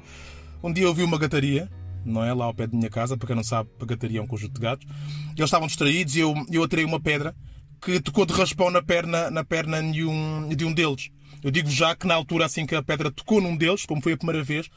Um 0.63 0.73
dia 0.73 0.83
eu 0.83 0.93
vi 0.93 1.03
uma 1.03 1.17
gataria 1.17 1.69
não 2.05 2.23
é? 2.23 2.33
Lá 2.33 2.45
ao 2.45 2.53
pé 2.53 2.67
da 2.67 2.77
minha 2.77 2.89
casa, 2.89 3.17
para 3.17 3.27
quem 3.27 3.35
não 3.35 3.43
sabe, 3.43 3.69
pagataria 3.77 4.21
um 4.21 4.27
conjunto 4.27 4.53
de 4.53 4.61
gatos. 4.61 4.87
Eles 5.35 5.45
estavam 5.45 5.67
distraídos 5.67 6.15
e 6.15 6.19
eu, 6.19 6.33
eu 6.51 6.63
atirei 6.63 6.85
uma 6.85 6.99
pedra 6.99 7.35
que 7.81 7.99
tocou 7.99 8.25
de 8.25 8.33
raspão 8.33 8.71
na 8.71 8.81
perna, 8.81 9.29
na 9.29 9.43
perna 9.43 9.81
de, 9.81 10.03
um, 10.03 10.49
de 10.49 10.65
um 10.65 10.73
deles. 10.73 11.11
Eu 11.43 11.51
digo 11.51 11.69
já 11.69 11.95
que 11.95 12.07
na 12.07 12.15
altura, 12.15 12.45
assim 12.45 12.65
que 12.65 12.73
a 12.73 12.81
pedra 12.81 13.11
tocou 13.11 13.39
num 13.39 13.55
deles, 13.55 13.85
como 13.85 14.01
foi 14.01 14.13
a 14.13 14.17
primeira 14.17 14.43
vez, 14.43 14.69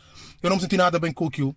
eu 0.43 0.51
não 0.51 0.57
me 0.57 0.63
senti 0.63 0.77
nada 0.77 0.99
bem 0.99 1.13
com 1.13 1.27
aquilo. 1.27 1.57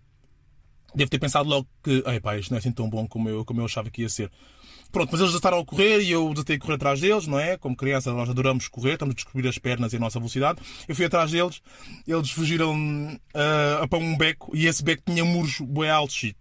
Devo 0.94 1.10
ter 1.10 1.18
pensado 1.18 1.48
logo 1.48 1.66
que, 1.82 2.02
ai 2.06 2.20
pá, 2.20 2.36
isto 2.36 2.50
não 2.50 2.56
é 2.56 2.60
assim 2.60 2.72
tão 2.72 2.88
bom 2.88 3.06
como 3.06 3.28
eu, 3.28 3.44
como 3.44 3.60
eu 3.60 3.64
achava 3.64 3.90
que 3.90 4.02
ia 4.02 4.08
ser. 4.08 4.30
Pronto, 4.92 5.08
mas 5.10 5.22
eles 5.22 5.32
estaram 5.32 5.58
a 5.58 5.64
correr 5.64 6.02
e 6.02 6.10
eu 6.10 6.28
desatei 6.34 6.56
a 6.56 6.58
correr 6.58 6.74
atrás 6.74 7.00
deles, 7.00 7.26
não 7.26 7.38
é? 7.38 7.56
Como 7.56 7.74
criança 7.74 8.12
nós 8.12 8.28
adoramos 8.28 8.68
correr, 8.68 8.92
estamos 8.92 9.14
a 9.14 9.16
descobrir 9.16 9.48
as 9.48 9.56
pernas 9.56 9.94
e 9.94 9.96
a 9.96 9.98
nossa 9.98 10.18
velocidade. 10.18 10.60
Eu 10.86 10.94
fui 10.94 11.06
atrás 11.06 11.30
deles, 11.30 11.62
eles 12.06 12.30
fugiram 12.30 12.76
uh, 12.76 13.88
para 13.88 13.98
um 13.98 14.14
beco 14.18 14.54
e 14.54 14.66
esse 14.66 14.84
beco 14.84 15.02
tinha 15.06 15.24
muros 15.24 15.60
bem 15.62 15.88
altos. 15.88 16.34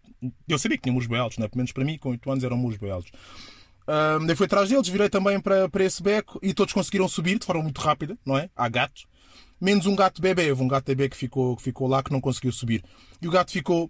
Eu 0.49 0.59
sabia 0.59 0.77
que 0.77 0.83
tinha 0.83 0.91
muros 0.91 1.07
bem 1.07 1.17
altos, 1.17 1.37
não 1.37 1.45
é? 1.45 1.47
Pelo 1.47 1.59
menos 1.59 1.71
para 1.71 1.85
mim, 1.85 1.97
com 1.97 2.09
8 2.09 2.29
anos, 2.29 2.43
eram 2.43 2.57
muros 2.57 2.77
bem 2.77 2.91
altos. 2.91 3.09
Uh, 3.87 4.29
eu 4.29 4.35
fui 4.35 4.45
atrás 4.45 4.69
deles, 4.69 4.89
virei 4.89 5.09
também 5.09 5.39
para, 5.39 5.69
para 5.69 5.83
esse 5.85 6.03
beco 6.03 6.37
e 6.43 6.53
todos 6.53 6.73
conseguiram 6.73 7.07
subir 7.07 7.39
de 7.39 7.45
forma 7.45 7.63
muito 7.63 7.79
rápida, 7.79 8.17
não 8.25 8.37
é? 8.37 8.49
Há 8.53 8.67
gato. 8.67 9.03
Menos 9.61 9.85
um 9.85 9.95
gato 9.95 10.21
bebê. 10.21 10.49
Houve 10.49 10.63
um 10.63 10.67
gato 10.67 10.87
bebê 10.87 11.07
que 11.07 11.15
ficou, 11.15 11.55
que 11.55 11.63
ficou 11.63 11.87
lá 11.87 12.03
que 12.03 12.11
não 12.11 12.19
conseguiu 12.19 12.51
subir. 12.51 12.83
E 13.21 13.27
o 13.29 13.31
gato 13.31 13.51
ficou 13.51 13.89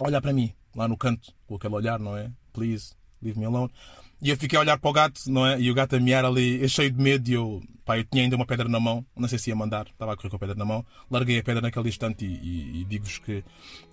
a 0.00 0.06
olhar 0.08 0.20
para 0.20 0.32
mim, 0.32 0.52
lá 0.74 0.88
no 0.88 0.96
canto, 0.96 1.32
com 1.46 1.54
aquele 1.54 1.74
olhar, 1.74 2.00
não 2.00 2.16
é? 2.16 2.32
Please, 2.52 2.97
leave 3.22 3.38
me 3.38 3.46
alone. 3.46 3.70
E 4.20 4.30
eu 4.30 4.36
fiquei 4.36 4.56
a 4.58 4.60
olhar 4.60 4.78
para 4.78 4.90
o 4.90 4.92
gato, 4.92 5.20
não 5.28 5.46
é? 5.46 5.60
E 5.60 5.70
o 5.70 5.74
gato 5.74 5.94
a 5.94 6.00
miar 6.00 6.24
ali, 6.24 6.68
cheio 6.68 6.90
de 6.90 7.00
medo, 7.00 7.28
e 7.30 7.34
eu, 7.34 7.62
pá, 7.84 7.98
eu 7.98 8.04
tinha 8.04 8.24
ainda 8.24 8.34
uma 8.34 8.46
pedra 8.46 8.68
na 8.68 8.80
mão, 8.80 9.06
não 9.16 9.28
sei 9.28 9.38
se 9.38 9.50
ia 9.50 9.56
mandar, 9.56 9.86
estava 9.86 10.12
a 10.12 10.16
correr 10.16 10.30
com 10.30 10.36
a 10.36 10.38
pedra 10.40 10.56
na 10.56 10.64
mão, 10.64 10.84
larguei 11.08 11.38
a 11.38 11.42
pedra 11.42 11.60
naquele 11.60 11.88
instante 11.88 12.24
e, 12.24 12.28
e, 12.28 12.80
e 12.80 12.84
digo-vos 12.84 13.18
que 13.18 13.44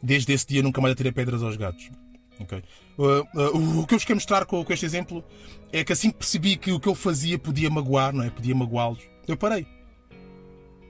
desde 0.02 0.34
esse 0.34 0.48
dia 0.48 0.64
nunca 0.64 0.82
mais 0.82 0.94
atirei 0.94 1.12
pedras 1.12 1.44
aos 1.44 1.56
gatos. 1.56 1.92
Okay. 2.40 2.64
Uh, 2.98 3.22
uh, 3.40 3.80
o 3.80 3.88
que 3.88 3.94
eu 3.94 3.98
vos 3.98 4.06
quero 4.06 4.18
mostrar 4.18 4.46
com, 4.46 4.64
com, 4.66 4.74
este 4.74 4.86
exemplo 4.86 5.24
é 5.72 5.84
que 5.84 5.94
assim 5.94 6.12
que 6.12 6.18
percebi 6.18 6.58
que 6.58 6.72
o 6.72 6.80
que 6.80 6.90
eu 6.90 6.96
fazia 6.96 7.38
podia 7.40 7.70
magoar, 7.70 8.12
não 8.14 8.24
é? 8.24 8.30
Podia 8.30 8.56
magoá-los, 8.56 9.00
eu 9.28 9.38
parei. 9.38 9.66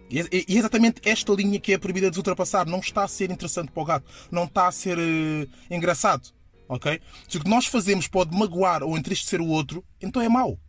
E 0.10 0.20
é, 0.20 0.24
é 0.24 0.46
exatamente 0.48 1.02
esta 1.04 1.34
linha 1.34 1.60
que 1.60 1.74
é 1.74 1.78
proibida 1.78 2.12
de 2.12 2.18
ultrapassar. 2.18 2.66
Não 2.66 2.80
está 2.80 3.04
a 3.04 3.08
ser 3.08 3.32
interessante 3.32 3.72
para 3.72 3.82
o 3.84 3.86
gato. 3.86 4.06
Não 4.32 4.46
está 4.46 4.68
a 4.68 4.72
ser 4.72 4.98
eh, 5.00 5.48
engraçado. 5.70 6.30
Ok? 6.68 7.00
Se 7.28 7.38
o 7.38 7.44
que 7.44 7.50
nós 7.50 7.66
fazemos 7.66 8.08
pode 8.08 8.36
magoar 8.36 8.84
ou 8.84 8.98
entristecer 8.98 9.42
o 9.42 9.48
outro, 9.48 9.84
então 10.02 10.22
é 10.22 10.30
mau. 10.30 10.60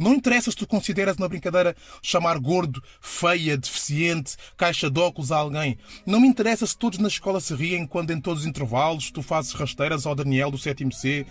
Não 0.00 0.14
interessa 0.14 0.50
se 0.50 0.56
tu 0.56 0.66
consideras 0.66 1.18
uma 1.18 1.28
brincadeira 1.28 1.76
chamar 2.02 2.38
gordo, 2.38 2.82
feia, 3.02 3.54
deficiente, 3.54 4.34
caixa 4.56 4.90
de 4.90 4.98
óculos 4.98 5.30
a 5.30 5.36
alguém. 5.36 5.76
Não 6.06 6.18
me 6.18 6.26
interessa 6.26 6.66
se 6.66 6.74
todos 6.74 6.98
na 6.98 7.08
escola 7.08 7.38
se 7.38 7.54
riem 7.54 7.86
quando 7.86 8.10
em 8.10 8.18
todos 8.18 8.44
os 8.44 8.48
intervalos 8.48 9.10
tu 9.10 9.20
fazes 9.20 9.52
rasteiras 9.52 10.06
ao 10.06 10.14
Daniel 10.14 10.50
do 10.50 10.56
7 10.56 10.88
C. 10.96 11.26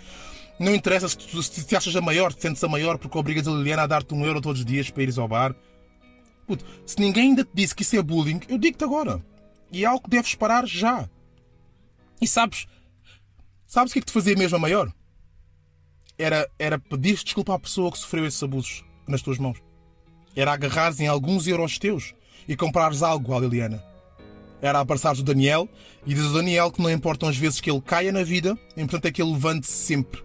Não 0.56 0.72
interessa 0.72 1.08
se, 1.08 1.18
tu, 1.18 1.42
se 1.42 1.64
te 1.64 1.74
achas 1.74 1.96
a 1.96 2.00
maior, 2.00 2.32
te 2.32 2.42
sentes 2.42 2.62
a 2.62 2.68
maior 2.68 2.96
porque 2.96 3.18
obrigas 3.18 3.48
a 3.48 3.50
Liliana 3.50 3.82
a 3.82 3.86
dar-te 3.88 4.14
um 4.14 4.24
euro 4.24 4.40
todos 4.40 4.60
os 4.60 4.66
dias 4.66 4.88
para 4.88 5.02
ires 5.02 5.18
ao 5.18 5.26
bar. 5.26 5.52
Puto, 6.46 6.64
se 6.86 7.00
ninguém 7.00 7.30
ainda 7.30 7.42
te 7.42 7.50
disse 7.52 7.74
que 7.74 7.82
isso 7.82 7.96
é 7.96 8.02
bullying, 8.02 8.38
eu 8.48 8.56
digo-te 8.56 8.84
agora. 8.84 9.20
E 9.72 9.82
é 9.82 9.86
algo 9.88 10.04
que 10.04 10.10
deves 10.10 10.36
parar 10.36 10.64
já. 10.64 11.10
E 12.20 12.26
sabes, 12.28 12.66
sabes 13.70 13.90
o 13.90 13.94
que 13.94 13.98
é 14.00 14.02
que 14.02 14.06
te 14.06 14.12
fazia 14.12 14.36
mesmo 14.36 14.56
a 14.56 14.60
maior? 14.60 14.92
era, 16.20 16.48
era 16.58 16.78
pedir 16.78 17.14
desculpa 17.14 17.54
à 17.54 17.58
pessoa 17.58 17.90
que 17.90 17.98
sofreu 17.98 18.26
esses 18.26 18.42
abusos 18.42 18.84
nas 19.08 19.22
tuas 19.22 19.38
mãos. 19.38 19.58
Era 20.36 20.52
agarrares 20.52 21.00
em 21.00 21.06
alguns 21.06 21.46
euros 21.46 21.78
teus 21.78 22.14
e 22.46 22.54
comprares 22.54 23.02
algo 23.02 23.34
à 23.34 23.40
Liliana. 23.40 23.82
Era 24.60 24.80
abraçares 24.80 25.20
o 25.20 25.24
Daniel 25.24 25.68
e 26.06 26.12
dizer 26.12 26.26
ao 26.26 26.34
Daniel 26.34 26.70
que 26.70 26.82
não 26.82 26.90
importam 26.90 27.28
as 27.28 27.36
vezes 27.36 27.60
que 27.60 27.70
ele 27.70 27.80
caia 27.80 28.12
na 28.12 28.22
vida, 28.22 28.58
o 28.76 28.80
importante 28.80 29.08
é 29.08 29.12
que 29.12 29.22
ele 29.22 29.32
levante-se 29.32 29.72
sempre. 29.72 30.22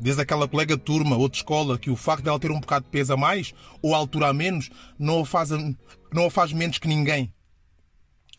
Desde 0.00 0.20
aquela 0.20 0.48
colega 0.48 0.76
de 0.76 0.82
turma 0.82 1.16
ou 1.16 1.28
de 1.28 1.36
escola 1.36 1.78
que 1.78 1.90
o 1.90 1.96
facto 1.96 2.24
de 2.24 2.28
ela 2.28 2.38
ter 2.38 2.50
um 2.50 2.60
bocado 2.60 2.84
de 2.84 2.90
peso 2.90 3.12
a 3.12 3.16
mais 3.16 3.54
ou 3.80 3.94
a 3.94 3.98
altura 3.98 4.28
a 4.28 4.32
menos 4.32 4.68
não 4.98 5.20
a 5.20 5.26
faz, 5.26 5.50
não 5.50 6.26
a 6.26 6.30
faz 6.30 6.52
menos 6.52 6.78
que 6.78 6.88
ninguém. 6.88 7.32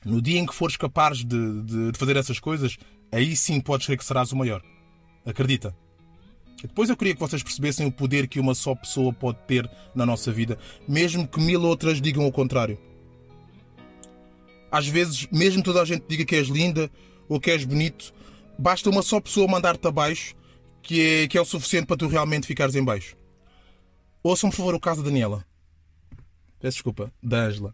No 0.04 0.22
dia 0.22 0.40
em 0.40 0.46
que 0.46 0.56
fores 0.56 0.78
capaz 0.78 1.20
de, 1.20 1.62
de, 1.64 1.92
de 1.92 1.98
fazer 1.98 2.16
essas 2.16 2.40
coisas, 2.40 2.78
aí 3.12 3.36
sim 3.36 3.60
podes 3.60 3.86
crer 3.86 3.98
que 3.98 4.06
serás 4.06 4.32
o 4.32 4.36
maior. 4.36 4.62
Acredita. 5.26 5.76
Depois 6.62 6.90
eu 6.90 6.98
queria 6.98 7.14
que 7.14 7.20
vocês 7.20 7.42
percebessem 7.42 7.86
o 7.88 7.92
poder 7.92 8.28
que 8.28 8.40
uma 8.40 8.54
só 8.54 8.76
pessoa 8.76 9.14
pode 9.14 9.40
ter 9.48 9.70
na 9.96 10.06
nossa 10.06 10.32
vida, 10.32 10.58
mesmo 10.88 11.28
que 11.28 11.40
mil 11.40 11.62
outras 11.62 12.02
digam 12.02 12.28
o 12.28 12.32
contrário. 12.32 12.78
Às 14.72 14.88
vezes, 14.88 15.28
mesmo 15.32 15.64
toda 15.64 15.82
a 15.82 15.86
gente 15.86 16.06
diga 16.08 16.26
que 16.26 16.36
és 16.36 16.48
linda 16.48 16.92
ou 17.28 17.40
que 17.40 17.50
és 17.50 17.64
bonito, 17.64 18.14
basta 18.58 18.90
uma 18.90 19.02
só 19.02 19.20
pessoa 19.22 19.48
mandar-te 19.48 19.88
abaixo 19.88 20.36
que 20.82 21.02
é, 21.02 21.28
que 21.28 21.38
é 21.38 21.42
o 21.42 21.46
suficiente 21.46 21.86
para 21.86 21.98
tu 21.98 22.08
realmente 22.08 22.46
ficares 22.46 22.76
em 22.76 22.84
baixo. 22.84 23.16
Ouçam, 24.22 24.50
por 24.50 24.58
favor, 24.58 24.76
o 24.76 24.80
caso 24.80 25.02
da 25.02 25.10
Daniela. 25.10 25.46
Peço 26.60 26.76
desculpa, 26.76 27.12
da 27.24 27.38
Angela. 27.44 27.74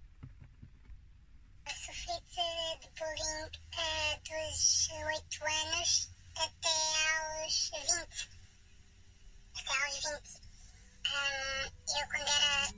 Eu, 11.88 12.08
quando 12.08 12.28
era, 12.28 12.74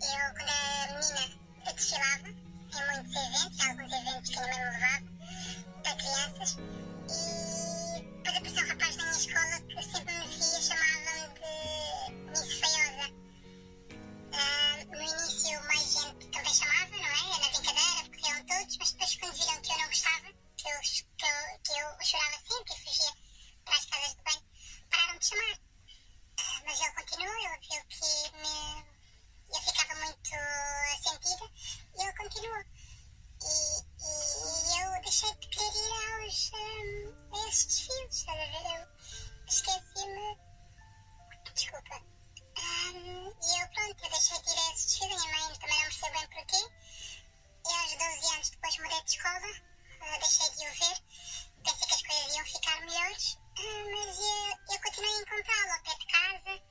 eu, 0.00 0.34
quando 0.34 0.48
era 0.48 0.92
menina, 0.94 1.38
eu 1.66 1.72
desfilava 1.74 2.28
em 2.28 2.86
muitos 2.86 3.14
eventos, 3.14 3.60
alguns 3.60 3.92
eventos 3.92 4.30
que 4.30 4.38
a 4.38 4.42
minha 4.42 4.56
mãe 4.56 4.64
me 4.64 4.78
levava, 4.78 5.06
para 5.82 5.96
crianças, 5.96 6.56
e 7.10 8.00
depois 8.00 8.36
apareceu 8.36 8.64
um 8.64 8.68
rapaz 8.68 8.96
na 8.96 9.04
minha 9.04 9.18
escola 9.18 9.60
que 9.60 9.82
sempre 9.82 10.14
me 10.14 10.26
via, 10.28 10.60
chamava-me 10.62 11.28
de 11.34 12.40
Miss 12.40 12.52
Feiosa. 12.58 13.18
Um, 14.30 14.84
no 14.86 15.02
início, 15.02 15.62
mais 15.64 15.92
gente 15.92 16.26
também 16.28 16.54
chamava, 16.54 16.96
não 16.96 17.04
é? 17.04 17.38
Na 17.38 17.48
brincadeira, 17.50 18.04
porque 18.04 18.28
iam 18.28 18.46
todos, 18.46 18.76
mas 18.78 18.92
depois, 18.92 19.16
quando 19.16 19.34
viram 19.34 19.60
que 19.60 19.72
eu 19.72 19.78
não 19.78 19.86
gostava, 19.86 20.28
que 20.56 20.68
eu, 20.68 20.80
que 20.80 21.26
eu, 21.26 21.58
que 21.64 21.72
eu 21.72 22.06
chorava 22.06 22.38
sempre 22.48 22.74
e 22.74 22.80
fugia 22.82 23.12
para 23.64 23.76
as 23.76 23.84
casas 23.86 24.14
de 24.14 24.22
banho, 24.22 24.42
pararam 24.90 25.18
de 25.18 25.26
chamar 25.26 25.68
mas 26.64 26.80
ele 26.80 26.92
continuou, 26.92 27.34
ele 27.34 27.58
viu 27.60 27.82
que 27.88 28.36
me, 28.36 28.84
eu 29.48 29.60
sentida 31.02 31.50
e 31.96 32.02
ele 32.02 32.12
continuou. 32.14 32.64
E, 33.40 33.78
e, 34.00 34.74
e, 34.74 34.82
eu 34.82 35.02
deixei 35.02 35.32
de 35.34 35.48
querer 35.48 35.74
ir 35.74 36.22
aos, 36.22 36.50
um, 36.52 37.34
a 37.34 37.48
esses 37.48 37.88
estás 38.10 38.40
a 38.40 38.44
ver? 38.44 38.80
Eu 38.80 38.88
esqueci-me. 39.46 40.38
Desculpa. 41.54 42.02
Um, 42.58 43.28
e 43.28 43.62
eu, 43.62 43.68
pronto, 43.68 44.04
eu 44.04 44.10
deixei 44.10 44.38
de 44.42 44.50
ir 44.50 44.58
a 44.58 44.72
esses 44.72 44.86
desfiles, 44.86 45.22
a 45.22 45.28
minha 45.28 45.48
mãe 45.48 45.58
também 45.58 45.76
não 45.76 45.84
percebeu 45.84 46.20
bem 46.20 46.28
porquê. 46.28 46.62
E 47.66 47.72
aos 47.72 47.92
12 47.92 48.34
anos 48.34 48.50
depois 48.50 48.78
mudei 48.78 49.02
de 49.02 49.10
escola, 49.10 49.48
uh, 49.48 50.20
deixei 50.20 50.50
de 50.50 50.68
o 50.68 50.72
ver, 50.74 51.02
pensei 51.64 51.88
que 51.88 51.94
as 51.94 52.02
coisas 52.02 52.34
iam 52.34 52.46
ficar 52.46 52.80
melhores 52.80 53.38
mas 53.60 54.18
eu, 54.18 54.74
eu 54.74 54.80
continuei 54.84 55.12
a 55.12 55.20
encontrá-lo 55.20 55.72
ao 55.72 55.82
pé 55.82 55.94
de 55.96 56.06
casa, 56.06 56.62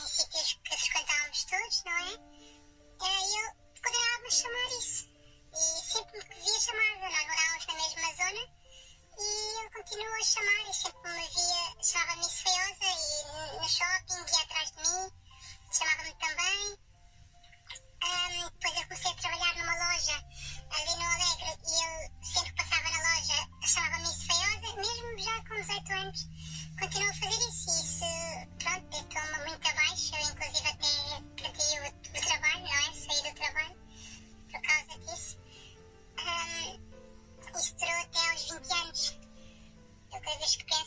em 0.00 0.06
sítios 0.08 0.58
que 0.64 0.76
frequentávamos 0.76 1.44
todos, 1.44 1.84
não 1.84 1.96
é? 1.96 2.43
E 3.00 3.40
eu 3.40 3.54
poderia 3.82 4.30
chamar 4.30 4.78
isso. 4.78 5.08
E 5.52 5.92
sempre 5.92 6.18
me 6.18 6.34
via 6.42 6.60
chamava, 6.60 7.10
nós 7.10 7.26
morávamos 7.26 7.66
na 7.66 7.74
mesma 7.74 8.14
zona, 8.14 8.42
e 9.18 9.58
ele 9.58 9.70
continuou 9.70 10.14
a 10.14 10.24
chamar, 10.24 10.70
e 10.70 10.74
sempre 10.74 11.12
me 11.12 11.28
via, 11.28 11.82
chamava-me 11.82 12.30
Feiosa, 12.30 12.84
e 12.84 13.60
no 13.60 13.68
shopping, 13.68 14.34
ia 14.34 14.42
atrás 14.42 14.72
de 14.72 14.78
mim, 14.78 15.12
chamava-me 15.72 16.14
também. 16.14 16.84
Um, 18.04 18.50
depois 18.50 18.76
eu 18.76 18.82
comecei 18.82 19.10
a 19.10 19.14
trabalhar 19.14 19.56
numa 19.56 19.74
loja 19.74 20.24
ali 20.70 20.96
no 20.96 21.04
Alegre 21.04 21.56
e 21.66 21.84
ele 21.84 22.24
sempre 22.24 22.52
passava 22.54 22.90
na 22.90 22.98
loja 22.98 23.54
chamava-me 23.66 24.14
feiosa, 24.14 24.76
mesmo 24.76 25.18
já 25.18 25.44
com 25.48 25.54
18 25.54 25.92
anos, 25.92 26.28
continuo 26.78 27.10
a 27.10 27.14
fazer 27.14 27.48
isso 27.48 27.70
e 27.70 27.80
isso, 27.80 28.04
pronto, 28.58 28.86
deitou-me 28.90 29.48
muito 29.48 29.68
abaixo, 29.68 30.14
eu 30.16 30.30
inclusive 30.30 30.68
até 30.68 31.22
perdi 31.36 31.80
o, 31.80 32.18
o, 32.18 32.26
trabalho, 32.26 32.64
não 32.64 32.74
é? 32.74 32.92
Saí 32.92 33.22
do 33.22 33.34
trabalho 33.34 33.76
por 34.50 34.60
causa 34.62 34.98
disso. 35.00 35.38
Um, 36.18 36.94
isso 37.58 37.74
durou 37.76 37.94
até 37.94 38.30
aos 38.30 38.50
20 38.50 38.72
anos. 38.72 39.18
Eu 40.12 40.20
cada 40.20 40.38
vez 40.38 40.56
que 40.56 40.64
penso 40.64 40.83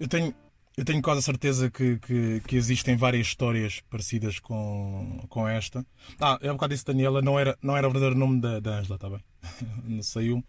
Eu 0.00 0.06
tenho, 0.06 0.34
eu 0.76 0.84
tenho 0.84 1.02
quase 1.02 1.18
a 1.18 1.22
certeza 1.22 1.70
que, 1.70 1.98
que, 1.98 2.40
que, 2.46 2.56
existem 2.56 2.96
várias 2.96 3.26
histórias 3.26 3.80
parecidas 3.90 4.38
com, 4.38 5.24
com 5.28 5.46
esta. 5.46 5.84
Ah, 6.20 6.38
é 6.40 6.50
um 6.50 6.54
bocado 6.54 6.72
disse 6.72 6.84
Daniela, 6.84 7.20
não 7.20 7.38
era, 7.38 7.58
não 7.60 7.76
era 7.76 7.88
o 7.88 7.90
verdadeiro 7.90 8.18
nome 8.18 8.40
da, 8.40 8.60
da 8.60 8.78
Angela, 8.78 8.94
está 8.94 9.10
bem? 9.10 9.20
Saiu. 10.02 10.44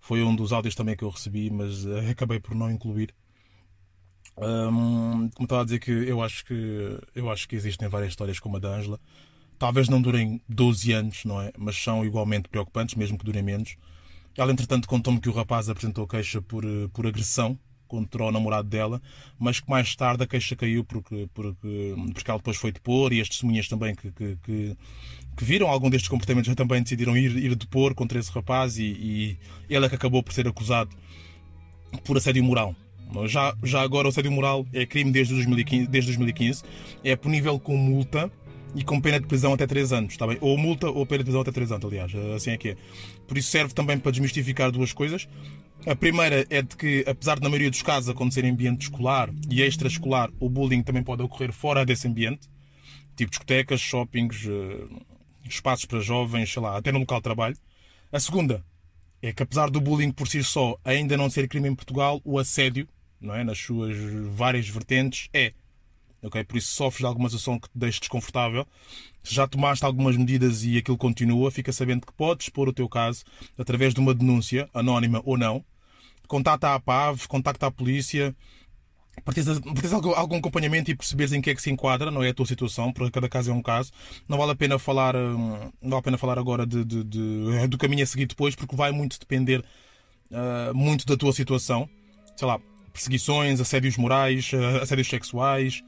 Foi 0.00 0.22
um 0.22 0.36
dos 0.36 0.52
áudios 0.52 0.76
também 0.76 0.96
que 0.96 1.02
eu 1.02 1.08
recebi, 1.08 1.50
mas 1.50 1.84
uh, 1.84 1.98
acabei 2.10 2.38
por 2.38 2.54
não 2.54 2.70
incluir. 2.70 3.12
Um, 4.38 5.28
como 5.30 5.46
estava 5.46 5.62
a 5.62 5.64
dizer 5.64 5.80
que 5.80 5.90
eu 5.90 6.22
acho 6.22 6.44
que 6.44 6.98
eu 7.14 7.30
acho 7.30 7.48
que 7.48 7.56
existem 7.56 7.88
várias 7.88 8.10
histórias 8.10 8.38
como 8.38 8.58
a 8.58 8.60
da 8.60 8.68
Angela. 8.68 9.00
Talvez 9.58 9.88
não 9.88 10.00
durem 10.00 10.40
12 10.48 10.92
anos, 10.92 11.24
não 11.24 11.40
é? 11.40 11.50
Mas 11.58 11.76
são 11.76 12.04
igualmente 12.04 12.48
preocupantes, 12.48 12.94
mesmo 12.94 13.18
que 13.18 13.24
durem 13.24 13.42
menos. 13.42 13.76
Ela, 14.36 14.52
entretanto, 14.52 14.86
contou-me 14.86 15.18
que 15.18 15.30
o 15.30 15.32
rapaz 15.32 15.68
apresentou 15.68 16.06
queixa 16.06 16.42
por, 16.42 16.62
eh, 16.62 16.88
por 16.92 17.06
agressão 17.06 17.58
contra 17.86 18.24
o 18.24 18.30
namorado 18.30 18.68
dela, 18.68 19.00
mas 19.38 19.60
que 19.60 19.68
mais 19.68 19.94
tarde 19.94 20.22
a 20.22 20.26
queixa 20.26 20.54
caiu 20.56 20.84
porque, 20.84 21.28
porque, 21.34 21.94
porque 22.12 22.30
ela 22.30 22.38
depois 22.38 22.56
foi 22.56 22.72
depor 22.72 23.12
e 23.12 23.20
as 23.20 23.28
testemunhas 23.28 23.68
também 23.68 23.94
que, 23.94 24.10
que, 24.12 24.38
que, 24.42 24.76
que 25.36 25.44
viram 25.44 25.68
algum 25.68 25.90
destes 25.90 26.08
comportamentos 26.08 26.54
também 26.54 26.82
decidiram 26.82 27.16
ir, 27.16 27.36
ir 27.36 27.54
depor 27.54 27.94
contra 27.94 28.18
esse 28.18 28.30
rapaz 28.30 28.78
e, 28.78 28.84
e 28.84 29.38
ele 29.68 29.86
é 29.86 29.88
que 29.88 29.94
acabou 29.94 30.22
por 30.22 30.32
ser 30.32 30.46
acusado 30.46 30.90
por 32.04 32.16
assédio 32.16 32.42
moral. 32.42 32.74
Já, 33.26 33.54
já 33.62 33.82
agora 33.82 34.08
o 34.08 34.10
assédio 34.10 34.32
moral 34.32 34.66
é 34.72 34.84
crime 34.84 35.12
desde 35.12 35.34
2015, 35.34 35.86
desde 35.86 36.10
2015 36.10 36.64
é 37.04 37.14
punível 37.14 37.58
com 37.58 37.76
multa 37.76 38.30
e 38.74 38.84
com 38.84 39.00
pena 39.00 39.18
de 39.18 39.26
prisão 39.26 39.54
até 39.54 39.66
3 39.66 39.92
anos, 39.92 40.12
está 40.12 40.26
bem? 40.26 40.36
Ou 40.40 40.58
multa 40.58 40.90
ou 40.90 41.06
pena 41.06 41.18
de 41.18 41.24
prisão 41.24 41.40
até 41.40 41.50
3 41.52 41.72
anos, 41.72 41.84
aliás, 41.84 42.14
assim 42.34 42.50
é 42.50 42.56
que 42.58 42.70
é. 42.70 42.76
Por 43.26 43.38
isso 43.38 43.50
serve 43.50 43.72
também 43.72 43.98
para 43.98 44.10
desmistificar 44.10 44.70
duas 44.70 44.92
coisas. 44.92 45.26
A 45.84 45.94
primeira 45.94 46.46
é 46.48 46.62
de 46.62 46.76
que, 46.76 47.04
apesar 47.06 47.36
de 47.36 47.42
na 47.42 47.48
maioria 47.48 47.70
dos 47.70 47.82
casos 47.82 48.08
acontecer 48.08 48.44
em 48.44 48.50
ambiente 48.50 48.82
escolar 48.82 49.30
e 49.50 49.62
extraescolar, 49.62 50.30
o 50.40 50.48
bullying 50.48 50.82
também 50.82 51.02
pode 51.02 51.22
ocorrer 51.22 51.52
fora 51.52 51.84
desse 51.84 52.08
ambiente, 52.08 52.48
tipo 53.14 53.30
discotecas, 53.30 53.80
shoppings, 53.80 54.46
eh, 54.46 54.84
espaços 55.48 55.84
para 55.84 56.00
jovens, 56.00 56.52
sei 56.52 56.62
lá, 56.62 56.76
até 56.76 56.90
no 56.90 56.98
local 56.98 57.18
de 57.18 57.24
trabalho. 57.24 57.56
A 58.12 58.18
segunda 58.18 58.64
é 59.22 59.32
que, 59.32 59.42
apesar 59.42 59.70
do 59.70 59.80
bullying 59.80 60.10
por 60.10 60.28
si 60.28 60.42
só 60.42 60.76
ainda 60.84 61.16
não 61.16 61.30
ser 61.30 61.48
crime 61.48 61.68
em 61.68 61.74
Portugal, 61.74 62.20
o 62.24 62.38
assédio, 62.38 62.88
não 63.20 63.34
é, 63.34 63.44
nas 63.44 63.58
suas 63.58 63.96
várias 64.34 64.68
vertentes, 64.68 65.28
é. 65.32 65.52
Okay? 66.26 66.44
Por 66.44 66.56
isso, 66.56 66.72
sofres 66.72 67.00
de 67.00 67.06
alguma 67.06 67.28
situação 67.28 67.58
que 67.58 67.68
te 67.68 67.78
deixe 67.78 68.00
desconfortável, 68.00 68.66
se 69.22 69.34
já 69.34 69.46
tomaste 69.46 69.84
algumas 69.84 70.16
medidas 70.16 70.64
e 70.64 70.76
aquilo 70.76 70.98
continua, 70.98 71.50
fica 71.50 71.72
sabendo 71.72 72.06
que 72.06 72.12
podes 72.12 72.46
expor 72.46 72.68
o 72.68 72.72
teu 72.72 72.88
caso 72.88 73.24
através 73.56 73.94
de 73.94 74.00
uma 74.00 74.14
denúncia, 74.14 74.68
anónima 74.74 75.22
ou 75.24 75.38
não, 75.38 75.64
contata 76.26 76.74
a 76.74 76.80
PAV, 76.80 77.26
contacta 77.26 77.66
a 77.66 77.70
polícia, 77.70 78.34
para 79.24 79.94
algum, 79.94 80.14
algum 80.14 80.36
acompanhamento 80.36 80.90
e 80.90 80.94
perceberes 80.94 81.32
em 81.32 81.40
que 81.40 81.50
é 81.50 81.54
que 81.54 81.62
se 81.62 81.70
enquadra, 81.70 82.10
não 82.10 82.22
é 82.22 82.28
a 82.28 82.34
tua 82.34 82.46
situação, 82.46 82.92
porque 82.92 83.10
cada 83.10 83.28
caso 83.28 83.50
é 83.50 83.54
um 83.54 83.62
caso. 83.62 83.90
Não 84.28 84.36
vale 84.36 84.52
a 84.52 84.56
pena 84.56 84.78
falar, 84.78 85.16
hum, 85.16 85.70
não 85.80 85.90
vale 85.90 86.00
a 86.00 86.02
pena 86.02 86.18
falar 86.18 86.38
agora 86.38 86.66
de, 86.66 86.84
de, 86.84 87.02
de, 87.02 87.66
do 87.68 87.78
caminho 87.78 88.02
a 88.02 88.06
seguir 88.06 88.26
depois, 88.26 88.54
porque 88.54 88.76
vai 88.76 88.92
muito 88.92 89.18
depender 89.18 89.64
uh, 90.30 90.74
muito 90.74 91.06
da 91.06 91.16
tua 91.16 91.32
situação. 91.32 91.88
Sei 92.36 92.46
lá, 92.46 92.60
perseguições, 92.92 93.60
assédios 93.60 93.96
morais, 93.96 94.52
uh, 94.52 94.82
assédios 94.82 95.08
sexuais, 95.08 95.82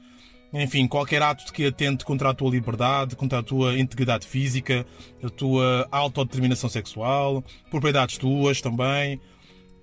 enfim, 0.53 0.87
qualquer 0.87 1.21
ato 1.21 1.51
que 1.53 1.65
atente 1.65 2.03
contra 2.03 2.29
a 2.29 2.33
tua 2.33 2.51
liberdade, 2.51 3.15
contra 3.15 3.39
a 3.39 3.43
tua 3.43 3.77
integridade 3.77 4.25
física, 4.27 4.85
a 5.23 5.29
tua 5.29 5.87
autodeterminação 5.91 6.69
sexual, 6.69 7.43
propriedades 7.69 8.17
tuas 8.17 8.61
também 8.61 9.19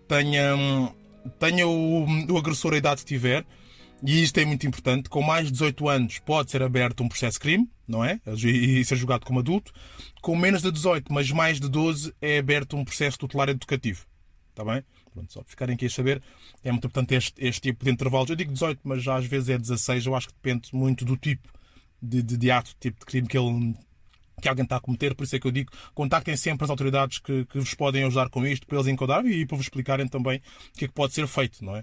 tenha, 0.08 0.92
tenha 1.38 1.66
o, 1.66 2.06
o 2.30 2.38
agressor 2.38 2.74
a 2.74 2.76
idade 2.76 3.00
que 3.02 3.06
tiver, 3.06 3.44
e 4.02 4.22
isto 4.22 4.38
é 4.38 4.44
muito 4.44 4.66
importante, 4.66 5.08
com 5.08 5.22
mais 5.22 5.46
de 5.46 5.52
18 5.52 5.88
anos 5.88 6.18
pode 6.18 6.50
ser 6.50 6.62
aberto 6.62 7.02
um 7.02 7.08
processo 7.08 7.34
de 7.34 7.40
crime, 7.40 7.68
não 7.88 8.04
é? 8.04 8.20
E 8.26 8.84
ser 8.84 8.96
julgado 8.96 9.24
como 9.24 9.40
adulto. 9.40 9.72
Com 10.20 10.36
menos 10.36 10.60
de 10.60 10.70
18, 10.70 11.12
mas 11.12 11.30
mais 11.30 11.58
de 11.58 11.68
12, 11.68 12.14
é 12.20 12.38
aberto 12.38 12.76
um 12.76 12.84
processo 12.84 13.18
tutelar 13.18 13.48
educativo. 13.48 14.04
Está 14.50 14.64
bem? 14.64 14.82
Pronto, 15.16 15.32
só 15.32 15.42
ficarem 15.44 15.74
aqui 15.74 15.86
a 15.86 15.90
saber, 15.90 16.22
é 16.62 16.70
muito 16.70 16.86
importante 16.86 17.14
este, 17.14 17.42
este 17.42 17.62
tipo 17.62 17.86
de 17.86 17.90
intervalos. 17.90 18.28
Eu 18.28 18.36
digo 18.36 18.52
18, 18.52 18.80
mas 18.84 19.08
às 19.08 19.24
vezes 19.24 19.48
é 19.48 19.56
16, 19.56 20.04
eu 20.04 20.14
acho 20.14 20.28
que 20.28 20.34
depende 20.34 20.68
muito 20.74 21.06
do 21.06 21.16
tipo 21.16 21.48
de, 22.02 22.22
de, 22.22 22.36
de 22.36 22.50
ato, 22.50 22.76
tipo 22.78 23.00
de 23.00 23.06
crime 23.06 23.26
que 23.26 23.38
ele 23.38 23.74
que 24.38 24.46
alguém 24.50 24.64
está 24.64 24.76
a 24.76 24.80
cometer, 24.80 25.14
por 25.14 25.24
isso 25.24 25.34
é 25.34 25.40
que 25.40 25.46
eu 25.46 25.50
digo, 25.50 25.72
contactem 25.94 26.36
sempre 26.36 26.62
as 26.62 26.68
autoridades 26.68 27.18
que, 27.18 27.46
que 27.46 27.58
vos 27.58 27.72
podem 27.72 28.04
ajudar 28.04 28.28
com 28.28 28.44
isto, 28.46 28.66
para 28.66 28.76
eles 28.76 28.86
enquadrarem 28.86 29.32
e 29.32 29.46
para 29.46 29.56
vos 29.56 29.64
explicarem 29.64 30.06
também 30.06 30.42
o 30.74 30.78
que 30.78 30.84
é 30.84 30.88
que 30.88 30.92
pode 30.92 31.14
ser 31.14 31.26
feito, 31.26 31.64
não 31.64 31.74
é? 31.74 31.82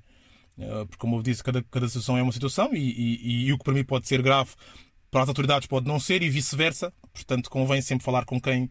Eh, 0.60 0.86
porque, 0.86 0.98
como 0.98 1.16
eu 1.16 1.24
disse, 1.24 1.44
cada, 1.44 1.64
cada 1.64 1.88
situação 1.88 2.16
é 2.16 2.22
uma 2.22 2.32
situação 2.32 2.70
e, 2.72 2.78
e, 2.78 3.46
e 3.48 3.54
o 3.54 3.58
que 3.58 3.64
para 3.64 3.74
mim 3.74 3.84
pode 3.84 4.08
ser 4.08 4.22
grave, 4.22 4.52
para 5.10 5.24
as 5.24 5.30
autoridades 5.30 5.68
pode 5.68 5.88
não 5.88 6.00
ser 6.00 6.22
e 6.22 6.30
vice-versa, 6.30 6.94
portanto 7.12 7.50
convém 7.50 7.82
sempre 7.82 8.06
falar 8.06 8.24
com 8.24 8.40
quem 8.40 8.70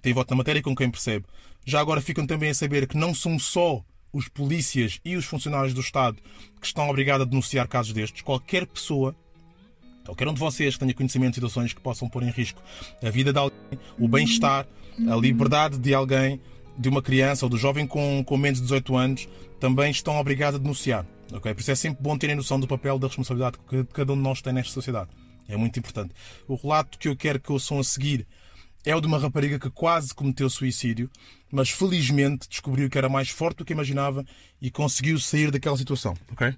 tem 0.00 0.14
voto 0.14 0.30
na 0.30 0.36
matéria 0.36 0.60
e 0.60 0.62
com 0.62 0.74
quem 0.74 0.90
percebe. 0.90 1.26
Já 1.64 1.80
agora 1.80 2.00
ficam 2.00 2.26
também 2.26 2.50
a 2.50 2.54
saber 2.54 2.86
que 2.86 2.96
não 2.96 3.14
são 3.14 3.38
só 3.38 3.82
os 4.12 4.28
polícias 4.28 5.00
e 5.04 5.16
os 5.16 5.24
funcionários 5.24 5.72
do 5.72 5.80
Estado 5.80 6.18
que 6.60 6.66
estão 6.66 6.88
obrigados 6.88 7.26
a 7.26 7.30
denunciar 7.30 7.68
casos 7.68 7.92
destes. 7.92 8.22
Qualquer 8.22 8.66
pessoa 8.66 9.14
qualquer 10.04 10.26
um 10.26 10.34
de 10.34 10.40
vocês 10.40 10.74
que 10.74 10.80
tenha 10.80 10.94
conhecimento 10.94 11.30
de 11.30 11.34
situações 11.36 11.72
que 11.72 11.80
possam 11.80 12.08
pôr 12.08 12.24
em 12.24 12.30
risco 12.30 12.60
a 13.02 13.10
vida 13.10 13.32
de 13.32 13.38
alguém, 13.38 13.58
o 13.98 14.08
bem-estar, 14.08 14.66
a 15.08 15.14
liberdade 15.14 15.78
de 15.78 15.94
alguém, 15.94 16.40
de 16.76 16.88
uma 16.88 17.00
criança 17.00 17.46
ou 17.46 17.50
do 17.50 17.56
jovem 17.56 17.86
com, 17.86 18.24
com 18.24 18.36
menos 18.36 18.58
de 18.58 18.64
18 18.64 18.96
anos, 18.96 19.28
também 19.60 19.90
estão 19.90 20.18
obrigados 20.18 20.58
a 20.58 20.62
denunciar. 20.62 21.06
Okay? 21.32 21.54
Por 21.54 21.60
isso 21.60 21.70
é 21.70 21.74
sempre 21.74 22.02
bom 22.02 22.16
terem 22.18 22.34
noção 22.34 22.58
do 22.58 22.66
papel 22.66 22.98
da 22.98 23.06
responsabilidade 23.06 23.58
que 23.68 23.84
cada 23.92 24.12
um 24.12 24.16
de 24.16 24.22
nós 24.22 24.42
tem 24.42 24.52
nesta 24.52 24.72
sociedade. 24.72 25.10
É 25.48 25.56
muito 25.56 25.78
importante. 25.78 26.12
O 26.48 26.54
relato 26.54 26.98
que 26.98 27.08
eu 27.08 27.16
quero 27.16 27.38
que 27.38 27.52
ouçam 27.52 27.78
a 27.78 27.84
seguir 27.84 28.26
é 28.84 28.94
o 28.94 29.00
de 29.00 29.06
uma 29.06 29.18
rapariga 29.18 29.58
que 29.58 29.70
quase 29.70 30.14
cometeu 30.14 30.48
suicídio, 30.48 31.10
mas 31.50 31.70
felizmente 31.70 32.48
descobriu 32.48 32.88
que 32.88 32.98
era 32.98 33.08
mais 33.08 33.28
forte 33.28 33.58
do 33.58 33.64
que 33.64 33.72
imaginava 33.72 34.24
e 34.60 34.70
conseguiu 34.70 35.18
sair 35.18 35.50
daquela 35.50 35.76
situação. 35.76 36.14
Ok? 36.32 36.56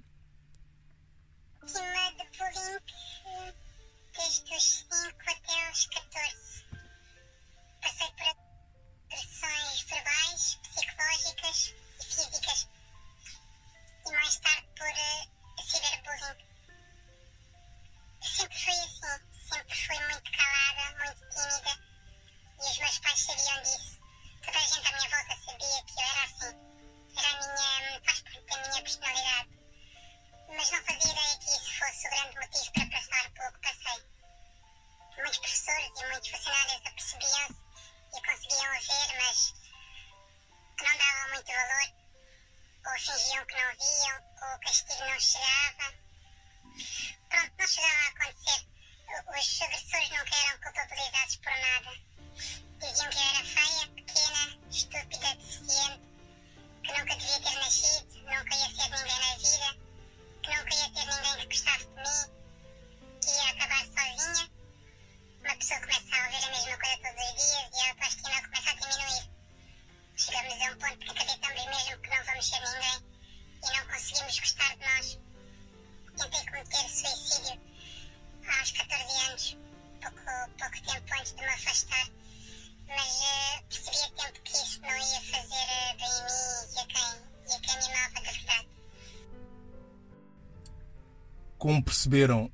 Como 91.63 91.81
perceberam, 91.81 92.51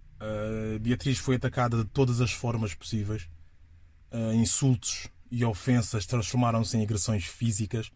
Beatriz 0.80 1.18
foi 1.18 1.38
atacada 1.38 1.78
de 1.78 1.86
todas 1.86 2.22
as 2.22 2.32
formas 2.32 2.76
possíveis. 2.76 3.28
Uh, 4.12 4.34
insultos 4.36 5.08
e 5.32 5.44
ofensas 5.44 6.06
transformaram-se 6.06 6.78
em 6.78 6.84
agressões 6.84 7.26
físicas, 7.26 7.90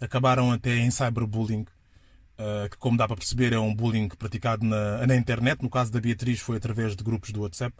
acabaram 0.00 0.50
até 0.50 0.76
em 0.76 0.90
cyberbullying. 0.90 1.60
uh, 1.60 2.68
que, 2.68 2.76
como 2.78 2.98
dá 2.98 3.06
para 3.06 3.16
perceber, 3.16 3.52
é 3.52 3.60
um 3.60 3.72
bullying 3.72 4.08
praticado 4.08 4.66
na, 4.66 5.06
na 5.06 5.14
internet. 5.14 5.62
No 5.62 5.70
caso 5.70 5.92
da 5.92 6.00
Beatriz, 6.00 6.40
foi 6.40 6.56
através 6.56 6.96
de 6.96 7.04
grupos 7.04 7.30
do 7.30 7.42
WhatsApp, 7.42 7.72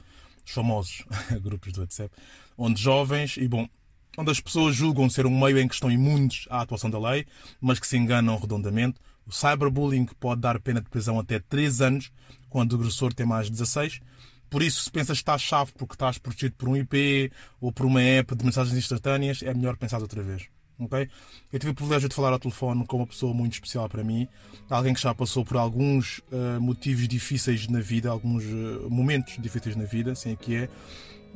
os 0.44 0.52
famosos 0.52 1.04
grupos 1.42 1.72
do 1.72 1.80
WhatsApp, 1.80 2.14
onde 2.56 2.80
jovens, 2.80 3.36
e 3.36 3.48
bom, 3.48 3.68
onde 4.16 4.30
as 4.30 4.38
pessoas 4.38 4.76
julgam 4.76 5.10
ser 5.10 5.26
um 5.26 5.36
meio 5.36 5.58
em 5.58 5.66
que 5.66 5.74
estão 5.74 5.90
imunes 5.90 6.46
à 6.48 6.60
atuação 6.60 6.88
da 6.88 7.00
lei, 7.00 7.26
mas 7.60 7.80
que 7.80 7.86
se 7.88 7.96
enganam 7.96 8.38
redondamente. 8.38 9.00
O 9.26 9.32
cyberbullying 9.32 10.06
pode 10.20 10.40
dar 10.40 10.60
pena 10.60 10.80
de 10.80 10.88
prisão 10.88 11.18
até 11.18 11.38
3 11.38 11.80
anos, 11.80 12.12
quando 12.48 12.72
o 12.72 12.76
agressor 12.76 13.12
tem 13.12 13.26
mais 13.26 13.46
de 13.46 13.52
16. 13.52 14.00
Por 14.48 14.62
isso, 14.62 14.82
se 14.82 14.90
pensas 14.90 15.18
que 15.18 15.22
estás 15.22 15.42
chave 15.42 15.72
porque 15.76 15.94
estás 15.94 16.18
protegido 16.18 16.54
por 16.56 16.68
um 16.68 16.76
IP 16.76 17.32
ou 17.60 17.72
por 17.72 17.84
uma 17.84 18.00
app 18.00 18.34
de 18.34 18.44
mensagens 18.44 18.76
instantâneas, 18.76 19.42
é 19.42 19.52
melhor 19.52 19.76
pensar 19.76 20.00
outra 20.00 20.22
vez. 20.22 20.48
Okay? 20.78 21.08
Eu 21.52 21.58
tive 21.58 21.72
o 21.72 21.74
privilégio 21.74 22.08
de 22.08 22.14
falar 22.14 22.32
ao 22.32 22.38
telefone 22.38 22.86
com 22.86 22.98
uma 22.98 23.06
pessoa 23.06 23.32
muito 23.32 23.54
especial 23.54 23.88
para 23.88 24.04
mim, 24.04 24.28
alguém 24.68 24.94
que 24.94 25.00
já 25.00 25.14
passou 25.14 25.44
por 25.44 25.56
alguns 25.56 26.18
uh, 26.30 26.60
motivos 26.60 27.08
difíceis 27.08 27.66
na 27.66 27.80
vida, 27.80 28.10
alguns 28.10 28.44
uh, 28.44 28.88
momentos 28.90 29.36
difíceis 29.38 29.74
na 29.74 29.84
vida, 29.84 30.12
assim 30.12 30.32
é 30.32 30.36
que 30.36 30.54
é. 30.54 30.68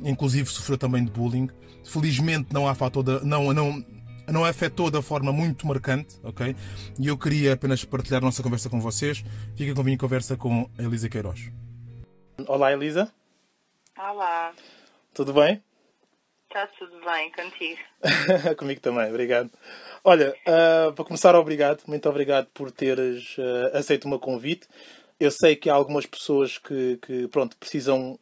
Inclusive 0.03 0.49
sofreu 0.49 0.77
também 0.77 1.03
de 1.03 1.11
bullying. 1.11 1.49
Felizmente 1.83 2.53
não 2.53 2.67
há 2.67 2.75
fator 2.75 3.03
da, 3.03 3.19
não, 3.21 3.51
não, 3.53 3.83
não 4.31 4.45
afetou 4.45 4.89
da 4.89 5.01
forma 5.01 5.31
muito 5.31 5.67
marcante, 5.67 6.15
ok? 6.23 6.55
E 6.99 7.07
eu 7.07 7.17
queria 7.17 7.53
apenas 7.53 7.83
partilhar 7.83 8.21
a 8.21 8.25
nossa 8.25 8.41
conversa 8.41 8.69
com 8.69 8.79
vocês. 8.79 9.23
Fica 9.55 9.73
com 9.73 9.81
a 9.81 9.83
minha 9.83 9.97
conversa 9.97 10.37
com 10.37 10.69
a 10.77 10.83
Elisa 10.83 11.09
Queiroz. 11.09 11.51
Olá, 12.47 12.71
Elisa. 12.71 13.11
Olá. 13.97 14.53
Tudo 15.13 15.33
bem? 15.33 15.61
Está 16.47 16.67
tudo 16.67 16.99
bem 17.05 17.31
contigo. 17.31 17.79
Comigo 18.57 18.81
também, 18.81 19.07
obrigado. 19.09 19.49
Olha, 20.03 20.35
uh, 20.41 20.91
para 20.91 21.05
começar, 21.05 21.33
obrigado, 21.35 21.83
muito 21.87 22.09
obrigado 22.09 22.47
por 22.53 22.71
teres 22.71 23.37
uh, 23.37 23.77
aceito 23.77 24.03
o 24.05 24.09
meu 24.09 24.19
convite. 24.19 24.67
Eu 25.17 25.31
sei 25.31 25.55
que 25.55 25.69
há 25.69 25.73
algumas 25.73 26.05
pessoas 26.05 26.57
que, 26.57 26.97
que, 26.97 27.27
pronto, 27.29 27.55
precisam, 27.55 28.19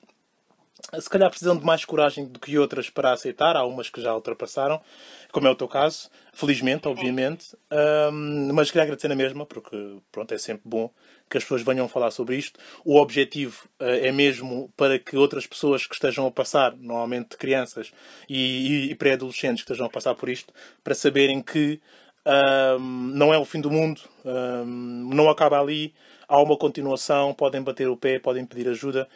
se 0.99 1.09
calhar 1.09 1.29
precisam 1.29 1.57
de 1.57 1.65
mais 1.65 1.85
coragem 1.85 2.25
do 2.25 2.39
que 2.39 2.57
outras 2.57 2.89
para 2.89 3.11
aceitar. 3.11 3.55
Há 3.55 3.65
umas 3.65 3.89
que 3.89 4.01
já 4.01 4.13
ultrapassaram, 4.13 4.81
como 5.31 5.47
é 5.47 5.51
o 5.51 5.55
teu 5.55 5.67
caso, 5.67 6.09
felizmente, 6.33 6.87
obviamente. 6.87 7.55
Um, 8.11 8.53
mas 8.53 8.71
queria 8.71 8.83
agradecer 8.83 9.07
na 9.07 9.15
mesma, 9.15 9.45
porque, 9.45 9.97
pronto, 10.11 10.33
é 10.33 10.37
sempre 10.37 10.63
bom 10.65 10.89
que 11.29 11.37
as 11.37 11.43
pessoas 11.43 11.61
venham 11.61 11.87
falar 11.87 12.11
sobre 12.11 12.37
isto. 12.37 12.59
O 12.83 12.97
objetivo 12.97 13.65
uh, 13.79 13.85
é 13.85 14.11
mesmo 14.11 14.71
para 14.75 14.97
que 14.97 15.15
outras 15.15 15.45
pessoas 15.45 15.85
que 15.85 15.93
estejam 15.93 16.25
a 16.25 16.31
passar, 16.31 16.75
normalmente 16.75 17.37
crianças 17.37 17.91
e, 18.27 18.87
e, 18.87 18.91
e 18.91 18.95
pré-adolescentes 18.95 19.63
que 19.63 19.71
estejam 19.71 19.85
a 19.85 19.89
passar 19.89 20.15
por 20.15 20.29
isto, 20.29 20.53
para 20.83 20.95
saberem 20.95 21.41
que 21.41 21.79
um, 22.79 22.79
não 23.13 23.33
é 23.33 23.37
o 23.37 23.45
fim 23.45 23.61
do 23.61 23.71
mundo, 23.71 24.01
um, 24.25 25.09
não 25.13 25.29
acaba 25.29 25.59
ali, 25.59 25.93
há 26.27 26.39
uma 26.41 26.57
continuação, 26.57 27.33
podem 27.33 27.61
bater 27.61 27.87
o 27.87 27.97
pé, 27.97 28.19
podem 28.19 28.45
pedir 28.45 28.69
ajuda 28.69 29.07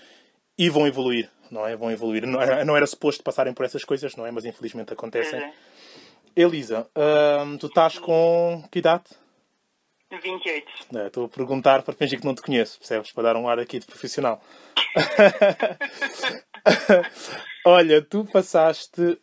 e 0.57 0.69
vão 0.69 0.87
evoluir, 0.87 1.29
não 1.51 1.65
é? 1.65 1.75
Vão 1.75 1.91
evoluir. 1.91 2.25
Não 2.25 2.41
era, 2.41 2.65
não 2.65 2.75
era 2.75 2.85
suposto 2.85 3.23
passarem 3.23 3.53
por 3.53 3.65
essas 3.65 3.83
coisas, 3.83 4.15
não 4.15 4.25
é? 4.25 4.31
Mas 4.31 4.45
infelizmente 4.45 4.93
acontecem. 4.93 5.41
Uhum. 5.41 5.51
Elisa, 6.35 6.87
um, 7.45 7.57
tu 7.57 7.67
estás 7.67 7.99
com 7.99 8.63
que 8.71 8.79
idade? 8.79 9.03
28. 10.21 10.67
É, 10.95 11.07
estou 11.07 11.25
a 11.25 11.29
perguntar 11.29 11.81
para 11.83 11.93
fingir 11.93 12.19
que 12.19 12.25
não 12.25 12.35
te 12.35 12.41
conheço, 12.41 12.77
percebes? 12.77 13.11
Para 13.11 13.23
dar 13.23 13.35
um 13.35 13.47
ar 13.47 13.59
aqui 13.59 13.79
de 13.79 13.85
profissional. 13.85 14.41
Olha, 17.65 18.01
tu 18.01 18.25
passaste. 18.25 19.19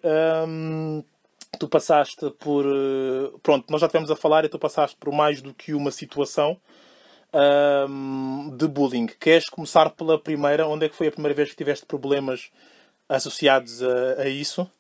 Hum, 0.46 1.04
tu 1.59 1.68
passaste 1.68 2.30
por. 2.38 2.64
Eh, 2.66 3.38
pronto, 3.42 3.70
nós 3.70 3.80
já 3.80 3.87
estivemos 3.87 4.11
a 4.11 4.16
falar 4.16 4.44
e 4.44 4.48
tu 4.48 4.59
passaste 4.59 4.96
por 4.96 5.12
mais 5.12 5.40
do 5.40 5.54
que 5.54 5.74
uma 5.74 5.90
situação 5.90 6.61
hum, 7.88 8.56
de 8.56 8.66
bullying. 8.68 9.06
Queres 9.06 9.48
começar 9.48 9.90
pela 9.90 10.18
primeira? 10.18 10.66
Onde 10.66 10.86
é 10.86 10.88
que 10.88 10.96
foi 10.96 11.08
a 11.08 11.12
primeira 11.12 11.34
vez 11.34 11.50
que 11.50 11.56
tiveste 11.56 11.86
problemas 11.86 12.50
associados 13.08 13.82
a, 13.82 14.22
a 14.22 14.28
isso? 14.28 14.70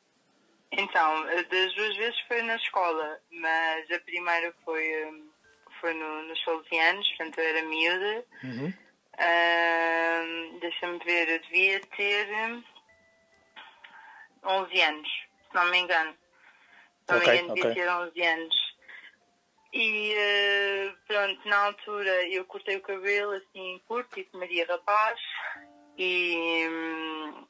Então, 0.72 1.26
das 1.26 1.74
duas 1.74 1.96
vezes 1.96 2.20
foi 2.28 2.42
na 2.42 2.56
escola, 2.56 3.18
mas 3.30 3.90
a 3.90 3.98
primeira 4.00 4.54
foi. 4.64 5.06
Hum, 5.06 5.30
foi 5.80 5.94
no, 5.94 6.22
nos 6.24 6.42
Salesianos, 6.44 7.08
portanto 7.08 7.38
eu 7.38 7.44
era 7.44 7.62
miúda. 7.62 8.24
Uhum. 8.44 8.72
Uh, 9.14 10.60
Deixa-me 10.60 10.98
ver, 11.04 11.28
eu 11.28 11.40
devia 11.40 11.80
ter 11.96 12.28
11 14.44 14.80
anos, 14.82 15.08
se 15.48 15.54
não 15.54 15.70
me 15.70 15.78
engano. 15.78 16.14
Se 17.06 17.12
não 17.12 17.18
okay, 17.18 17.32
me 17.32 17.38
engano, 17.38 17.54
devia 17.54 17.70
okay. 17.70 17.82
ter 17.82 17.90
11 17.90 18.22
anos. 18.22 18.69
E 19.72 20.14
uh, 20.14 20.96
pronto, 21.06 21.48
na 21.48 21.66
altura 21.66 22.28
eu 22.28 22.44
cortei 22.44 22.76
o 22.76 22.82
cabelo 22.82 23.32
assim 23.32 23.80
curto, 23.86 24.14
tipo 24.14 24.36
Maria 24.36 24.66
Rapaz. 24.66 25.20
E. 25.96 26.66
Um, 26.68 27.46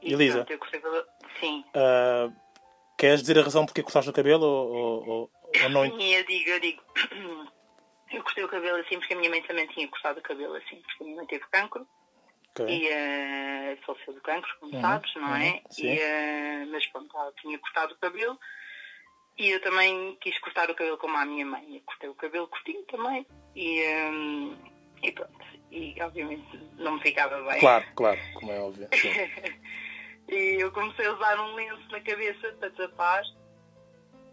e 0.00 0.12
Elisa, 0.14 0.44
pronto, 0.44 0.52
eu 0.52 0.58
cortei 0.58 0.80
o 0.80 0.82
cabelo. 0.82 1.06
Sim. 1.40 1.64
Uh, 1.68 2.34
queres 2.96 3.20
dizer 3.20 3.38
a 3.38 3.42
razão 3.42 3.66
porque 3.66 3.82
cortaste 3.82 4.10
o 4.10 4.14
cabelo 4.14 4.44
ou, 4.44 5.08
ou, 5.08 5.30
ou 5.62 5.68
não? 5.68 5.84
Sim, 5.84 6.14
eu 6.14 6.24
digo, 6.24 6.50
eu 6.50 6.60
digo. 6.60 6.82
Eu 8.10 8.22
cortei 8.22 8.42
o 8.42 8.48
cabelo 8.48 8.78
assim 8.78 8.98
porque 8.98 9.12
a 9.12 9.16
minha 9.18 9.28
mãe 9.28 9.42
também 9.42 9.66
tinha 9.66 9.86
cortado 9.86 10.18
o 10.18 10.22
cabelo 10.22 10.54
assim, 10.54 10.80
porque 10.80 11.02
a 11.02 11.04
minha 11.04 11.16
mãe 11.16 11.26
teve 11.26 11.44
cancro. 11.50 11.86
Okay. 12.52 12.66
E 12.66 12.88
uh, 12.88 13.78
faleceu 13.84 14.14
do 14.14 14.20
cancro, 14.22 14.50
como 14.58 14.74
uhum, 14.74 14.80
sabes, 14.80 15.14
não 15.14 15.36
é? 15.36 15.50
Uhum, 15.50 15.60
e, 15.78 15.98
uh, 15.98 16.72
mas 16.72 16.86
pronto, 16.86 17.14
ela 17.14 17.32
tinha 17.40 17.58
cortado 17.58 17.92
o 17.92 17.98
cabelo 17.98 18.38
e 19.38 19.50
eu 19.50 19.60
também 19.62 20.16
quis 20.20 20.36
cortar 20.40 20.68
o 20.70 20.74
cabelo 20.74 20.98
como 20.98 21.16
a 21.16 21.24
minha 21.24 21.46
mãe. 21.46 21.76
Eu 21.76 21.82
cortei 21.82 22.08
o 22.08 22.14
cabelo 22.14 22.48
curtinho 22.48 22.82
também 22.84 23.26
e, 23.54 23.82
um, 24.10 24.56
e 25.02 25.12
pronto. 25.12 25.46
E 25.70 25.94
obviamente 26.02 26.60
não 26.78 26.94
me 26.94 27.02
ficava 27.02 27.40
bem. 27.42 27.60
Claro, 27.60 27.84
claro, 27.94 28.18
como 28.34 28.50
é 28.50 28.58
óbvio. 28.58 28.88
e 30.28 30.56
eu 30.60 30.72
comecei 30.72 31.06
a 31.06 31.12
usar 31.12 31.40
um 31.40 31.54
lenço 31.54 31.88
na 31.90 32.00
cabeça 32.00 32.52
para 32.58 32.70
tapar 32.70 33.22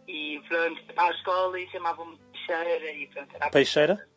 e 0.08 0.42
pronto, 0.48 0.82
à 0.98 1.10
escola 1.12 1.60
e 1.60 1.70
chamavam-me 1.70 2.18
Peixeira 2.32 2.92
e 2.92 3.08
pronto. 3.08 3.36
Era 3.36 3.50
Peixeira? 3.50 4.08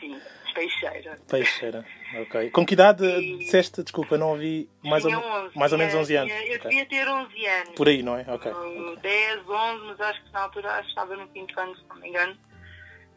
Sim, 0.00 0.20
Peixeira. 0.54 1.18
Peixeira, 1.28 1.86
ok. 2.20 2.50
Com 2.50 2.66
que 2.66 2.74
idade 2.74 3.04
e... 3.04 3.38
disseste, 3.38 3.82
desculpa, 3.82 4.18
não 4.18 4.30
ouvi 4.30 4.68
mais, 4.82 5.04
ou, 5.04 5.12
11, 5.12 5.58
mais 5.58 5.72
ou 5.72 5.78
menos 5.78 5.94
11 5.94 6.16
anos? 6.16 6.32
Eu 6.32 6.38
okay. 6.38 6.58
devia 6.58 6.86
ter 6.86 7.08
11 7.08 7.46
anos. 7.46 7.74
Por 7.74 7.88
aí, 7.88 8.02
não 8.02 8.16
é? 8.16 8.24
Ok. 8.28 8.52
Um, 8.52 8.94
10, 8.96 9.48
11, 9.48 9.84
mas 9.86 10.00
acho 10.00 10.24
que 10.24 10.32
na 10.32 10.40
altura 10.40 10.70
acho 10.72 10.82
que 10.82 10.88
estava 10.88 11.16
no 11.16 11.28
quinto 11.28 11.58
ano, 11.58 11.76
se 11.76 11.84
não 11.88 11.96
me 11.96 12.08
engano. 12.08 12.36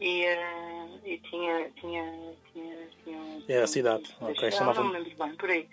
E, 0.00 0.24
uh, 0.26 1.00
e 1.04 1.18
tinha, 1.18 1.70
tinha, 1.80 2.34
tinha, 2.52 2.76
tinha, 3.02 3.42
É 3.48 3.62
a 3.62 3.66
cidade, 3.66 4.04
ok. 4.20 4.50
Chamava... 4.50 4.82
Não 4.82 4.92
me 4.92 4.98
lembro 4.98 5.16
bem, 5.16 5.36
por 5.36 5.50
aí. 5.50 5.68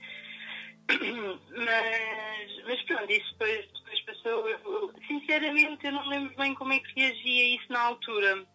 Mas, 1.55 2.65
mas 2.67 2.81
pronto, 2.83 3.09
isso 3.09 3.31
depois, 3.31 3.65
depois 3.71 4.01
passou. 4.01 4.49
Eu, 4.49 4.93
sinceramente, 5.07 5.85
eu 5.85 5.93
não 5.93 6.05
lembro 6.09 6.35
bem 6.35 6.53
como 6.55 6.73
é 6.73 6.79
que 6.79 6.99
reagia 6.99 7.55
isso 7.55 7.71
na 7.71 7.79
altura. 7.79 8.45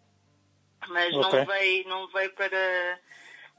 Mas 0.87 1.13
okay. 1.13 1.39
não 1.39 1.45
veio, 1.45 1.89
não 1.89 2.07
veio 2.07 2.33
para, 2.33 2.99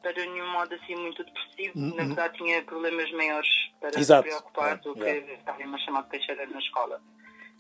para 0.03 0.13
nenhum 0.13 0.51
modo 0.51 0.75
assim 0.75 0.97
muito 0.97 1.23
depressivo. 1.25 1.79
Uhum. 1.79 1.95
Na 1.95 2.05
verdade, 2.05 2.39
tinha 2.39 2.63
problemas 2.63 3.11
maiores 3.13 3.49
para 3.81 3.99
Exato. 3.99 4.23
se 4.23 4.29
preocupar 4.29 4.79
do 4.79 4.95
que 4.95 5.01
yeah. 5.01 5.33
estava 5.35 5.63
a 5.63 5.79
chamar 5.79 6.03
de 6.03 6.09
peixeira 6.09 6.47
na 6.47 6.59
escola. 6.59 7.01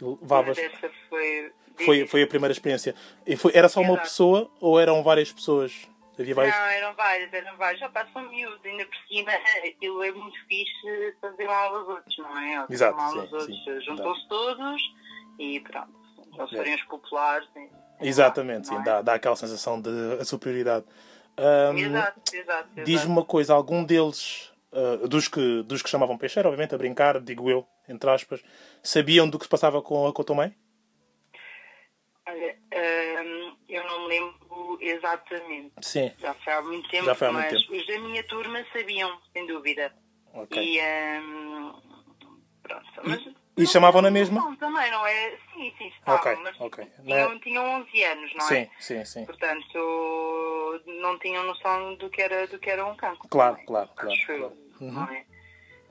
Levavas. 0.01 0.57
essa 0.57 0.90
foi, 1.09 1.53
foi, 1.85 2.07
foi 2.07 2.23
a 2.23 2.27
primeira 2.27 2.53
experiência. 2.53 2.94
E 3.27 3.37
foi, 3.37 3.53
era 3.55 3.68
só 3.68 3.81
Exato. 3.81 3.92
uma 3.92 4.01
pessoa 4.01 4.51
ou 4.61 4.81
eram 4.81 5.03
várias 5.03 5.31
pessoas? 5.31 5.88
Havia 6.18 6.35
vários? 6.35 6.55
Não, 6.55 6.64
eram 6.64 6.94
vários, 6.94 7.33
eram 7.33 7.57
vários. 7.57 7.81
Já 7.81 7.88
passam 7.88 8.29
miúdos, 8.29 8.64
ainda 8.64 8.85
por 8.85 8.96
cima, 9.09 9.33
aquilo 9.66 10.03
é 10.03 10.12
muito 10.12 10.38
fixe 10.46 11.16
fazer 11.20 11.46
mal 11.46 11.75
aos 11.75 11.88
outros, 11.88 12.18
não 12.18 12.38
é? 12.38 12.66
Exato, 12.68 12.96
mal 12.96 13.18
aos 13.18 13.33
outros. 13.33 13.85
Juntam-se 13.85 14.29
todos 14.29 14.83
e 15.38 15.61
pronto. 15.61 16.01
Eles 16.38 16.51
serem 16.51 16.75
os 16.75 16.83
populares. 16.85 17.49
Exatamente, 18.01 18.69
sim, 18.69 18.77
é? 18.77 18.83
dá, 18.83 19.03
dá 19.03 19.15
aquela 19.15 19.37
sensação 19.37 19.81
de 19.81 20.25
superioridade. 20.25 20.85
Um, 21.39 21.79
exato, 21.79 22.21
exato. 22.35 22.69
exato. 22.73 22.85
Diz-me 22.85 23.13
uma 23.13 23.25
coisa, 23.25 23.55
algum 23.55 23.85
deles, 23.85 24.53
uh, 24.73 25.09
dos, 25.09 25.29
que, 25.29 25.63
dos 25.63 25.83
que 25.83 25.89
chamavam 25.89 26.19
peixeira, 26.19 26.49
obviamente, 26.49 26.75
a 26.75 26.79
brincar, 26.79 27.21
digo 27.21 27.51
eu, 27.51 27.66
entre 27.89 28.11
aspas, 28.11 28.43
sabiam 28.83 29.29
do 29.29 29.39
que 29.39 29.45
se 29.45 29.51
passava 29.51 29.81
com 29.83 30.07
a, 30.07 30.35
mãe? 30.35 30.55
Olha, 32.27 32.57
um, 32.74 33.57
eu 33.68 33.85
não 33.85 34.03
me 34.03 34.09
lembro 34.09 34.79
exatamente. 34.81 35.72
Sim. 35.81 36.12
Já 36.18 36.35
foi 36.35 36.53
há 36.53 36.62
muito 36.62 36.89
tempo, 36.89 37.11
há 37.11 37.33
muito 37.33 37.33
mas 37.33 37.66
tempo. 37.66 37.74
os 37.74 37.87
da 37.87 37.99
minha 37.99 38.22
turma 38.24 38.64
sabiam, 38.72 39.18
sem 39.33 39.47
dúvida. 39.47 39.93
Ok. 40.35 40.62
E, 40.62 40.81
um, 41.20 41.72
pronto, 42.62 42.87
mas... 43.05 43.39
E, 43.61 43.65
e 43.65 43.67
chamavam 43.67 44.03
na 44.03 44.11
mesma? 44.11 44.41
Não, 44.41 44.57
também, 44.57 44.91
não 44.91 45.07
é? 45.07 45.31
Sim, 45.55 45.73
sim, 45.79 45.89
estavam, 45.89 46.21
okay, 46.21 46.37
mas 46.43 46.61
okay. 46.61 46.87
Tinham, 47.05 47.41
tinham 47.41 47.65
11 47.83 48.05
anos, 48.05 48.35
não 48.35 48.47
sim, 48.47 48.55
é? 48.55 48.71
Sim, 48.79 49.05
sim, 49.05 49.25
Portanto, 49.27 50.81
não 51.03 51.19
tinham 51.19 51.45
noção 51.45 51.95
do 51.97 52.09
que 52.09 52.23
era, 52.23 52.47
do 52.47 52.59
que 52.59 52.71
era 52.71 52.85
um 52.85 52.97
cancro. 52.97 53.29
Claro, 53.29 53.59
claro, 53.67 53.91
claro. 53.95 54.17
claro. 54.27 54.53
Uhum. 54.81 54.93
Não 54.93 55.05
é? 55.05 55.25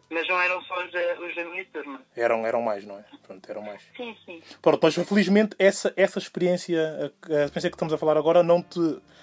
Mas 0.10 0.28
não 0.28 0.42
eram 0.42 0.60
só 0.64 0.84
os 0.84 0.92
da, 0.92 1.22
os 1.22 1.36
da 1.36 1.46
minha 1.46 1.64
turma. 1.66 2.02
Eram, 2.16 2.46
eram 2.46 2.62
mais, 2.64 2.84
não 2.84 2.98
é? 2.98 3.06
Pronto, 3.22 3.48
eram 3.50 3.62
mais. 3.62 3.84
Sim, 3.96 4.18
sim. 4.26 4.42
Pronto, 4.60 4.80
mas 4.82 4.96
felizmente 4.96 5.56
essa, 5.60 5.94
essa 5.96 6.18
experiência, 6.18 6.82
a, 6.82 7.42
a 7.42 7.46
experiência 7.46 7.70
que 7.70 7.76
estamos 7.76 7.94
a 7.94 7.98
falar 7.98 8.18
agora, 8.18 8.42
não 8.42 8.62
te, 8.64 8.80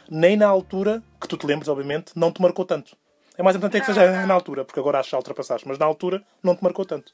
nem 0.08 0.36
na 0.36 0.46
altura, 0.46 1.02
que 1.20 1.26
tu 1.26 1.36
te 1.36 1.44
lembres, 1.44 1.68
obviamente, 1.68 2.12
não 2.14 2.30
te 2.30 2.40
marcou 2.40 2.64
tanto. 2.64 2.96
É 3.36 3.42
mais 3.42 3.56
importante 3.56 3.82
é 3.82 3.84
que 3.84 3.88
Não, 3.88 3.94
seja 3.94 4.20
não. 4.20 4.26
na 4.28 4.34
altura, 4.34 4.64
porque 4.64 4.78
agora 4.78 5.00
acho 5.00 5.08
que 5.08 5.12
já 5.12 5.18
ultrapassaste, 5.18 5.66
mas 5.66 5.76
na 5.78 5.84
altura 5.84 6.22
não 6.42 6.54
te 6.54 6.62
marcou 6.62 6.84
tanto. 6.84 7.12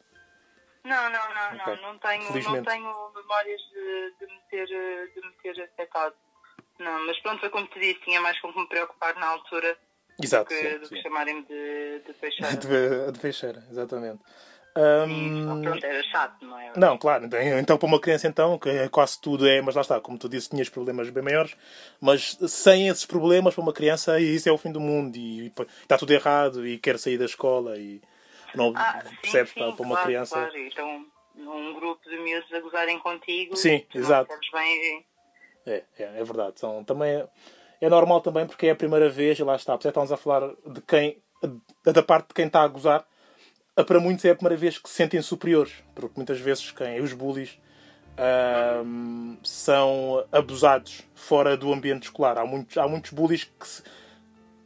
Não, 0.84 1.10
não, 1.10 1.34
não, 1.34 1.46
Ok. 1.54 1.76
não. 1.76 1.92
Não 1.92 1.98
tenho, 1.98 2.42
não 2.42 2.64
tenho 2.64 3.12
memórias 3.14 3.60
de, 3.72 4.14
de, 4.18 4.26
me 4.32 4.40
ter, 4.50 4.66
de 4.66 5.20
me 5.20 5.32
ter 5.42 5.62
afetado. 5.62 6.14
Não, 6.78 7.06
mas 7.06 7.18
pronto, 7.20 7.40
foi 7.40 7.50
como 7.50 7.66
te 7.68 7.78
disse, 7.78 8.00
tinha 8.00 8.20
mais 8.20 8.38
como 8.40 8.58
me 8.58 8.66
preocupar 8.68 9.14
na 9.16 9.26
altura 9.26 9.76
Exato, 10.20 10.48
que, 10.48 10.54
sim, 10.54 10.78
do 10.78 10.88
que 10.88 10.96
sim. 10.96 11.02
chamarem-me 11.02 11.42
de, 11.44 12.00
de 12.06 12.12
peixeira. 12.18 12.56
De, 12.56 13.12
de 13.12 13.18
peixeira, 13.20 13.64
exatamente. 13.70 14.20
Hum, 14.74 15.60
pronto, 15.62 15.84
era 15.84 16.02
chato, 16.04 16.42
não 16.46 16.58
é? 16.58 16.72
Não, 16.76 16.96
claro. 16.96 17.26
Então, 17.26 17.38
então, 17.58 17.76
para 17.76 17.86
uma 17.86 18.00
criança, 18.00 18.26
então, 18.26 18.58
que 18.58 18.70
é 18.70 18.88
quase 18.88 19.20
tudo 19.20 19.46
é, 19.46 19.60
mas 19.60 19.74
lá 19.74 19.82
está, 19.82 20.00
como 20.00 20.18
tu 20.18 20.30
disse, 20.30 20.48
tinhas 20.48 20.70
problemas 20.70 21.10
bem 21.10 21.22
maiores, 21.22 21.54
mas 22.00 22.38
sem 22.48 22.88
esses 22.88 23.04
problemas, 23.04 23.54
para 23.54 23.62
uma 23.62 23.72
criança, 23.72 24.18
isso 24.18 24.48
é 24.48 24.52
o 24.52 24.56
fim 24.56 24.72
do 24.72 24.80
mundo 24.80 25.14
e, 25.16 25.42
e 25.42 25.52
está 25.82 25.98
tudo 25.98 26.10
errado 26.12 26.66
e 26.66 26.78
quer 26.78 26.98
sair 26.98 27.18
da 27.18 27.26
escola 27.26 27.76
e 27.76 28.00
não 28.54 28.72
Ah, 28.76 29.02
sim, 29.24 29.30
sim, 29.46 29.54
para, 29.54 29.72
para 29.72 29.82
uma 29.82 29.94
claro, 29.96 30.06
criança. 30.06 30.34
Claro. 30.34 30.58
Então, 30.58 31.06
num 31.34 31.74
grupo 31.74 32.08
de 32.08 32.18
miúdos 32.18 32.52
a 32.52 32.60
gozarem 32.60 32.98
contigo, 32.98 33.56
Sim, 33.56 33.84
exato. 33.94 34.32
bem. 34.52 35.04
É, 35.66 35.84
é, 35.98 36.02
é 36.20 36.24
verdade. 36.24 36.58
São, 36.60 36.82
também 36.84 37.10
é, 37.10 37.28
é 37.80 37.88
normal 37.88 38.20
também 38.20 38.46
porque 38.46 38.66
é 38.66 38.70
a 38.70 38.76
primeira 38.76 39.08
vez, 39.08 39.38
e 39.38 39.42
lá 39.44 39.56
está, 39.56 39.72
por 39.72 39.80
isso 39.80 39.88
é 39.88 39.90
estamos 39.90 40.12
a 40.12 40.16
falar 40.16 40.52
de 40.66 40.80
quem, 40.82 41.22
da 41.84 42.02
parte 42.02 42.28
de 42.28 42.34
quem 42.34 42.46
está 42.46 42.62
a 42.62 42.68
gozar, 42.68 43.06
para 43.86 44.00
muitos 44.00 44.24
é 44.24 44.30
a 44.30 44.34
primeira 44.34 44.56
vez 44.56 44.78
que 44.78 44.88
se 44.88 44.94
sentem 44.96 45.22
superiores, 45.22 45.72
porque 45.94 46.14
muitas 46.16 46.38
vezes 46.38 46.70
quem 46.72 47.00
os 47.00 47.12
bullies 47.12 47.58
ahm, 48.18 49.36
são 49.42 50.26
abusados 50.30 51.02
fora 51.14 51.56
do 51.56 51.72
ambiente 51.72 52.04
escolar. 52.04 52.36
Há 52.38 52.44
muitos, 52.44 52.76
há 52.76 52.86
muitos 52.86 53.12
bullies 53.12 53.44
que, 53.44 53.66
se- 53.66 53.82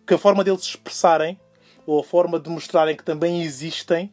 que 0.07 0.15
a 0.15 0.19
forma 0.19 0.43
deles 0.43 0.63
se 0.63 0.71
expressarem 0.71 1.39
ou 1.87 2.01
a 2.01 2.05
forma 2.05 2.39
de 2.39 2.51
mostrarem 2.51 2.97
que 2.97 3.05
também 3.05 3.43
existem, 3.43 4.13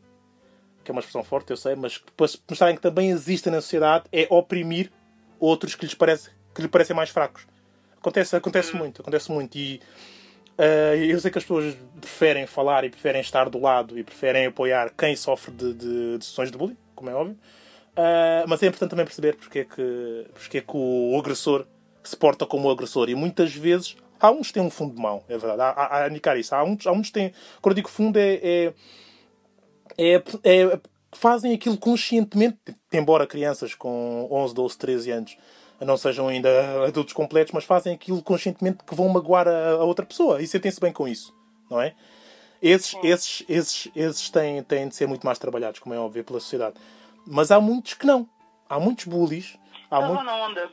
que 0.84 0.92
é 0.92 0.94
uma 0.94 1.00
expressão 1.00 1.24
forte, 1.24 1.50
eu 1.52 1.58
sei, 1.58 1.76
mas 1.76 2.02
depois 2.06 2.42
mostrarem 2.50 2.76
que 2.76 2.82
também 2.82 3.10
existem 3.10 3.52
na 3.52 3.62
sociedade 3.62 4.06
é 4.12 4.28
oprimir 4.30 4.92
outros 5.40 5.76
que 5.76 5.86
lhes, 5.86 5.96
parece, 5.96 6.30
que 6.54 6.62
lhe 6.62 6.68
parecem 6.68 6.96
mais 6.96 7.10
fracos. 7.10 7.46
Acontece, 7.98 8.36
acontece 8.36 8.76
muito, 8.76 9.02
acontece 9.02 9.32
muito. 9.32 9.58
E 9.58 9.82
eh, 10.58 11.08
eu 11.10 11.20
sei 11.20 11.32
que 11.32 11.38
as 11.38 11.44
pessoas 11.44 11.76
preferem 12.00 12.46
falar 12.46 12.84
e 12.84 12.90
preferem 12.90 13.22
estar 13.22 13.50
do 13.50 13.60
lado 13.60 13.98
e 13.98 14.04
preferem 14.04 14.46
apoiar 14.46 14.92
quem 14.98 15.16
sofre 15.16 15.52
de, 15.52 15.74
de, 15.74 16.18
de 16.18 16.26
sessões 16.26 16.52
de 16.52 16.58
bullying, 16.58 16.78
como 16.96 17.10
é 17.10 17.14
óbvio. 17.14 17.38
Eh, 17.96 18.44
mas 18.48 18.62
é 18.62 18.68
importante 18.68 18.90
também 18.90 19.06
perceber 19.06 19.36
porque 19.36 19.60
é, 19.60 19.64
que, 19.64 20.28
porque 20.34 20.58
é 20.58 20.62
que 20.62 20.76
o 20.76 21.18
agressor 21.18 21.66
se 22.04 22.16
porta 22.16 22.46
como 22.46 22.68
o 22.68 22.72
agressor. 22.72 23.10
E 23.10 23.16
muitas 23.16 23.54
vezes 23.56 23.96
há 24.28 24.32
uns 24.32 24.48
que 24.48 24.54
têm 24.54 24.64
um 24.64 24.70
fundo 24.70 24.96
de 24.96 25.02
mão, 25.02 25.24
é 25.28 25.38
verdade. 25.38 25.62
Há, 25.62 25.70
há, 25.70 25.86
há 25.86 26.04
a 26.06 26.10
indicar 26.10 26.38
isso. 26.38 26.56
Há 26.56 26.64
uns, 26.64 26.86
há 26.88 26.92
uns 26.92 27.08
que 27.08 27.14
têm. 27.14 27.34
Quando 27.62 27.74
eu 27.74 27.76
digo 27.76 27.90
fundo, 27.90 28.18
é, 28.18 28.34
é, 28.36 28.74
é, 29.98 30.14
é- 30.44 30.80
fazem 31.12 31.54
aquilo 31.54 31.78
conscientemente, 31.78 32.58
embora 32.92 33.28
crianças 33.28 33.76
com 33.76 34.28
11, 34.32 34.54
12, 34.54 34.78
13 34.78 35.12
anos 35.12 35.38
não 35.82 35.98
sejam 35.98 36.28
ainda 36.28 36.86
adultos 36.88 37.14
completos, 37.14 37.52
mas 37.52 37.66
fazem 37.66 37.94
aquilo 37.94 38.22
conscientemente 38.22 38.84
que 38.84 38.96
vão 38.96 39.10
magoar 39.10 39.48
a, 39.48 39.72
a 39.72 39.84
outra 39.84 40.06
pessoa 40.06 40.42
e 40.42 40.48
sentem-se 40.48 40.80
bem 40.80 40.94
com 40.94 41.08
isso, 41.08 41.36
não 41.70 41.82
é? 41.82 41.94
Esses, 42.62 42.96
esses, 43.04 43.44
esses, 43.50 43.92
esses 43.94 44.30
têm, 44.30 44.64
têm 44.64 44.88
de 44.88 44.96
ser 44.96 45.06
muito 45.06 45.26
mais 45.26 45.38
trabalhados, 45.38 45.80
como 45.82 45.94
é 45.94 46.00
óbvio, 46.00 46.24
pela 46.24 46.40
sociedade. 46.40 46.76
Mas 47.28 47.52
há 47.52 47.60
muitos 47.60 47.94
que 47.96 48.06
não. 48.06 48.28
Há 48.70 48.80
muitos 48.80 49.04
bullies. 49.06 49.58
Há 49.92 49.98
Então 49.98 50.14
muito... 50.14 50.24
na 50.24 50.36
onda. 50.46 50.72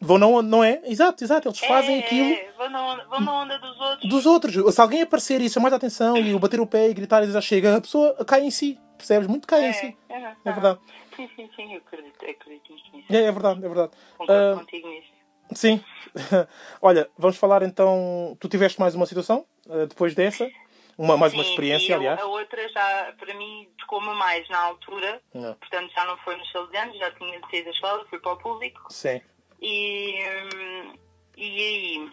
Vão 0.00 0.16
não, 0.18 0.40
não 0.42 0.62
é? 0.62 0.80
Exato, 0.84 1.24
exato. 1.24 1.48
Eles 1.48 1.58
fazem 1.58 1.96
é, 1.96 1.98
aquilo 2.00 2.32
É, 2.32 2.52
vão 2.56 2.70
na 2.70 2.86
onda, 2.92 3.04
vão 3.06 3.20
na 3.20 3.32
onda 3.42 3.58
dos 3.58 3.80
outros. 3.80 4.08
dos 4.10 4.26
outros. 4.26 4.74
Se 4.74 4.80
alguém 4.80 5.02
aparecer 5.02 5.40
e 5.40 5.50
chamar 5.50 5.72
a 5.72 5.76
atenção 5.76 6.16
e 6.18 6.32
o 6.34 6.38
bater 6.38 6.60
o 6.60 6.66
pé 6.66 6.88
e 6.88 6.94
gritar 6.94 7.22
e 7.24 7.30
já 7.32 7.40
chega, 7.40 7.76
a 7.76 7.80
pessoa 7.80 8.14
cai 8.24 8.42
em 8.42 8.50
si. 8.50 8.78
Percebes? 8.96 9.26
Muito 9.28 9.46
cai 9.46 9.68
em 9.68 9.72
si. 9.72 9.96
é, 10.08 10.14
é, 10.14 10.36
É 10.44 10.52
verdade. 10.52 10.78
Sim, 11.16 11.28
sim, 11.34 11.50
sim, 11.56 11.72
eu 11.74 11.78
acredito, 11.78 12.14
acredito 12.24 12.72
nisso. 12.92 13.06
É, 13.10 13.16
é 13.24 13.32
verdade, 13.32 13.58
é 13.64 13.68
verdade. 13.68 13.90
Concordo 14.16 14.52
Ah, 14.52 14.54
contigo 14.60 14.88
nisso. 14.88 15.08
sim. 15.54 15.82
Olha, 16.80 17.10
vamos 17.18 17.36
falar 17.36 17.62
então. 17.62 18.36
Tu 18.40 18.48
tiveste 18.48 18.78
mais 18.80 18.94
uma 18.94 19.06
situação 19.06 19.44
ah, 19.68 19.86
depois 19.86 20.14
dessa? 20.14 20.48
Uma, 20.96 21.16
mais 21.16 21.32
uma 21.32 21.44
Sim, 21.44 21.50
experiência, 21.50 21.90
e 21.90 21.92
a- 21.92 21.96
aliás. 21.96 22.20
A 22.20 22.24
outra 22.26 22.68
já, 22.70 23.14
para 23.18 23.32
mim, 23.34 23.68
tocou-me 23.78 24.12
mais 24.14 24.48
na 24.48 24.58
altura. 24.60 25.20
Não. 25.32 25.54
Portanto, 25.54 25.92
já 25.94 26.04
não 26.04 26.16
foi 26.18 26.36
nos 26.36 26.48
16 26.52 26.82
anos, 26.82 26.98
já 26.98 27.10
tinha 27.12 27.40
sair 27.50 27.62
da 27.64 27.70
escola, 27.70 28.04
fui 28.10 28.18
para 28.18 28.32
o 28.32 28.36
público. 28.36 28.80
Sim. 28.90 29.20
E, 29.60 30.14
hum, 30.54 30.92
e 31.36 31.62
aí, 31.62 32.10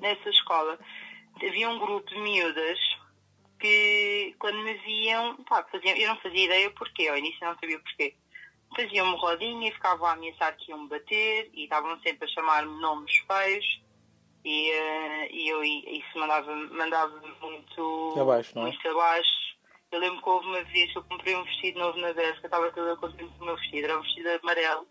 nessa 0.00 0.28
escola, 0.30 0.78
havia 1.36 1.68
um 1.68 1.78
grupo 1.78 2.08
de 2.08 2.18
miúdas 2.18 2.78
que, 3.58 4.34
quando 4.38 4.58
me 4.58 4.74
viam, 4.74 5.36
pá, 5.44 5.64
faziam, 5.70 5.96
eu 5.96 6.08
não 6.08 6.16
fazia 6.20 6.44
ideia 6.44 6.70
porquê, 6.70 7.08
ao 7.08 7.16
início 7.16 7.46
não 7.46 7.54
sabia 7.54 7.78
porquê. 7.78 8.14
Faziam-me 8.76 9.16
rodinha 9.16 9.68
e 9.68 9.72
ficavam 9.72 10.06
a 10.06 10.12
ameaçar 10.12 10.56
que 10.56 10.70
iam 10.70 10.82
me 10.82 10.88
bater 10.88 11.50
e 11.54 11.64
estavam 11.64 11.98
sempre 12.00 12.24
a 12.24 12.32
chamar-me 12.32 12.80
nomes 12.80 13.16
feios. 13.16 13.82
E, 14.44 14.70
eh, 14.70 15.32
e 15.32 15.48
eu 15.48 15.64
isso 15.64 16.18
mandava, 16.18 16.54
mandava 16.54 17.22
muito 17.40 18.14
Abaixo, 18.20 18.52
não 18.54 18.66
é? 18.66 18.70
muito 18.70 18.88
abaixo. 18.88 19.56
Eu 19.90 20.00
lembro 20.00 20.20
que 20.20 20.28
houve 20.28 20.46
uma 20.46 20.62
vez 20.64 20.92
que 20.92 20.98
eu 20.98 21.04
comprei 21.04 21.36
um 21.36 21.44
vestido 21.44 21.78
novo 21.78 21.98
na 21.98 22.08
eu 22.08 22.32
estava 22.32 22.70
toda 22.72 22.96
contente 22.96 23.32
com 23.38 23.44
o 23.44 23.46
meu 23.46 23.56
vestido, 23.56 23.84
era 23.84 23.98
um 23.98 24.02
vestido 24.02 24.28
amarelo 24.28 24.86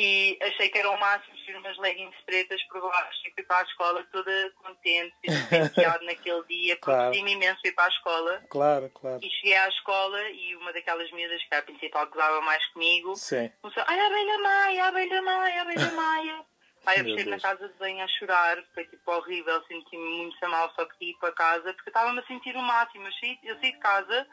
e 0.00 0.38
achei 0.40 0.68
que 0.68 0.78
era 0.78 0.90
o 0.90 1.00
máximo 1.00 1.34
vestir 1.34 1.56
umas 1.56 1.76
leggings 1.78 2.14
pretas 2.24 2.62
por 2.68 2.80
baixo 2.80 3.18
e 3.26 3.32
fui 3.32 3.42
para 3.42 3.58
a 3.58 3.62
escola 3.64 4.04
toda 4.12 4.52
contente, 4.62 5.12
penteado 5.50 6.04
naquele 6.06 6.44
dia, 6.44 6.76
Claro. 6.76 7.00
produzi-me 7.10 7.32
imenso 7.32 7.60
ir 7.64 7.72
para 7.72 7.86
a 7.86 7.88
escola 7.88 8.44
Claro, 8.48 8.88
claro. 8.90 9.18
e 9.20 9.28
cheguei 9.28 9.56
à 9.56 9.68
escola 9.68 10.22
e 10.30 10.54
uma 10.54 10.72
daquelas 10.72 11.10
miúdas 11.10 11.42
que 11.42 11.48
era 11.50 11.58
a 11.62 11.66
principal 11.66 12.06
que 12.06 12.12
gozava 12.12 12.40
mais 12.42 12.64
comigo 12.66 13.16
Sim. 13.16 13.50
começou, 13.60 13.82
ai 13.88 13.98
a 13.98 14.06
abelha 14.06 14.38
Maia, 14.38 14.84
a 14.84 14.88
abelha 14.88 15.22
Maia, 15.22 15.58
a 15.58 15.62
abelha 15.62 15.90
Maia. 15.92 16.44
Ai, 16.86 17.00
eu 17.00 17.04
chego 17.18 17.28
na 17.30 17.40
casa 17.40 17.68
de 17.68 17.74
banho 17.74 18.02
a 18.02 18.08
chorar, 18.08 18.56
foi 18.72 18.84
tipo 18.86 19.10
horrível, 19.12 19.62
senti-me 19.66 20.08
muito 20.22 20.48
mal, 20.48 20.72
só 20.74 20.86
queria 20.86 21.10
ir 21.12 21.18
para 21.18 21.32
casa, 21.32 21.74
porque 21.74 21.88
eu 21.88 21.90
estava-me 21.90 22.18
a 22.20 22.26
sentir 22.26 22.56
o 22.56 22.62
máximo. 22.62 23.04
Eu 23.06 23.12
saí, 23.14 23.38
eu 23.42 23.54
saí 23.56 23.72
de 23.72 23.78
casa 23.78 24.26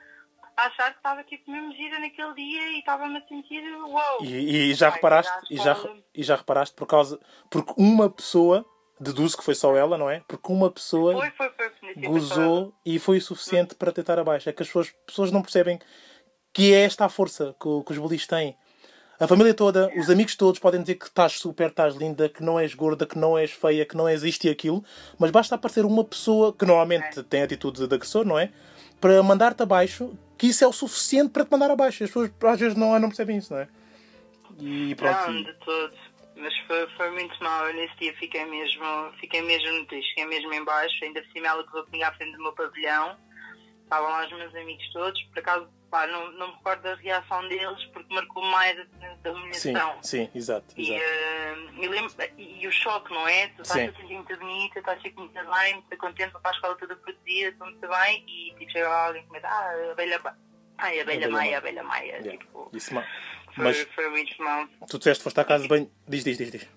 a 0.58 0.68
achar 0.68 0.92
que 0.92 0.98
estava 0.98 1.24
tipo 1.24 1.52
mesmo 1.52 1.74
gira 1.74 2.00
naquele 2.00 2.34
dia 2.34 2.70
e 2.72 2.80
estava-me 2.80 3.18
a 3.18 3.28
sentir 3.28 3.62
uau. 3.78 4.24
E, 4.24 4.72
e 4.72 4.74
já 4.74 4.90
reparaste, 4.90 5.32
e 5.50 5.58
já, 5.58 5.78
e 6.14 6.24
já 6.24 6.36
reparaste 6.36 6.76
por 6.76 6.88
causa. 6.88 7.20
Porque 7.50 7.74
uma 7.78 8.10
pessoa, 8.10 8.66
deduzo 9.00 9.38
que 9.38 9.44
foi 9.44 9.56
só 9.56 9.76
ela, 9.76 9.98
não 9.98 10.10
é? 10.10 10.22
Porque 10.28 10.52
uma 10.52 10.72
pessoa 10.72 11.14
Foi, 11.14 11.32
foi, 11.32 11.50
foi. 11.50 11.94
gozou 12.08 12.74
e 12.86 12.98
foi 13.00 13.18
o 13.18 13.22
suficiente 13.22 13.76
para 13.76 13.92
tentar 13.92 14.18
abaixo. 14.18 14.50
É 14.50 14.54
que 14.54 14.64
as 14.64 14.68
pessoas, 14.70 14.94
pessoas 15.06 15.32
não 15.32 15.42
percebem 15.42 15.80
que 16.54 16.74
é 16.74 16.82
esta 16.84 17.06
a 17.06 17.10
força 17.10 17.54
que, 17.62 17.84
que 17.84 17.92
os 17.92 17.98
bullies 17.98 18.26
têm. 18.26 18.56
A 19.20 19.28
família 19.28 19.54
toda, 19.54 19.90
os 19.98 20.10
amigos 20.10 20.36
todos 20.36 20.60
podem 20.60 20.82
dizer 20.82 20.96
que 20.96 21.06
estás 21.06 21.34
super, 21.34 21.70
estás 21.70 21.96
linda, 21.96 22.28
que 22.28 22.44
não 22.44 22.60
és 22.60 22.74
gorda, 22.74 23.06
que 23.06 23.18
não 23.18 23.38
és 23.38 23.50
feia, 23.52 23.86
que 23.86 23.96
não 23.96 24.08
és 24.08 24.24
isto 24.24 24.44
e 24.46 24.50
aquilo, 24.50 24.84
mas 25.18 25.32
basta 25.32 25.56
aparecer 25.56 25.86
uma 25.86 26.04
pessoa 26.04 26.54
que 26.54 26.66
normalmente 26.66 27.24
tem 27.24 27.42
atitude 27.42 27.88
de 27.88 27.96
agressor, 27.96 28.26
não 28.26 28.38
é? 28.38 28.52
Para 29.00 29.22
mandar-te 29.22 29.62
abaixo, 29.62 30.18
que 30.38 30.48
isso 30.48 30.64
é 30.64 30.68
o 30.68 30.74
suficiente 30.74 31.32
para 31.32 31.46
te 31.46 31.52
mandar 31.52 31.72
abaixo. 31.72 32.04
As 32.04 32.10
pessoas 32.10 32.32
às 32.44 32.60
vezes 32.60 32.78
não, 32.78 32.98
não 33.00 33.10
percebem 33.10 33.38
isso, 33.38 33.54
não 33.54 33.62
é? 33.62 33.68
E 34.60 34.96
pronto. 34.96 35.32
Não, 35.32 35.44
de 35.44 35.54
todo. 35.54 35.94
Mas 36.38 36.54
foi, 36.68 36.88
foi 36.98 37.12
muito 37.12 37.42
mal. 37.44 37.68
Eu 37.68 37.76
nesse 37.76 37.96
dia 37.98 38.14
fiquei 38.16 38.46
mesmo, 38.46 38.84
fiquei 39.20 39.42
mesmo 39.42 39.86
triste, 39.86 40.10
fiquei 40.10 40.26
mesmo 40.26 40.54
em 40.54 40.64
baixo. 40.64 41.04
Ainda 41.04 41.22
por 41.22 41.32
cima 41.32 41.48
ela 41.48 41.64
gozou 41.64 41.86
comigo 41.86 42.04
à 42.04 42.12
frente 42.14 42.36
do 42.36 42.44
meu 42.44 42.54
pavilhão. 42.54 43.18
Estavam 43.84 44.10
lá 44.10 44.26
os 44.26 44.32
meus 44.34 44.56
amigos 44.56 44.90
todos. 44.92 45.22
Por 45.24 45.40
acaso, 45.40 45.68
pá, 45.96 46.08
não, 46.08 46.30
não 46.34 46.48
me 46.50 46.54
recordo 46.56 46.82
da 46.82 46.96
reação 46.96 47.48
deles 47.48 47.86
porque 47.94 48.14
marcou 48.14 48.44
mais 48.44 48.78
a 48.78 48.84
da 48.84 49.32
Sim, 49.32 49.40
humilhação. 49.40 50.04
sim, 50.04 50.30
exato. 50.36 50.66
E, 50.76 50.94
exato. 50.94 51.74
e, 51.82 51.88
lembro, 51.88 52.14
e, 52.38 52.64
e 52.64 52.68
o 52.68 52.72
choque, 52.72 53.14
não 53.14 53.26
é? 53.26 53.48
Tu 53.48 53.62
estás 53.62 53.82
Sim. 53.82 53.88
a 53.88 54.02
sentir 54.02 54.14
muito 54.16 54.38
bonita, 54.38 54.80
estás 54.80 55.00
a 55.00 55.02
sentir 55.02 55.18
muito 55.18 55.34
bem, 55.34 55.74
muito 55.76 55.98
contente, 55.98 56.32
para 56.34 56.52
a 56.52 56.54
escola 56.54 56.76
toda 56.76 56.98
protegida, 56.98 57.50
estou 57.50 57.68
muito 57.68 57.88
bem, 57.88 58.26
e 58.28 58.54
tipo, 58.60 58.72
chega 58.72 58.90
lá 58.90 59.08
alguém 59.08 59.24
que 59.24 59.32
me 59.32 59.40
diz, 59.40 59.46
ah, 59.46 59.72
a 59.88 59.92
abelha, 59.94 60.22
ai, 60.78 61.00
a 61.00 61.02
abelha 61.02 61.30
Maia, 61.30 61.58
abelha 61.60 61.84
Maia. 61.84 62.18
Yeah. 62.18 62.32
Tipo, 62.32 62.70
Isso, 62.74 62.92
foi, 62.92 63.04
mas 63.64 63.82
foi 63.96 64.10
muito 64.10 64.44
mal. 64.44 64.68
tu 64.90 64.98
disseste 64.98 65.24
foste 65.24 65.40
à 65.40 65.46
casa 65.46 65.64
de 65.64 65.70
banho. 65.70 65.90
Diz, 66.06 66.26
diz, 66.26 66.38
diz, 66.38 66.52
diz. 66.52 66.68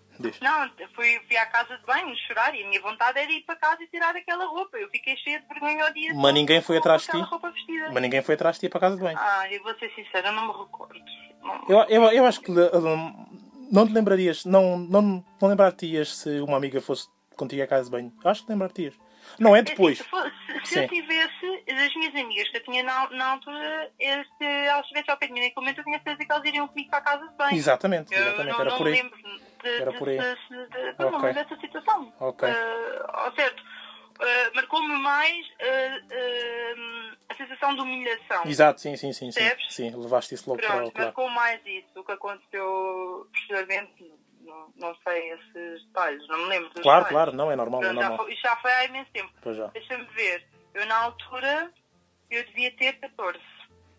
Não, 0.40 0.70
fui, 0.94 1.20
fui 1.26 1.36
à 1.36 1.46
casa 1.46 1.76
de 1.78 1.84
banho 1.86 2.14
chorar 2.26 2.54
e 2.54 2.62
a 2.64 2.68
minha 2.68 2.80
vontade 2.80 3.18
era 3.18 3.30
ir 3.30 3.42
para 3.42 3.56
casa 3.56 3.82
e 3.82 3.86
tirar 3.86 4.14
aquela 4.16 4.46
roupa. 4.46 4.76
Eu 4.76 4.88
fiquei 4.90 5.16
cheia 5.16 5.40
de 5.40 5.46
vergonha 5.46 5.84
ao 5.86 5.92
dia 5.92 6.12
Mas 6.14 6.34
ninguém 6.34 6.60
foi 6.60 6.78
atrás 6.78 7.02
de 7.02 7.08
ti? 7.12 7.18
Mas 7.92 8.02
ninguém 8.02 8.22
foi 8.22 8.34
atrás 8.34 8.56
de 8.56 8.60
ti 8.60 8.68
para 8.68 8.78
a 8.78 8.80
casa 8.80 8.96
de 8.96 9.02
banho. 9.02 9.18
Ah, 9.20 9.50
eu 9.52 9.62
vou 9.62 9.74
ser 9.78 9.90
sincera, 9.94 10.28
eu 10.28 10.32
não 10.32 10.46
me 10.52 10.58
recordo. 10.60 10.94
Não- 11.42 11.64
Eu, 11.68 11.78
eu, 11.88 12.02
eu 12.12 12.26
acho 12.26 12.40
que 12.40 12.50
uh, 12.50 13.28
não 13.70 13.86
te 13.86 13.92
lembrarias, 13.92 14.44
não, 14.44 14.76
não, 14.78 15.24
não 15.40 15.48
lembrar-te-ias 15.48 16.16
se 16.16 16.40
uma 16.40 16.56
amiga 16.56 16.80
fosse 16.80 17.08
contigo 17.36 17.62
à 17.62 17.66
casa 17.66 17.84
de 17.84 17.90
banho. 17.90 18.12
Acho 18.24 18.44
que 18.44 18.50
lembrar-te-ias. 18.50 18.94
Não 19.38 19.54
é 19.54 19.62
depois. 19.62 19.98
se, 19.98 20.04
se 20.64 20.78
eu 20.80 20.88
tivesse, 20.88 21.64
as 21.70 21.94
minhas 21.94 22.14
amigas 22.14 22.48
que 22.48 22.56
eu 22.56 22.62
tinha 22.64 22.82
na, 22.82 23.08
na 23.10 23.26
altura, 23.32 23.90
se 23.98 24.44
elas 24.44 24.82
estivessem 24.82 25.10
ao 25.12 25.16
pé 25.16 25.26
de 25.26 25.32
mim 25.32 25.40
naquele 25.40 25.54
momento, 25.60 25.78
eu 25.78 25.84
tinha 25.84 25.98
certeza 25.98 26.24
que 26.24 26.32
elas 26.32 26.44
iriam 26.44 26.68
comigo 26.68 26.90
para 26.90 26.98
a 26.98 27.02
casa 27.02 27.28
de 27.28 27.36
banho. 27.36 27.56
Exatamente, 27.56 28.12
Eu 28.14 28.20
exatamente, 28.20 28.52
não, 28.54 28.60
era 28.60 28.70
não 28.70 28.78
por 28.78 28.86
aí. 28.86 29.02
de, 29.62 29.68
Era 29.80 29.92
por 29.92 30.08
aí. 30.08 30.18
não 30.18 31.10
me 31.10 31.16
Ok. 31.16 31.20
lembro 31.28 31.34
dessa 31.34 31.56
situação. 31.60 32.12
Ok. 32.20 32.48
Ao 33.08 33.34
certo, 33.34 33.62
eh, 34.20 34.50
marcou-me 34.54 34.96
mais 34.98 35.46
eh, 35.60 36.00
eh, 36.10 36.74
a 37.28 37.34
sensação 37.36 37.74
de 37.74 37.80
humilhação. 37.82 38.44
Exato, 38.46 38.80
sim, 38.80 38.96
sim, 38.96 39.12
sim. 39.12 39.30
Sim, 39.30 39.40
Percebes? 39.40 39.74
sim 39.74 39.94
levaste 39.96 40.34
isso 40.34 40.48
logo 40.50 40.60
para 40.60 40.70
Pronto, 40.74 40.88
o 40.88 40.92
claro. 40.92 41.06
marcou 41.06 41.30
mais 41.30 41.60
isso. 41.64 41.88
O 42.00 42.04
que 42.04 42.12
aconteceu 42.12 43.28
posteriormente, 43.32 44.12
não, 44.48 44.72
não 44.76 44.96
sei 45.04 45.30
esses 45.32 45.84
detalhes, 45.86 46.26
não 46.28 46.38
me 46.38 46.44
lembro 46.46 46.70
dos 46.70 46.82
Claro, 46.82 47.04
detalhes. 47.04 47.24
claro, 47.24 47.36
não 47.36 47.52
é 47.52 47.56
normal, 47.56 47.82
é 47.84 47.88
Pronto, 47.92 48.00
já 48.02 48.16
foi, 48.16 48.32
isto 48.32 48.42
já 48.42 48.56
foi 48.56 48.72
há 48.72 48.84
imenso 48.86 49.10
tempo. 49.12 49.30
Deixa-me 49.72 50.04
ver. 50.14 50.44
Eu, 50.74 50.86
na 50.86 50.96
altura, 50.96 51.70
eu 52.30 52.44
devia 52.46 52.70
ter 52.76 52.94
14. 52.94 53.38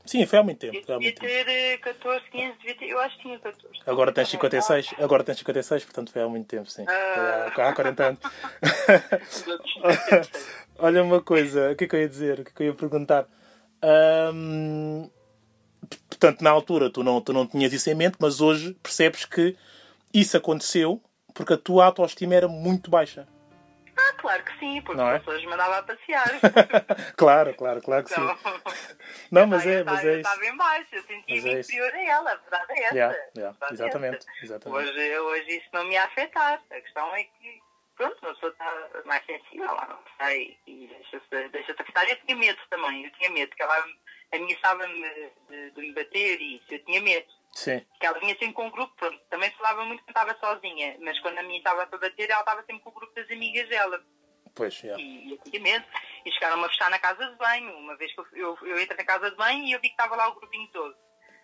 Sim, 0.06 0.26
foi 0.26 0.40
há 0.40 0.44
muito 0.44 0.66
Eu 0.66 0.72
tempo. 0.72 0.92
Há 0.92 0.96
devia 0.98 1.12
tempo. 1.14 1.26
ter 1.28 1.48
eh, 1.48 1.78
14, 1.78 2.26
15, 2.32 2.58
devia 2.58 2.76
ter, 2.76 2.90
eu 2.90 3.00
acho 3.00 3.16
que 3.18 3.22
tinha 3.22 3.40
14. 3.40 3.80
Agora 3.86 4.12
tens 4.12 4.30
56, 4.30 4.96
agora 5.00 5.24
tens 5.24 5.38
56, 5.38 5.84
portanto 5.86 6.12
foi 6.12 6.22
há 6.24 6.28
muito 6.28 6.48
tempo, 6.48 6.70
sim. 6.70 6.84
Ah. 6.88 7.52
Foi 7.54 7.64
há, 7.64 7.70
há 7.70 7.74
40 7.74 8.04
anos. 8.08 8.20
Olha 10.80 11.04
uma 11.04 11.22
coisa, 11.22 11.72
o 11.72 11.76
que 11.76 11.84
é 11.84 11.88
que 11.88 11.96
eu 11.96 12.00
ia 12.02 12.10
dizer? 12.10 12.40
O 12.40 12.44
que 12.46 12.52
é 12.52 12.54
que 12.54 12.64
eu 12.64 12.68
ia 12.68 12.74
perguntar? 12.74 13.28
Ahm, 13.82 15.10
portanto, 16.10 16.42
na 16.42 16.50
altura 16.50 16.90
tu 16.90 17.04
não, 17.04 17.22
tu 17.22 17.34
não 17.34 17.46
tinhas 17.46 17.74
isso 17.74 17.90
em 17.90 17.96
mente, 17.96 18.16
mas 18.20 18.42
hoje 18.42 18.74
percebes 18.82 19.26
que 19.26 19.56
isso 20.14 20.38
aconteceu 20.38 21.02
porque 21.34 21.54
a 21.54 21.58
tua 21.58 21.86
autoestima 21.86 22.36
era 22.36 22.48
muito 22.48 22.90
baixa. 22.90 23.28
Ah, 23.96 24.14
claro 24.18 24.44
que 24.44 24.58
sim, 24.60 24.82
porque 24.82 24.98
Não 25.02 25.10
é? 25.10 25.18
as 25.18 25.24
pessoas 25.24 25.44
mandavam 25.46 25.76
a 25.76 25.84
passear. 25.84 26.30
Claro, 27.18 27.54
claro, 27.54 27.82
claro 27.82 28.04
que 28.06 28.14
sim. 28.14 28.22
Então, 28.22 28.38
Não, 29.32 29.46
mas 29.48 29.66
é, 29.68 29.84
mas 29.84 30.04
é 30.06 30.16
eu 30.16 30.18
estava 30.20 30.46
em 30.46 30.56
baixo, 30.56 30.88
eu 30.94 31.04
sentia-me 31.04 31.50
é 31.50 31.60
inferior 31.60 31.94
a 31.94 32.02
ela, 32.02 32.32
a 32.32 32.36
verdade 32.36 32.72
é 32.72 32.84
essa. 32.84 32.96
Yeah, 32.96 33.18
yeah, 33.36 33.58
verdade 33.60 33.72
é 33.72 33.74
exatamente, 33.74 34.18
essa. 34.18 34.46
exatamente. 34.46 34.90
Hoje, 34.90 35.20
hoje 35.20 35.58
isso 35.58 35.68
não 35.74 35.84
me 35.84 35.94
ia 35.94 36.04
afetar. 36.06 36.62
A 36.72 36.82
questão 36.82 37.14
é 37.16 37.24
que, 37.24 37.62
pronto, 37.98 38.18
uma 38.22 38.34
pessoa 38.34 38.52
está 38.54 39.02
mais 39.06 39.26
sensível, 39.26 39.66
lá 39.74 39.88
não 39.90 40.26
sei, 40.26 40.58
e 40.66 40.88
deixa-se 40.88 41.50
deixa 41.50 41.74
afetar. 41.74 42.10
Eu 42.10 42.16
tinha 42.26 42.38
medo 42.38 42.60
também, 42.70 43.04
eu 43.06 43.12
tinha 43.12 43.30
medo, 43.32 43.54
que 43.56 43.62
ela 43.62 43.86
ameaçava-me 44.32 45.32
de, 45.50 45.72
de 45.72 45.82
me 45.82 45.94
bater 45.94 46.40
e 46.40 46.56
isso, 46.58 46.66
eu 46.72 46.86
tinha 46.86 47.02
medo. 47.02 47.28
Sim, 47.54 47.86
Que 48.00 48.06
ela 48.06 48.20
vinha 48.20 48.34
sempre 48.34 48.54
com 48.54 48.68
um 48.68 48.72
grupo, 48.72 48.94
pronto, 48.96 49.20
também 49.30 49.52
falava 49.52 49.84
muito 49.86 50.04
que 50.04 50.12
estava 50.12 50.34
sozinha, 50.40 50.98
mas 51.02 51.20
quando 51.20 51.38
a 51.40 51.44
minha 51.44 51.58
estava 51.58 51.86
para 51.88 51.98
bater, 52.00 52.30
ela 52.30 52.40
estava 52.42 52.62
sempre 52.62 52.80
com 52.84 52.90
o 52.90 52.94
grupo 52.94 53.14
das 53.16 53.30
amigas 53.30 53.68
dela. 53.68 54.02
pois, 54.56 54.82
yeah. 54.84 55.02
E 55.02 55.32
eu 55.32 55.38
tinha 55.40 55.60
medo. 55.62 55.86
E 56.26 56.32
chegaram-me 56.32 56.66
a 56.66 56.70
fechar 56.70 56.90
na 56.90 57.00
casa 57.00 57.26
de 57.30 57.36
banho. 57.38 57.76
Uma 57.78 57.96
vez 57.98 58.14
que 58.14 58.20
eu, 58.20 58.28
eu, 58.34 58.58
eu 58.68 58.82
entrei 58.82 58.98
na 58.98 59.04
casa 59.06 59.30
de 59.32 59.36
banho 59.38 59.64
e 59.64 59.72
eu 59.72 59.80
vi 59.80 59.88
que 59.90 59.94
estava 59.94 60.16
lá 60.16 60.28
o 60.28 60.36
grupinho 60.36 60.68
todo. 60.72 60.96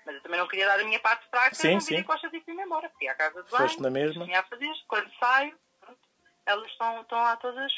Mas 0.05 0.15
eu 0.15 0.21
também 0.21 0.39
não 0.39 0.47
queria 0.47 0.67
dar 0.67 0.79
a 0.79 0.83
minha 0.83 0.99
parte 0.99 1.27
fraca, 1.29 1.55
Sim, 1.55 1.73
não 1.73 1.79
sim. 1.79 2.03
costas 2.03 2.31
e 2.33 2.39
fui-me 2.41 2.61
embora. 2.63 2.89
Fui 2.97 3.07
à 3.07 3.15
casa 3.15 3.41
de 3.41 3.49
banho, 3.49 3.63
Foste 3.63 3.81
na 3.81 3.89
mesma. 3.89 4.23
tinha 4.25 4.39
a 4.39 4.43
fazer. 4.43 4.71
Quando 4.87 5.11
saio, 5.19 5.57
pronto, 5.81 5.99
elas 6.45 6.69
estão, 6.71 7.01
estão 7.01 7.17
lá 7.17 7.35
todas, 7.37 7.71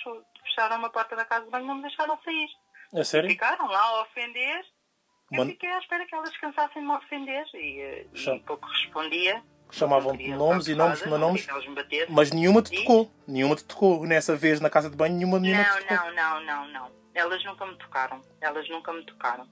fecharam 0.43 0.77
uma 0.77 0.89
porta 0.89 1.15
da 1.15 1.23
casa 1.23 1.45
de 1.45 1.51
banho 1.51 1.63
e 1.63 1.67
não 1.67 1.75
me 1.75 1.83
deixaram 1.83 2.19
sair. 2.23 2.49
A 2.93 3.03
sério? 3.03 3.29
Ficaram 3.29 3.67
lá 3.67 3.79
a 3.81 4.01
ofender. 4.01 4.65
Eu 5.31 5.37
Mano- 5.39 5.51
fiquei 5.51 5.69
à 5.69 5.79
espera 5.79 6.05
que 6.05 6.15
elas 6.15 6.29
descansassem 6.29 6.81
de 6.81 6.87
me 6.87 6.93
ofender. 6.95 7.45
E, 7.53 7.79
eh, 7.81 8.05
Cham- 8.13 8.35
e 8.35 8.39
pouco 8.39 8.65
respondia. 8.67 9.41
Chamavam-te 9.69 10.29
nomes 10.29 10.67
e 10.69 10.75
nomes, 10.75 11.05
não 11.05 11.17
nomes. 11.17 11.45
Mas 12.07 12.31
nenhuma 12.31 12.61
te 12.61 12.71
tocou. 12.73 13.11
Nenhuma 13.27 13.55
te 13.55 13.65
tocou. 13.65 14.05
Nessa 14.05 14.35
vez 14.35 14.61
na 14.61 14.69
casa 14.69 14.89
de 14.89 14.95
banho, 14.95 15.15
nenhuma 15.15 15.39
menina 15.39 15.63
te 15.65 15.69
Não, 15.91 15.97
tocou. 15.97 16.11
não, 16.13 16.13
não, 16.13 16.45
não, 16.45 16.67
não. 16.71 16.91
Elas 17.13 17.43
nunca 17.43 17.65
me 17.65 17.75
tocaram. 17.75 18.21
Elas 18.39 18.69
nunca 18.69 18.93
me 18.93 19.03
tocaram. 19.05 19.45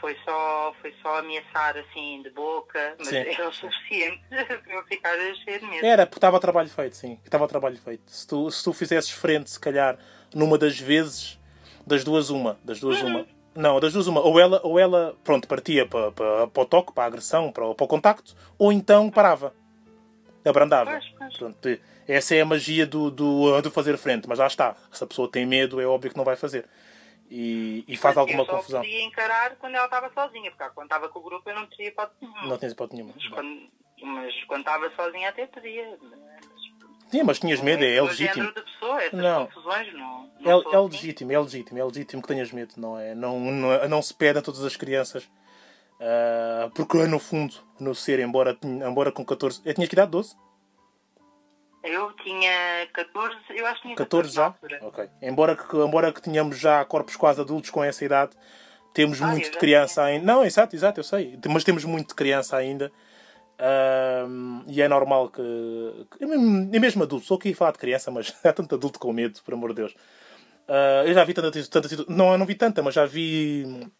Foi 0.00 0.16
só, 0.24 0.74
foi 0.80 0.94
só 1.02 1.18
ameaçar 1.18 1.76
assim 1.76 2.22
de 2.22 2.30
boca, 2.30 2.94
mas 2.98 3.08
Sim. 3.08 3.16
era 3.16 3.46
o 3.46 3.52
suficiente 3.52 4.22
para 4.30 4.72
eu 4.74 4.82
ficar 4.86 5.14
cheia 5.44 5.58
de 5.58 5.66
medo. 5.66 5.84
Era, 5.84 6.06
porque 6.06 6.16
estava 6.16 6.40
trabalho 6.40 6.70
feito, 6.70 6.96
sim. 6.96 7.20
Estava 7.22 7.46
trabalho 7.46 7.76
feito. 7.76 8.10
Se 8.10 8.26
tu, 8.26 8.50
se 8.50 8.64
tu 8.64 8.72
fizesses 8.72 9.10
frente, 9.10 9.50
se 9.50 9.60
calhar, 9.60 9.98
numa 10.34 10.56
das 10.56 10.78
vezes, 10.80 11.38
das 11.86 12.02
duas 12.02 12.30
uma. 12.30 12.58
Das 12.64 12.80
duas 12.80 13.02
Uhum. 13.02 13.08
uma. 13.08 13.26
Não, 13.54 13.80
das 13.80 13.92
duas 13.92 14.06
uma. 14.06 14.20
Ou 14.20 14.38
ela, 14.38 14.60
ou 14.62 14.78
ela 14.78 15.16
pronto, 15.24 15.48
partia 15.48 15.86
para, 15.86 16.12
para, 16.12 16.46
para 16.46 16.62
o 16.62 16.66
toque, 16.66 16.92
para 16.92 17.04
a 17.04 17.06
agressão, 17.06 17.50
para, 17.50 17.66
o- 17.66 17.74
para 17.74 17.84
o 17.84 17.88
contacto, 17.88 18.34
ou 18.58 18.72
então 18.72 19.10
parava. 19.10 19.54
Abrandava. 20.44 20.90
Pois, 20.92 21.08
pois. 21.18 21.36
Pronto, 21.36 21.68
essa 22.08 22.34
é 22.34 22.40
a 22.40 22.44
magia 22.46 22.86
do, 22.86 23.10
do, 23.10 23.60
do 23.60 23.70
fazer 23.70 23.96
frente. 23.98 24.28
Mas 24.28 24.38
lá 24.38 24.46
está. 24.46 24.76
Se 24.92 25.02
a 25.04 25.06
pessoa 25.06 25.30
tem 25.30 25.44
medo, 25.44 25.80
é 25.80 25.86
óbvio 25.86 26.10
que 26.10 26.16
não 26.16 26.24
vai 26.24 26.36
fazer. 26.36 26.66
E, 27.30 27.84
e 27.86 27.96
faz 27.96 28.16
Mas 28.16 28.22
alguma 28.22 28.42
eu 28.42 28.46
só 28.46 28.56
confusão. 28.56 28.80
podia 28.80 29.02
encarar 29.04 29.54
quando 29.56 29.74
ela 29.76 29.84
estava 29.84 30.10
sozinha, 30.12 30.50
porque 30.50 30.68
quando 30.74 30.86
estava 30.86 31.08
com 31.08 31.18
o 31.18 31.22
grupo 31.22 31.48
eu 31.48 31.54
não 31.54 31.66
teria 31.66 31.88
hipótese 31.88 32.16
nenhuma. 32.22 32.42
Não 32.48 32.58
tens 32.58 32.72
hipótese 32.72 32.96
nenhuma. 32.96 33.14
Mas 33.16 33.28
quando, 33.28 33.60
mas 34.02 34.44
quando 34.44 34.60
estava 34.60 34.90
sozinha 34.96 35.28
até 35.28 35.46
podia. 35.46 35.96
Sim, 37.10 37.22
mas 37.24 37.38
tinhas 37.38 37.60
medo, 37.60 37.82
é, 37.82 37.96
é 37.96 38.02
legítimo. 38.02 38.52
pessoa, 38.52 39.02
essas 39.02 39.20
Não. 39.20 39.46
confusões 39.46 39.92
não. 39.94 40.30
É, 40.40 40.50
não 40.50 40.62
sou 40.62 40.72
é 40.72 40.76
assim. 40.76 40.88
legítimo, 40.96 41.32
é 41.32 41.38
legítimo, 41.40 41.78
é 41.78 41.84
legítimo 41.84 42.22
que 42.22 42.28
tenhas 42.28 42.52
medo, 42.52 42.74
não 42.76 42.98
é? 42.98 43.14
Não, 43.14 43.38
não, 43.40 43.88
não 43.88 44.02
se 44.02 44.14
pede 44.14 44.38
a 44.38 44.42
todas 44.42 44.62
as 44.64 44.76
crianças. 44.76 45.28
ah, 46.00 46.70
porque 46.74 46.96
no 47.06 47.18
fundo, 47.18 47.54
no 47.78 47.94
ser, 47.94 48.20
embora, 48.20 48.56
embora 48.64 49.10
com 49.12 49.24
14. 49.24 49.60
Eu 49.64 49.74
tinha 49.74 49.86
que 49.88 49.94
idade 49.94 50.10
12? 50.12 50.36
Eu 51.82 52.12
tinha 52.22 52.86
14, 52.92 53.36
eu 53.50 53.66
acho 53.66 53.76
que 53.76 53.82
tinha 53.82 53.96
14 53.96 54.28
na 54.28 54.34
já? 54.34 54.44
altura. 54.46 54.78
Ok. 54.82 55.08
Embora 55.22 55.56
que, 55.56 55.76
embora 55.76 56.12
que 56.12 56.20
tenhamos 56.22 56.58
já 56.58 56.84
corpos 56.84 57.16
quase 57.16 57.40
adultos 57.40 57.70
com 57.70 57.82
essa 57.82 58.04
idade, 58.04 58.36
temos 58.92 59.20
Ah, 59.22 59.28
muito 59.28 59.46
eu 59.46 59.52
de 59.52 59.58
criança 59.58 60.02
ainda. 60.04 60.24
Não, 60.26 60.44
exato, 60.44 60.76
exato, 60.76 61.00
eu 61.00 61.04
sei. 61.04 61.38
Mas 61.48 61.64
temos 61.64 61.84
muito 61.84 62.08
de 62.08 62.14
criança 62.14 62.56
ainda. 62.56 62.92
E 64.66 64.80
é 64.80 64.88
normal 64.88 65.28
que, 65.30 65.42
que. 66.10 66.24
E 66.24 66.80
mesmo 66.80 67.02
adulto, 67.02 67.26
sou 67.26 67.36
aqui 67.36 67.52
a 67.52 67.56
falar 67.56 67.72
de 67.72 67.78
criança, 67.78 68.10
mas 68.10 68.34
há 68.44 68.52
tanto 68.52 68.74
adulto 68.74 68.98
com 68.98 69.12
medo, 69.12 69.40
por 69.44 69.54
amor 69.54 69.70
de 69.70 69.76
Deus. 69.76 69.94
Ah, 70.70 71.02
eu 71.04 71.12
já 71.12 71.24
vi 71.24 71.34
tanta, 71.34 71.50
tanta 71.50 71.86
atitude. 71.86 72.10
Não, 72.10 72.30
eu 72.30 72.38
não 72.38 72.46
vi 72.46 72.54
tanta, 72.54 72.80
mas 72.80 72.94
já 72.94 73.04
vi 73.04 73.90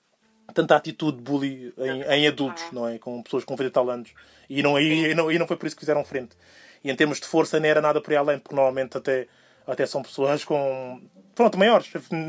tanta 0.54 0.76
atitude 0.76 1.18
de 1.18 1.22
bullying 1.24 1.72
em, 1.76 2.02
em 2.02 2.28
adultos, 2.28 2.64
não 2.72 2.86
é? 2.86 2.98
Com 2.98 3.22
pessoas 3.22 3.44
com 3.44 3.56
20 3.56 3.66
e 3.66 3.70
tal 3.70 3.90
anos. 3.90 4.14
E 4.48 4.62
não, 4.62 4.78
e, 4.78 5.12
não, 5.14 5.32
e 5.32 5.38
não 5.38 5.48
foi 5.48 5.56
por 5.56 5.66
isso 5.66 5.74
que 5.74 5.80
fizeram 5.80 6.04
frente. 6.04 6.36
E 6.84 6.90
em 6.90 6.94
termos 6.94 7.20
de 7.20 7.26
força, 7.26 7.58
não 7.58 7.66
era 7.66 7.80
nada 7.80 8.00
por 8.00 8.12
aí 8.12 8.16
além, 8.16 8.38
porque 8.38 8.54
normalmente 8.54 8.96
até, 8.96 9.26
até 9.66 9.84
são 9.84 10.02
pessoas 10.02 10.44
com. 10.44 11.00
Pronto, 11.40 11.58
maiores, 11.58 11.86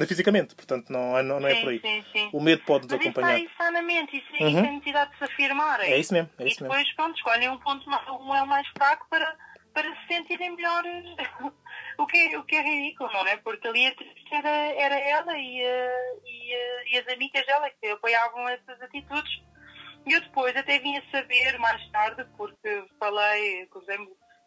fisicamente. 0.08 0.56
Portanto, 0.56 0.90
não, 0.90 1.18
é- 1.18 1.22
não, 1.22 1.38
não 1.42 1.48
é 1.50 1.56
Sim, 1.56 1.62
por 1.62 1.70
aí. 1.70 1.80
sim, 1.82 2.06
sim. 2.14 2.30
O 2.32 2.40
medo 2.40 2.64
pode-nos 2.64 2.94
Mas 2.94 3.02
isso 3.02 3.10
acompanhar. 3.10 3.38
está 3.38 3.44
aí 3.44 3.58
sanamente, 3.58 4.16
isso, 4.18 4.28
Uhum. 4.42 4.48
isso 4.48 4.58
é 4.58 4.68
a 4.70 4.72
necessidade 4.72 5.12
de 5.12 5.18
se 5.18 5.24
afirmarem. 5.26 5.92
É 5.92 5.98
isso 5.98 6.14
mesmo, 6.14 6.30
é 6.40 6.44
e 6.44 6.48
isso 6.48 6.64
mesmo. 6.64 6.74
depois, 6.78 6.96
pronto, 6.96 7.18
escolhem 7.18 7.50
um 7.50 7.58
ponto 7.60 7.90
mais, 7.90 8.08
um 8.08 8.34
é 8.34 8.46
mais 8.46 8.66
fraco 8.70 9.06
para, 9.10 9.36
para 9.74 9.94
se 9.96 10.08
sentirem 10.08 10.56
melhores. 10.56 11.04
o, 12.00 12.08
que 12.08 12.18
é, 12.18 12.38
o 12.38 12.44
que 12.46 12.56
é 12.56 12.62
ridículo, 12.62 13.12
não 13.12 13.28
é? 13.28 13.36
Porque 13.36 13.68
ali 13.68 13.86
a 13.88 13.96
triste 13.96 14.34
era, 14.34 14.50
era 14.50 14.96
ela 14.98 15.38
e, 15.38 15.60
eh, 15.62 16.14
e, 16.26 16.54
eh, 16.54 16.84
e 16.94 16.98
as 17.00 17.08
amigas 17.14 17.46
dela 17.46 17.70
que 17.82 17.88
apoiavam 17.90 18.48
essas 18.48 18.82
atitudes. 18.82 19.42
E 20.06 20.14
eu 20.14 20.22
depois 20.22 20.56
até 20.56 20.80
vim 20.80 20.98
a 20.98 21.04
saber 21.12 21.60
mais 21.60 21.86
tarde, 21.92 22.26
porque 22.38 22.86
falei, 22.98 23.66
por 23.68 23.84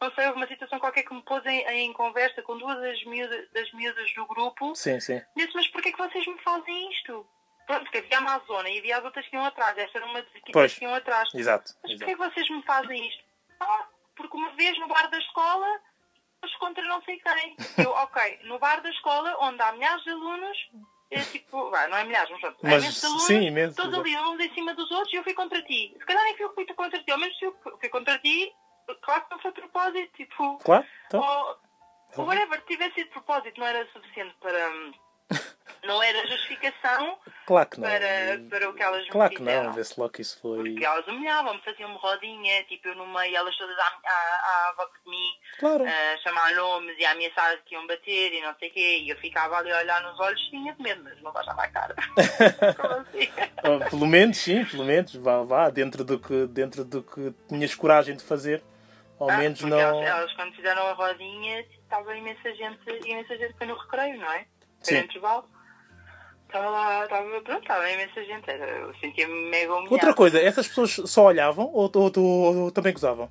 houve 0.07 0.33
uma 0.37 0.47
situação 0.47 0.79
qualquer 0.79 1.03
que 1.03 1.15
me 1.15 1.23
pôs 1.23 1.45
em, 1.47 1.61
em 1.69 1.93
conversa 1.93 2.43
com 2.43 2.59
duas 2.59 2.81
das 2.81 3.05
miúdas, 3.05 3.51
das 3.53 3.73
miúdas 3.73 4.13
do 4.15 4.27
grupo. 4.27 4.75
Sim, 4.75 5.01
sim. 5.01 5.21
Disse, 5.37 5.53
mas 5.55 5.69
porquê 5.69 5.93
que 5.93 5.99
vocês 5.99 6.27
me 6.27 6.39
fazem 6.43 6.91
isto? 6.91 7.27
Pronto, 7.67 7.83
porque 7.85 7.99
havia 7.99 8.19
a 8.19 8.21
Amazônia 8.21 8.71
e 8.71 8.79
havia 8.79 8.99
as 8.99 9.05
outras 9.05 9.27
que 9.27 9.35
iam 9.37 9.45
atrás. 9.45 9.77
Esta 9.79 9.99
era 9.99 10.07
uma 10.07 10.21
das 10.23 10.33
Pois. 10.53 10.75
que 10.75 10.85
iam 10.85 10.95
atrás. 10.95 11.29
Exato. 11.35 11.73
Mas 11.83 11.97
porquê 11.97 12.13
que 12.13 12.19
vocês 12.19 12.49
me 12.51 12.63
fazem 12.63 13.09
isto? 13.09 13.25
Ah, 13.61 13.89
porque 14.17 14.37
uma 14.37 14.51
vez 14.51 14.79
no 14.79 14.87
bar 14.89 15.09
da 15.09 15.19
escola, 15.19 15.67
mas 16.43 16.55
contra 16.57 16.85
não 16.85 17.03
sei 17.03 17.19
quem. 17.19 17.57
Eu, 17.87 17.91
ok, 17.91 18.41
no 18.45 18.59
bar 18.59 18.83
da 18.83 18.91
escola, 18.91 19.37
onde 19.41 19.63
há 19.63 19.73
milhares 19.73 20.05
de 20.05 20.11
alunos, 20.11 20.57
é 21.11 21.21
tipo, 21.23 21.71
vá, 21.71 21.89
não 21.89 21.97
é 21.97 22.05
milhares, 22.05 22.31
mas 22.31 22.41
pronto, 22.41 22.59
há 22.65 22.69
Mas, 22.69 22.83
imensos 22.83 23.05
alunos, 23.05 23.23
sim, 23.25 23.47
imenso, 23.47 23.77
todos 23.77 23.99
ali 23.99 24.17
uns 24.17 24.41
em 24.41 24.55
cima 24.55 24.75
dos 24.75 24.91
outros 24.91 25.13
e 25.13 25.17
eu 25.17 25.25
fui 25.25 25.35
contra 25.35 25.63
ti. 25.63 25.95
Se 25.99 26.05
calhar 26.05 26.23
nem 26.25 26.37
fui 26.37 26.65
que 26.67 26.75
contra 26.75 27.03
ti, 27.03 27.11
ao 27.11 27.19
menos 27.19 27.39
se 27.39 27.45
eu 27.45 27.57
fui 27.81 27.89
contra 27.89 28.19
ti, 28.19 28.53
claro 29.05 29.25
que 29.25 29.31
não 29.31 29.39
foi 29.41 29.53
de 29.53 29.61
propósito, 29.61 30.13
tipo, 30.17 30.59
Claro, 30.59 30.87
então. 31.07 31.21
ou, 31.21 31.59
ou 32.17 32.27
whatever, 32.27 32.61
tivesse 32.67 32.95
sido 32.95 33.07
de 33.07 33.13
propósito, 33.13 33.59
não 33.61 33.67
era 33.67 33.87
suficiente 33.93 34.35
para. 34.41 34.69
hum, 34.71 34.93
Não 35.85 36.03
era 36.03 36.27
justificação 36.27 37.19
Claro 37.47 37.69
que 37.69 37.79
não. 37.81 37.89
para, 37.89 38.41
para 38.49 38.71
o 38.71 38.75
que 38.75 38.83
elas 38.83 39.07
Claro 39.09 39.31
me 39.31 39.37
que 39.37 39.43
não. 39.43 39.73
Vê-se 39.75 40.01
logo 40.01 40.13
que 40.13 40.23
isso 40.23 40.41
foi. 40.41 40.71
Porque 40.71 40.85
elas 40.85 41.07
humilhavam-me, 41.07 41.61
faziam-me 41.63 41.97
rodinha, 41.97 42.65
tipo 42.65 42.89
eu 42.89 42.95
no 42.95 43.07
meio, 43.07 43.37
elas 43.37 43.55
todas 43.57 43.77
à, 43.79 43.83
à, 43.83 44.71
à 44.71 44.75
volta 44.79 44.95
de 45.05 45.11
mim, 45.11 45.27
Claro. 45.59 45.85
a 45.85 46.17
chamar 46.23 46.55
nomes 46.55 46.97
e 46.99 47.05
a 47.05 47.11
ameaçar 47.13 47.59
que 47.67 47.75
iam 47.75 47.87
bater 47.87 48.33
e 48.33 48.41
não 48.41 48.55
sei 48.59 48.71
o 48.71 48.73
quê. 48.73 48.99
E 49.03 49.09
eu 49.11 49.17
ficava 49.19 49.59
ali 49.59 49.71
a 49.73 49.79
olhar 49.79 50.03
nos 50.03 50.19
olhos, 50.21 50.41
tinha 50.49 50.73
de 50.73 50.83
medo, 50.83 51.03
mas 51.05 51.21
não 51.23 51.33
baixava 51.33 51.63
a 51.63 51.69
cara. 51.69 51.95
Como 52.81 52.95
assim? 52.95 53.29
Ah, 53.59 53.91
pelo 53.91 54.07
menos, 54.07 54.39
sim, 54.39 54.65
pelo 54.65 54.85
menos. 54.85 55.15
Vá, 55.17 55.43
vá. 55.43 55.69
Dentro 55.69 56.03
do 56.03 56.19
que, 56.19 56.47
dentro 56.47 56.83
do 56.85 57.03
que 57.03 57.35
tinhas 57.49 57.75
coragem 57.75 58.17
de 58.17 58.23
fazer. 58.25 58.63
Ao 59.25 59.31
Ah, 59.31 59.39
menos 59.39 59.61
não. 59.63 59.79
Elas, 59.79 60.07
elas, 60.07 60.33
quando 60.35 60.55
fizeram 60.55 60.87
a 60.87 60.93
rodinha, 60.93 61.61
estava 61.83 62.17
imensa 62.17 62.55
gente, 62.55 62.81
imensa 63.07 63.37
gente 63.37 63.55
foi 63.57 63.67
no 63.67 63.77
recreio, 63.77 64.19
não 64.21 64.33
é? 64.33 64.47
Foi 64.85 64.99
no 64.99 65.05
intervalo. 65.05 65.49
Estava 66.47 66.71
lá, 66.71 67.05
estava, 67.05 67.41
pronto, 67.41 67.63
estava 67.63 67.91
imensa 67.91 68.25
gente. 68.25 68.49
Era, 68.49 68.65
eu 68.67 68.95
sentia-me 69.01 69.51
mega 69.51 69.73
humilhada. 69.73 69.95
Outra 69.95 70.15
coisa, 70.15 70.41
essas 70.41 70.69
pessoas 70.69 70.93
só 71.07 71.25
olhavam 71.25 71.67
ou, 71.73 71.91
ou- 71.95 72.13
ou- 72.17 72.57
ou 72.65 72.71
também 72.71 72.93
gozavam? 72.93 73.29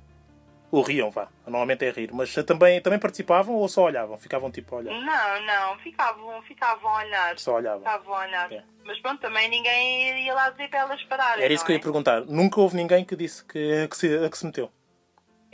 Ou 0.70 0.82
riam, 0.82 1.08
vá. 1.10 1.28
Normalmente 1.46 1.84
é 1.84 1.90
rir. 1.90 2.10
Mas 2.12 2.34
também, 2.44 2.80
também 2.80 2.98
participavam 2.98 3.54
ou 3.54 3.68
só 3.68 3.84
olhavam? 3.84 4.18
Ficavam 4.18 4.50
tipo 4.50 4.74
a 4.74 4.78
olhar? 4.78 4.92
Não, 4.92 5.46
não, 5.46 5.78
ficavam, 5.78 6.42
ficavam 6.42 6.90
a 6.90 6.98
olhar. 6.98 7.38
Só 7.38 7.54
olhavam. 7.54 7.78
Ficavam 7.78 8.14
a 8.14 8.18
olhar. 8.26 8.52
É. 8.52 8.64
Mas 8.84 8.98
pronto, 9.00 9.20
também 9.20 9.48
ninguém 9.48 10.24
ia 10.26 10.34
lá 10.34 10.50
dizer 10.50 10.68
para 10.68 10.80
elas 10.80 11.00
pararem. 11.04 11.44
Era 11.44 11.54
isso 11.54 11.64
que 11.64 11.70
eu 11.70 11.74
é? 11.74 11.78
ia 11.78 11.82
perguntar. 11.82 12.22
Nunca 12.22 12.60
houve 12.60 12.76
ninguém 12.76 13.04
que 13.04 13.14
disse 13.14 13.44
que, 13.44 13.86
que, 13.88 13.96
se, 13.96 14.28
que 14.28 14.36
se 14.36 14.44
meteu. 14.46 14.70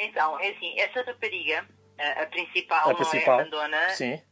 Então, 0.00 0.40
é 0.40 0.48
assim, 0.48 0.78
essa 0.80 1.02
rapariga, 1.02 1.66
a, 1.98 2.22
a 2.22 2.26
principal, 2.26 2.90
A 2.90 2.94
principal, 2.94 3.36
não 3.36 3.42
é? 3.42 3.46
A 3.46 3.50
dona, 3.50 3.88
sim. 3.90 4.22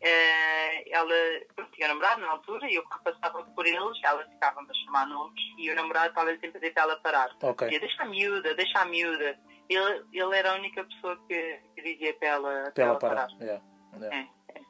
ela 0.91 1.15
pronto, 1.55 1.71
tinha 1.73 1.89
namorado 1.89 2.23
na 2.23 2.31
altura 2.31 2.71
e 2.71 2.75
eu 2.77 2.85
passava 3.05 3.43
por 3.43 3.67
eles, 3.67 3.99
ela 4.03 4.25
ficava-me 4.25 4.69
a 4.71 4.75
chamar 4.85 5.07
nomes 5.07 5.41
e 5.59 5.71
o 5.71 5.75
namorado 5.75 6.09
estava 6.09 6.31
sempre 6.31 6.49
a 6.49 6.53
dizer 6.53 6.73
para 6.73 6.83
ela 6.85 6.97
parar. 7.01 7.31
Ok. 7.43 7.69
Dizia, 7.69 7.81
deixa 7.81 8.03
a 8.03 8.07
miúda, 8.07 8.55
deixa 8.55 8.79
a 8.79 8.85
miúda. 8.87 9.39
Ele, 9.69 10.05
ele 10.13 10.37
era 10.37 10.53
a 10.53 10.55
única 10.55 10.83
pessoa 10.83 11.19
que, 11.29 11.61
que 11.75 11.83
dizia 11.83 12.15
para 12.15 12.29
ela, 12.29 12.73
Para 12.75 12.85
ela 12.85 12.99
parar. 12.99 13.29
Yeah, 13.39 13.63
yeah. 13.99 14.17
É, 14.17 14.21
é. 14.21 14.61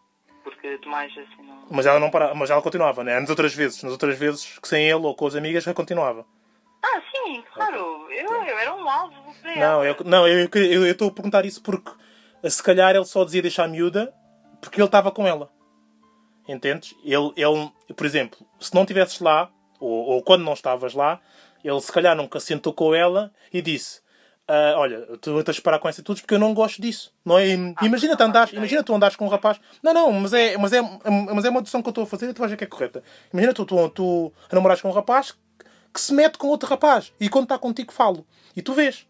Porque 0.42 0.78
tu 0.78 0.88
mais 0.88 1.12
assim 1.12 1.42
não. 1.42 1.66
Mas 1.70 1.86
ela 1.86 2.00
não 2.00 2.10
parava, 2.10 2.34
mas 2.34 2.50
ela 2.50 2.62
continuava, 2.62 3.04
né? 3.04 3.20
Nas 3.20 3.30
outras 3.30 3.54
vezes, 3.54 3.82
nas 3.84 3.92
outras 3.92 4.18
vezes 4.18 4.58
que 4.58 4.66
sem 4.66 4.84
ele 4.84 5.06
ou 5.06 5.14
com 5.14 5.26
as 5.26 5.36
amigas 5.36 5.62
já 5.62 5.72
continuava. 5.72 6.26
Ah, 6.82 7.00
sim, 7.10 7.42
claro. 7.54 8.06
Eu, 8.10 8.30
eu 8.44 8.58
era 8.58 8.74
um 8.74 8.88
alvo 8.88 9.34
para 9.42 9.54
Não, 9.56 9.84
eu 9.84 9.96
não, 10.04 10.28
eu 10.28 10.48
eu- 10.54 10.86
eu 10.86 10.92
estou 10.92 11.08
a 11.08 11.12
perguntar 11.12 11.44
isso 11.44 11.62
porque 11.62 11.90
eh, 12.42 12.50
se 12.50 12.62
calhar 12.62 12.94
ele 12.94 13.04
só 13.04 13.24
dizia 13.24 13.42
deixar 13.42 13.64
a 13.64 13.68
miúda 13.68 14.14
porque 14.60 14.80
ele 14.80 14.86
estava 14.86 15.10
com 15.10 15.26
ela. 15.26 15.50
Entendes? 16.48 16.94
Ele, 17.04 17.32
ele, 17.36 17.70
por 17.94 18.06
exemplo, 18.06 18.38
se 18.58 18.74
não 18.74 18.82
estivesses 18.82 19.20
lá, 19.20 19.50
ou, 19.78 19.90
ou 19.90 20.22
quando 20.22 20.42
não 20.44 20.54
estavas 20.54 20.94
lá, 20.94 21.20
ele 21.62 21.80
se 21.80 21.92
calhar 21.92 22.16
nunca 22.16 22.40
sentou 22.40 22.72
com 22.72 22.94
ela 22.94 23.30
e 23.52 23.60
disse: 23.60 24.00
"Ah, 24.46 24.74
Olha, 24.78 25.00
tu 25.20 25.42
tens 25.44 25.56
de 25.56 25.62
parar 25.62 25.78
com 25.78 25.88
essa 25.88 26.00
atitudes 26.00 26.22
porque 26.22 26.34
eu 26.34 26.38
não 26.38 26.54
gosto 26.54 26.80
disso. 26.80 27.12
Não 27.24 27.38
é? 27.38 27.48
imagina 27.82 28.16
tu 28.16 28.22
andares, 28.22 28.52
imagina 28.52 28.82
tu 28.82 28.94
andares 28.94 29.16
com 29.16 29.26
um 29.26 29.28
rapaz. 29.28 29.60
Não, 29.82 29.92
não, 29.92 30.10
mas 30.12 30.32
é, 30.32 30.56
mas 30.56 30.72
é, 30.72 30.80
mas 31.34 31.44
é 31.44 31.50
uma 31.50 31.60
decisão 31.60 31.82
que 31.82 31.88
eu 31.88 31.90
estou 31.90 32.04
a 32.04 32.06
fazer 32.06 32.30
e 32.30 32.32
tu 32.32 32.38
vais 32.38 32.50
ver 32.50 32.56
que 32.56 32.64
é 32.64 32.66
correta. 32.68 33.02
Imagina 33.32 33.52
tu, 33.52 33.66
tu, 33.66 33.88
tu 33.90 34.32
a 34.50 34.54
namorares 34.54 34.80
com 34.80 34.88
um 34.88 34.92
rapaz 34.92 35.36
que 35.92 36.00
se 36.00 36.12
mete 36.12 36.38
com 36.38 36.48
outro 36.48 36.68
rapaz 36.68 37.12
e 37.20 37.28
quando 37.28 37.44
está 37.44 37.58
contigo 37.58 37.92
falo. 37.92 38.26
E 38.56 38.62
tu 38.62 38.72
vês. 38.74 39.06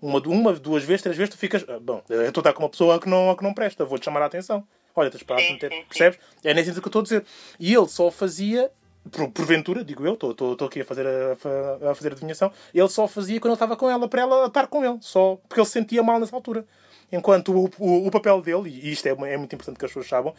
Uma, 0.00 0.20
uma, 0.26 0.52
duas 0.52 0.84
vezes, 0.84 1.02
três 1.02 1.16
vezes, 1.16 1.34
tu 1.34 1.38
ficas. 1.38 1.64
"Ah, 1.68 1.78
Bom, 1.80 2.02
eu 2.08 2.22
estou 2.28 2.40
a 2.40 2.42
estar 2.42 2.52
com 2.52 2.62
uma 2.62 2.68
pessoa 2.68 3.00
que 3.00 3.08
não, 3.08 3.34
que 3.34 3.42
não 3.42 3.52
presta, 3.52 3.84
vou-te 3.84 4.04
chamar 4.04 4.22
a 4.22 4.26
atenção. 4.26 4.64
Olha, 4.94 5.10
tens 5.10 5.22
para 5.22 5.36
meter. 5.36 5.70
Percebes? 5.88 6.18
É 6.44 6.54
nesse 6.54 6.66
sentido 6.68 6.82
que 6.82 6.86
eu 6.86 6.90
estou 6.90 7.00
a 7.00 7.02
dizer. 7.02 7.24
E 7.58 7.74
ele 7.74 7.88
só 7.88 8.10
fazia, 8.10 8.70
por, 9.10 9.28
porventura, 9.30 9.84
digo 9.84 10.06
eu, 10.06 10.14
estou- 10.14 10.56
aqui 10.66 10.80
a 10.82 10.84
fazer 10.84 11.06
a, 11.06 11.90
a 11.90 11.94
fazer 11.94 12.12
adivinhação, 12.12 12.52
ele 12.74 12.88
só 12.88 13.06
fazia 13.08 13.40
quando 13.40 13.52
ele 13.52 13.54
estava 13.54 13.76
com 13.76 13.88
ela, 13.90 14.06
para 14.08 14.22
ela 14.22 14.46
estar 14.46 14.66
com 14.68 14.84
ele, 14.84 14.98
só 15.00 15.36
porque 15.48 15.60
ele 15.60 15.66
se 15.66 15.72
sentia 15.72 16.02
mal 16.02 16.18
nessa 16.20 16.34
altura. 16.34 16.64
Enquanto 17.10 17.52
o, 17.52 17.70
o, 17.78 18.06
o 18.06 18.10
papel 18.10 18.40
dele, 18.42 18.68
e 18.70 18.92
isto 18.92 19.06
é, 19.06 19.10
é 19.10 19.36
muito 19.36 19.52
importante 19.54 19.78
que 19.78 19.84
as 19.84 19.90
pessoas 19.90 20.06
saibam, 20.08 20.34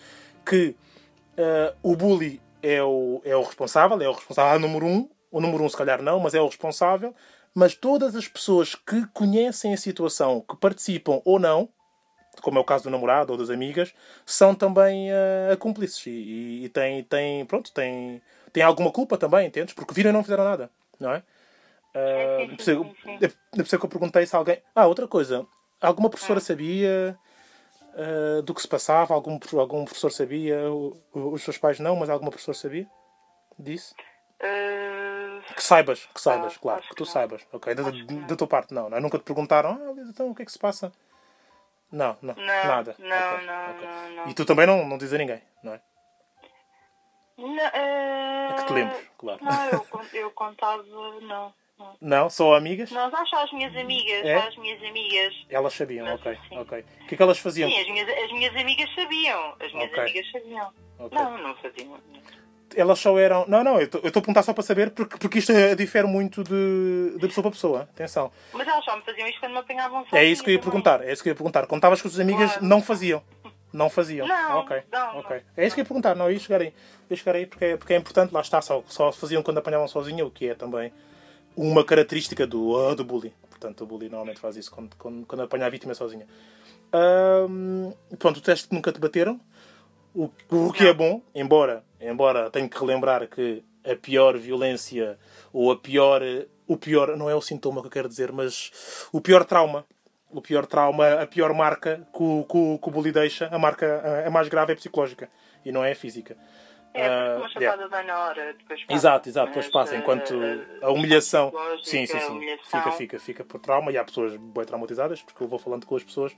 que 0.45 0.75
ah, 1.37 1.73
o 1.81 1.95
bully 1.95 2.41
é 2.61 2.81
o, 2.83 3.21
é 3.25 3.35
o 3.35 3.41
responsável, 3.43 3.99
é 4.01 4.07
o 4.07 4.13
responsável 4.13 4.59
número 4.59 4.85
um, 4.85 5.09
o 5.31 5.39
número 5.41 5.63
um 5.63 5.69
se 5.69 5.77
calhar 5.77 6.01
não, 6.01 6.19
mas 6.19 6.33
é 6.33 6.41
o 6.41 6.45
responsável, 6.47 7.13
mas 7.53 7.75
todas 7.75 8.15
as 8.15 8.27
pessoas 8.27 8.75
que 8.75 9.05
conhecem 9.07 9.73
a 9.73 9.77
situação, 9.77 10.41
que 10.41 10.55
participam 10.55 11.21
ou 11.25 11.39
não, 11.39 11.69
como 12.41 12.57
é 12.57 12.61
o 12.61 12.65
caso 12.65 12.85
do 12.85 12.89
namorado 12.89 13.31
ou 13.33 13.37
das 13.37 13.49
amigas, 13.49 13.93
são 14.25 14.55
também 14.55 15.11
ah, 15.11 15.57
cúmplices 15.57 16.05
e, 16.07 16.09
e, 16.09 16.65
e 16.65 16.69
têm, 16.69 17.03
têm, 17.03 17.45
pronto, 17.45 17.71
têm, 17.71 18.21
têm 18.53 18.63
alguma 18.63 18.91
culpa 18.91 19.17
também, 19.17 19.47
entendes? 19.47 19.73
Porque 19.73 19.93
viram 19.93 20.09
e 20.11 20.13
não 20.13 20.23
fizeram 20.23 20.43
nada, 20.45 20.69
não 20.99 21.11
é? 21.13 21.23
Ah, 21.93 22.55
sim, 22.59 22.75
por 22.75 23.63
isso- 23.63 23.75
é 23.75 23.79
que 23.79 23.85
eu 23.85 23.89
perguntei 23.89 24.25
se 24.25 24.35
alguém... 24.35 24.61
Ah, 24.75 24.87
outra 24.87 25.07
coisa. 25.07 25.45
Alguma 25.81 26.09
professora 26.09 26.39
sabia 26.39 27.17
ah, 27.95 28.41
do 28.41 28.53
que 28.53 28.61
se 28.61 28.67
passava? 28.67 29.13
Algum, 29.13 29.37
algum 29.57 29.83
professor 29.85 30.11
sabia? 30.11 30.71
O- 30.71 30.95
Os 31.13 31.43
seus 31.43 31.57
pais 31.57 31.79
não, 31.79 31.95
mas 31.95 32.09
alguma 32.09 32.29
professora 32.31 32.57
sabia 32.57 32.87
disso? 33.57 33.93
Ah, 34.41 35.41
Que 35.55 35.63
saibas, 35.63 36.05
que 36.13 36.21
saibas, 36.21 36.55
Ah, 36.55 36.59
claro, 36.59 36.79
acho 36.79 36.89
que 36.89 36.95
tu 36.95 37.03
que 37.03 37.09
saibas. 37.09 37.45
Ok, 37.51 37.73
da, 37.75 37.83
Acho 37.83 38.05
da 38.27 38.35
tua 38.35 38.47
parte 38.47 38.73
não, 38.73 38.89
não 38.89 38.97
é? 38.97 38.99
Nunca 39.01 39.17
te 39.17 39.23
perguntaram, 39.23 39.71
ah, 39.71 40.01
então 40.09 40.29
o 40.29 40.35
que 40.35 40.41
é 40.43 40.45
que 40.45 40.51
se 40.51 40.59
passa? 40.59 40.91
Não, 41.91 42.17
não, 42.21 42.35
Não, 42.35 42.67
nada. 42.67 42.95
não, 42.99 43.17
Ok, 43.17 43.45
não, 43.45 43.71
ok. 43.71 43.87
não, 43.87 44.09
não. 44.11 44.27
E 44.27 44.33
tu 44.33 44.45
também 44.45 44.67
não, 44.67 44.87
não 44.87 44.97
dizes 44.97 45.13
a 45.13 45.17
ninguém, 45.17 45.41
não 45.63 45.73
é? 45.73 45.81
não, 47.37 47.65
ah, 47.73 48.47
É 48.51 48.53
que 48.53 48.65
te 48.65 48.73
lembres, 48.73 49.07
claro. 49.17 49.39
Não, 49.43 49.65
eu, 49.65 49.87
eu 50.13 50.31
contava, 50.31 50.83
não. 50.83 51.53
não. 51.99 52.29
Só 52.29 52.55
amigas? 52.55 52.91
Não, 52.91 53.09
só 53.09 53.25
só 53.25 53.43
as 53.43 53.51
minhas 53.51 53.75
amigas, 53.75 54.25
É? 54.25 54.35
as 54.37 54.55
minhas 54.57 54.81
amigas. 54.83 55.33
Elas 55.49 55.73
sabiam, 55.73 56.05
Mas 56.05 56.19
ok, 56.19 56.37
sim. 56.47 56.57
ok. 56.57 56.79
O 56.79 57.07
que 57.07 57.13
é 57.15 57.17
que 57.17 57.23
elas 57.23 57.39
faziam? 57.39 57.69
Sim, 57.69 57.79
as 57.79 57.87
minhas, 57.87 58.09
as 58.09 58.31
minhas 58.31 58.55
amigas 58.55 58.93
sabiam. 58.95 59.55
As 59.59 59.73
minhas 59.73 59.91
Ok. 59.91 60.03
amigas 60.03 60.31
sabiam. 60.31 60.73
Ok. 60.99 61.17
Não, 61.17 61.37
não 61.39 61.55
faziam. 61.57 61.99
Elas 62.75 62.99
só 62.99 63.17
eram. 63.17 63.45
Não, 63.47 63.63
não, 63.63 63.77
eu 63.79 63.85
estou 63.85 63.99
a 63.99 64.11
perguntar 64.11 64.43
só 64.43 64.53
para 64.53 64.63
saber 64.63 64.91
porque, 64.91 65.17
porque 65.17 65.39
isto 65.39 65.51
eh, 65.51 65.75
difere 65.75 66.07
muito 66.07 66.43
de, 66.43 67.13
de 67.17 67.27
pessoa 67.27 67.43
para 67.43 67.51
pessoa. 67.51 67.81
Atenção. 67.81 68.31
Mas 68.53 68.67
elas 68.67 68.85
só 68.85 68.95
me 68.95 69.03
faziam 69.03 69.27
isto 69.27 69.39
quando 69.39 69.53
me 69.53 69.57
apanhavam 69.59 70.03
sozinha 70.03 70.21
É 70.21 70.25
isso 70.25 70.43
que 70.43 70.49
eu 70.49 70.53
ia 70.53 70.59
perguntar. 70.61 71.01
É 71.01 71.11
isso 71.11 71.23
que 71.23 71.29
eu 71.29 71.31
ia 71.31 71.35
perguntar. 71.35 71.65
Quando 71.67 71.79
estavas 71.79 72.01
com 72.01 72.07
as 72.07 72.13
tuas 72.13 72.21
amigas, 72.21 72.51
Claro. 72.51 72.65
não 72.65 72.81
faziam. 72.81 73.23
Não 73.71 73.89
faziam. 73.89 74.27
Não, 74.27 74.59
ok. 74.59 74.81
não, 74.91 75.19
ok. 75.19 75.37
não. 75.37 75.63
É 75.63 75.65
isso 75.65 75.75
que 75.75 75.81
eu 75.81 75.83
ia 75.83 75.87
perguntar. 75.87 76.15
Não, 76.15 76.25
eu 76.25 76.33
ia 76.33 76.39
chegar 76.39 76.61
aí. 76.61 76.67
Eu 76.67 76.73
ia 77.11 77.17
chegar 77.17 77.35
aí 77.35 77.45
porque 77.45 77.65
é, 77.65 77.77
porque 77.77 77.93
é 77.93 77.97
importante. 77.97 78.33
Lá 78.33 78.41
está. 78.41 78.61
Só, 78.61 78.83
só 78.87 79.11
faziam 79.11 79.43
quando 79.43 79.57
apanhavam 79.59 79.87
sozinha, 79.87 80.25
o 80.25 80.31
que 80.31 80.49
é 80.49 80.55
também 80.55 80.91
uma 81.55 81.83
característica 81.83 82.47
do, 82.47 82.77
ah, 82.77 82.95
do 82.95 83.03
bullying. 83.03 83.33
Portanto, 83.49 83.81
o 83.83 83.85
bullying 83.87 84.09
normalmente 84.09 84.39
faz 84.39 84.55
isso 84.55 84.71
quando, 84.71 84.95
quando, 84.95 85.25
quando 85.25 85.41
apanha 85.41 85.65
a 85.65 85.69
vítima 85.69 85.93
sozinha. 85.93 86.25
Ahm, 86.93 87.91
pronto, 88.17 88.37
o 88.37 88.41
teste 88.41 88.67
que 88.69 88.73
nunca 88.75 88.91
te 88.91 88.99
bateram. 88.99 89.39
O, 90.15 90.29
o 90.51 90.73
que 90.73 90.87
é 90.87 90.93
bom, 90.93 91.21
embora, 91.35 91.83
embora 92.01 92.49
tenho 92.49 92.69
que 92.69 92.79
relembrar 92.79 93.27
que 93.27 93.63
a 93.85 93.95
pior 93.95 94.37
violência 94.37 95.17
ou 95.53 95.71
a 95.71 95.77
pior. 95.77 96.21
O 96.67 96.77
pior, 96.77 97.17
não 97.17 97.27
é 97.29 97.33
o 97.33 97.41
sintoma 97.41 97.81
que 97.81 97.87
eu 97.87 97.91
quero 97.91 98.07
dizer, 98.07 98.31
mas 98.31 99.07
o 99.11 99.19
pior 99.19 99.43
trauma. 99.43 99.85
O 100.31 100.41
pior 100.41 100.67
trauma, 100.67 101.13
a 101.13 101.25
pior 101.25 101.51
marca 101.55 102.07
que 102.15 102.21
o, 102.21 102.45
que 102.47 102.55
o, 102.57 102.77
que 102.77 102.87
o 102.87 102.91
bully 102.91 103.11
deixa, 103.11 103.47
a 103.47 103.57
marca 103.57 104.23
a, 104.27 104.29
mais 104.29 104.47
grave 104.47 104.73
é 104.73 104.75
psicológica 104.75 105.27
e 105.65 105.71
não 105.71 105.83
é 105.83 105.95
física. 105.95 106.37
É, 106.93 107.07
Ah, 107.07 107.37
porque 107.39 107.57
uma 107.57 107.63
yeah. 107.63 107.83
chapada 107.83 107.89
dá 107.89 108.03
na 108.03 108.19
hora, 108.25 108.53
depois 108.53 108.79
passa. 108.83 108.93
Exato, 108.93 109.29
exato, 109.29 109.47
depois 109.47 109.67
passa. 109.69 109.95
Enquanto 109.95 110.35
eh, 110.43 110.59
a 110.83 110.91
humilhação. 110.91 111.51
Sim, 111.83 112.05
sim, 112.05 112.19
sim. 112.19 112.39
Fica, 112.65 112.91
fica, 112.91 113.19
fica 113.19 113.43
por 113.43 113.59
trauma. 113.59 113.91
E 113.91 113.97
há 113.97 114.03
pessoas 114.03 114.35
bem 114.35 114.65
traumatizadas, 114.65 115.21
porque 115.23 115.43
eu 115.43 115.47
vou 115.47 115.57
falando 115.57 115.87
com 115.87 115.95
as 115.95 116.03
pessoas, 116.03 116.35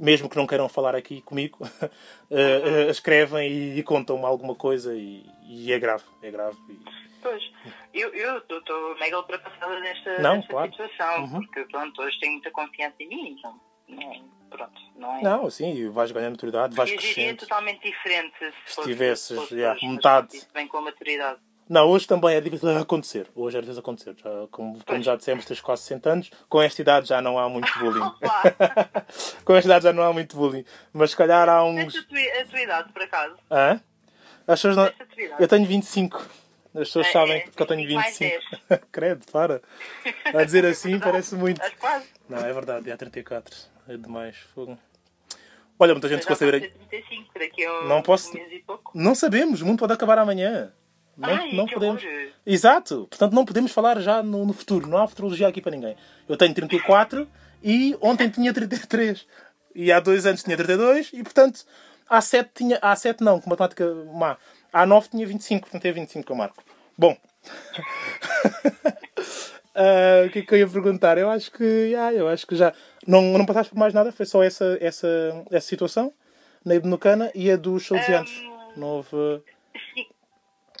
mesmo 0.00 0.28
que 0.28 0.36
não 0.36 0.46
queiram 0.46 0.68
falar 0.68 0.94
aqui 0.96 1.20
comigo, 1.22 1.58
eh, 2.30 2.86
eh, 2.86 2.90
escrevem 2.90 3.50
e, 3.50 3.78
e 3.78 3.82
contam-me 3.82 4.24
alguma 4.24 4.54
coisa 4.54 4.94
e, 4.96 5.24
e 5.46 5.72
é 5.72 5.78
grave. 5.78 6.04
É 6.22 6.30
grave. 6.30 6.56
E- 6.68 7.10
Pois, 7.22 7.42
eu 7.92 8.38
estou 8.38 8.98
mega 8.98 9.18
ultrapassada 9.18 9.78
nesta, 9.80 10.18
Não, 10.22 10.36
nesta 10.36 10.50
claro. 10.50 10.70
situação, 10.70 11.24
Uhum. 11.24 11.42
porque 11.42 11.64
pronto, 11.66 12.00
hoje 12.00 12.18
tenho 12.18 12.32
muita 12.32 12.50
confiança 12.50 12.96
em 12.98 13.08
mim, 13.08 13.36
então, 13.38 13.60
não, 13.88 14.24
pronto, 14.48 14.80
não 14.96 15.16
é. 15.16 15.22
Não, 15.22 15.46
e 15.74 15.88
vais 15.90 16.10
ganhando 16.12 16.30
maturidade, 16.32 16.74
vais 16.74 16.90
crescendo. 16.90 17.40
totalmente 17.40 17.82
diferente 17.82 18.34
se, 18.38 18.74
fosse- 18.74 18.88
tivesses, 18.88 19.36
mas 19.82 19.92
metade. 19.96 20.40
vem 20.54 20.66
com 20.66 20.78
a 20.78 20.80
maturidade. 20.80 21.40
Não, 21.70 21.88
hoje 21.88 22.04
também 22.04 22.34
é 22.34 22.40
difícil 22.40 22.68
acontecer. 22.76 23.28
Hoje 23.32 23.56
é 23.56 23.60
difícil 23.60 23.78
acontecer. 23.78 24.16
Já, 24.16 24.28
como, 24.50 24.84
como 24.84 25.02
já 25.04 25.14
dissemos, 25.14 25.44
tens 25.44 25.60
quase 25.60 25.82
60 25.82 26.10
anos. 26.10 26.30
Com 26.48 26.60
esta 26.60 26.82
idade 26.82 27.08
já 27.08 27.22
não 27.22 27.38
há 27.38 27.48
muito 27.48 27.72
bullying. 27.78 28.10
Com 29.44 29.54
esta 29.54 29.68
idade 29.68 29.84
já 29.84 29.92
não 29.92 30.02
há 30.02 30.12
muito 30.12 30.36
bullying. 30.36 30.64
Mas 30.92 31.10
se 31.12 31.16
calhar 31.16 31.48
há 31.48 31.62
uns. 31.62 31.94
Esta 31.94 32.00
a 32.00 32.02
tua, 32.02 32.18
a 32.18 32.44
tua 32.46 32.60
idade, 32.60 32.92
por 32.92 33.02
acaso? 33.02 33.36
Hã? 33.48 33.80
As 34.48 34.60
pessoas 34.60 34.76
não... 34.76 34.92
Eu 35.38 35.46
tenho 35.46 35.64
25. 35.64 36.16
As 36.74 36.88
pessoas 36.88 37.06
É, 37.06 37.12
sabem 37.12 37.36
é, 37.36 37.40
que 37.42 37.62
eu 37.62 37.66
tenho 37.66 37.86
25 37.86 37.94
mais 37.94 38.18
25. 38.18 38.86
Credo, 38.90 39.26
para. 39.30 39.62
A 40.24 40.42
dizer 40.42 40.66
assim 40.66 40.98
parece 40.98 41.36
muito. 41.36 41.62
Estás 41.62 41.74
quase. 41.78 42.06
Não, 42.28 42.38
é 42.38 42.52
verdade, 42.52 42.90
é 42.90 42.96
34. 42.96 43.56
É 43.88 43.96
demais. 43.96 44.36
Fogo. 44.52 44.76
Olha, 45.78 45.94
muita 45.94 46.08
gente 46.08 46.18
Mas 46.18 46.24
ficou 46.24 46.34
a 46.34 46.36
saber. 46.36 46.60
pode 46.60 46.72
ser 46.72 46.88
35, 46.88 47.38
daqui 47.38 47.64
a 47.64 47.84
Não 47.84 48.02
posso-. 48.02 48.32
Não 48.92 49.14
sabemos, 49.14 49.62
o 49.62 49.66
mundo 49.66 49.78
pode 49.78 49.92
acabar 49.92 50.18
amanhã. 50.18 50.72
Não, 51.20 51.28
Ai, 51.28 51.52
não 51.52 51.66
podemos. 51.66 52.02
horror. 52.02 52.28
Exato, 52.46 53.06
portanto 53.10 53.32
não 53.34 53.44
podemos 53.44 53.70
falar 53.70 54.00
já 54.00 54.22
no, 54.22 54.46
no 54.46 54.52
futuro. 54.54 54.86
Não 54.88 54.98
há 54.98 55.06
futurologia 55.06 55.46
aqui 55.46 55.60
para 55.60 55.72
ninguém. 55.72 55.94
Eu 56.26 56.36
tenho 56.36 56.54
34 56.54 57.28
e 57.62 57.94
ontem 58.00 58.30
tinha 58.30 58.52
33. 58.54 59.26
E 59.74 59.92
há 59.92 60.00
dois 60.00 60.24
anos 60.24 60.42
tinha 60.42 60.56
32 60.56 61.10
e 61.12 61.22
portanto 61.22 61.64
há 62.08 62.20
7 62.20 62.50
tinha. 62.54 62.78
Há 62.80 62.96
7 62.96 63.22
não, 63.22 63.38
com 63.38 63.50
matemática 63.50 63.84
má. 64.14 64.38
Há 64.72 64.86
9 64.86 65.10
tinha 65.10 65.26
25, 65.26 65.62
portanto 65.62 65.84
é 65.84 65.92
25 65.92 66.24
que 66.24 66.32
eu 66.32 66.36
marco. 66.36 66.64
Bom. 66.96 67.16
Ah, 69.72 70.26
o 70.26 70.30
que 70.30 70.40
é 70.40 70.42
que 70.42 70.54
eu 70.54 70.58
ia 70.58 70.68
perguntar? 70.68 71.16
Eu 71.16 71.30
acho 71.30 71.50
que. 71.52 71.94
ah, 71.94 72.12
eu 72.12 72.28
acho 72.28 72.44
que 72.46 72.56
já. 72.56 72.72
Não, 73.06 73.22
não 73.38 73.46
passaste 73.46 73.72
por 73.72 73.78
mais 73.78 73.94
nada, 73.94 74.10
foi 74.10 74.26
só 74.26 74.42
essa, 74.42 74.76
essa, 74.80 75.44
essa 75.50 75.66
situação 75.66 76.12
na 76.64 76.74
Ibnucana 76.74 77.30
e 77.34 77.50
a 77.50 77.56
dos 77.56 77.86
salesianos. 77.86 78.30
Não 78.76 78.88
houve. 78.88 79.42
Sim. 79.94 80.06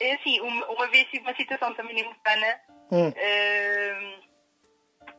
É 0.00 0.12
assim, 0.14 0.40
uma, 0.40 0.66
uma 0.70 0.86
vez 0.88 1.06
tive 1.08 1.22
uma 1.24 1.34
situação 1.36 1.74
também 1.74 1.98
em 2.00 2.04
Mocana, 2.04 2.60
Hum. 2.92 3.12
eh, 3.14 4.18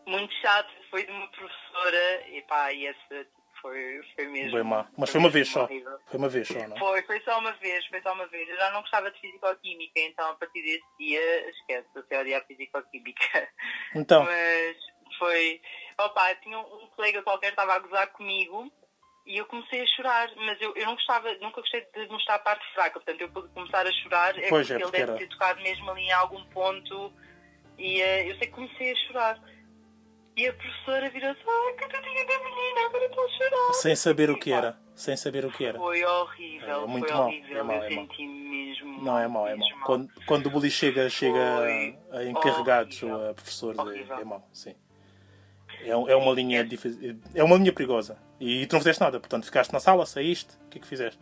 muito 0.06 0.34
chato, 0.42 0.70
foi 0.90 1.06
de 1.06 1.12
uma 1.12 1.28
professora, 1.28 2.28
e 2.30 2.42
pá, 2.42 2.74
e 2.74 2.86
essa 2.88 3.00
tipo, 3.24 3.42
foi, 3.62 4.02
foi 4.16 4.28
mesmo. 4.28 4.52
Bem 4.54 4.64
má. 4.64 4.90
Mas 4.98 5.10
foi 5.12 5.20
uma 5.20 5.30
vez 5.30 5.48
só. 5.48 5.64
horrível. 5.64 5.98
Foi 6.08 6.18
uma 6.18 6.28
vez 6.30 6.48
só, 6.48 6.68
não 6.68 6.76
é? 6.76 6.80
Foi, 6.80 7.02
foi 7.04 7.22
só 7.22 7.40
uma 7.40 7.52
vez, 7.54 7.86
foi 7.88 8.02
só 8.02 8.14
uma 8.14 8.28
vez. 8.28 8.50
Eu 8.50 8.58
já 8.58 8.72
não 8.72 8.82
gostava 8.82 9.12
de 9.12 9.20
Fisicoquímica, 9.22 10.00
então 10.02 10.32
a 10.32 10.36
partir 10.36 10.62
desse 10.64 10.84
dia, 11.00 11.50
esquece, 11.52 11.88
até 11.96 12.20
odiar 12.20 12.46
Fisicoquímica. 12.48 13.48
Então, 13.96 14.24
Mas 14.26 14.78
foi. 15.20 15.62
Opa, 16.00 16.34
tinha 16.36 16.58
um 16.60 16.88
colega 16.96 17.22
qualquer 17.22 17.48
que 17.48 17.54
estava 17.54 17.76
a 17.76 17.80
gozar 17.80 18.08
comigo 18.14 18.72
e 19.26 19.38
eu 19.38 19.46
comecei 19.46 19.82
a 19.82 19.86
chorar, 19.88 20.30
mas 20.36 20.60
eu, 20.62 20.74
eu 20.76 20.86
não 20.86 20.96
gostava, 20.96 21.32
nunca 21.36 21.62
gostei 21.62 21.86
de 21.94 22.08
mostrar 22.10 22.36
a 22.36 22.40
parte 22.40 22.66
fraca, 22.74 22.94
portanto 23.00 23.22
eu 23.22 23.30
pude 23.30 23.48
começar 23.50 23.86
a 23.86 23.92
chorar, 23.92 24.38
é 24.38 24.50
Pois 24.50 24.68
porque 24.68 24.74
é, 24.74 24.76
ele 24.76 24.84
porque 24.84 24.98
deve 24.98 25.12
era- 25.12 25.20
ter 25.20 25.28
tocado 25.30 25.62
mesmo 25.62 25.92
ali 25.92 26.02
em 26.02 26.12
algum 26.12 26.44
ponto 26.46 27.14
e 27.78 28.02
eh, 28.02 28.30
eu 28.30 28.38
sei 28.38 28.48
que 28.48 28.54
comecei 28.54 28.92
a 28.92 28.96
chorar. 29.08 29.40
E 30.38 30.48
a 30.48 30.54
professora 30.54 31.10
virou-se, 31.10 31.42
ai, 31.42 31.74
coitadinha 31.78 32.26
da 32.26 32.40
menina, 32.40 32.86
agora 32.86 33.06
estou 33.06 33.26
a 33.26 33.30
chorar. 33.30 33.74
sem 33.74 33.96
saber 33.96 34.30
o 34.30 34.40
que 34.40 34.52
era. 34.54 34.80
Sem 34.96 35.18
saber 35.18 35.46
o 35.46 35.52
que 35.52 35.66
era. 35.66 35.78
Foi 35.78 36.04
horrível, 36.06 36.84
É 36.84 36.88
muito 36.88 37.08
foi 37.08 37.18
mau, 37.18 37.28
horrível, 37.28 37.58
é 37.58 37.64
mau, 37.64 37.76
eu 37.78 37.84
é 37.84 37.90
senti 37.90 38.28
mesmo. 38.28 39.04
Não, 39.04 39.18
é 39.20 39.28
mau, 39.28 39.48
é 39.48 39.56
mau. 39.56 39.68
Quando, 39.86 40.10
quando 40.26 40.46
o 40.46 40.50
bully 40.50 40.70
chega, 40.72 41.10
chega 41.10 41.38
Foi 41.58 41.98
a 42.20 42.24
encarregados 42.26 43.02
horrível. 43.04 43.20
ou 43.20 43.30
a 43.32 43.34
professores, 43.34 43.78
é, 43.80 43.82
Horrível. 43.82 44.18
é 44.20 44.24
mau, 44.24 44.48
sim. 44.54 44.76
É, 45.82 45.90
é 45.90 46.16
uma 46.16 46.32
linha 46.34 46.64
difícil. 46.64 47.20
É 47.36 47.44
uma 47.44 47.58
linha 47.58 47.74
perigosa. 47.74 48.18
E 48.44 48.66
tu 48.66 48.74
não 48.74 48.80
fizeste 48.80 49.02
nada, 49.02 49.20
portanto 49.20 49.46
ficaste 49.46 49.72
na 49.72 49.80
sala, 49.80 50.04
saíste, 50.04 50.56
o 50.66 50.70
que 50.70 50.80
é 50.80 50.82
que 50.82 50.88
fizeste? 50.88 51.20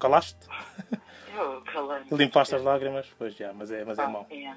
Calaste? 0.00 0.36
Eu. 1.32 1.62
Limpaste 2.10 2.56
as 2.56 2.62
lágrimas? 2.62 3.06
Pois 3.16 3.36
já, 3.36 3.52
mas 3.52 3.70
é, 3.70 3.84
mas 3.84 3.96
é 4.00 4.02
Ah, 4.02 4.08
mau. 4.08 4.26
é. 4.28 4.34
É 4.42 4.48
mau. 4.48 4.56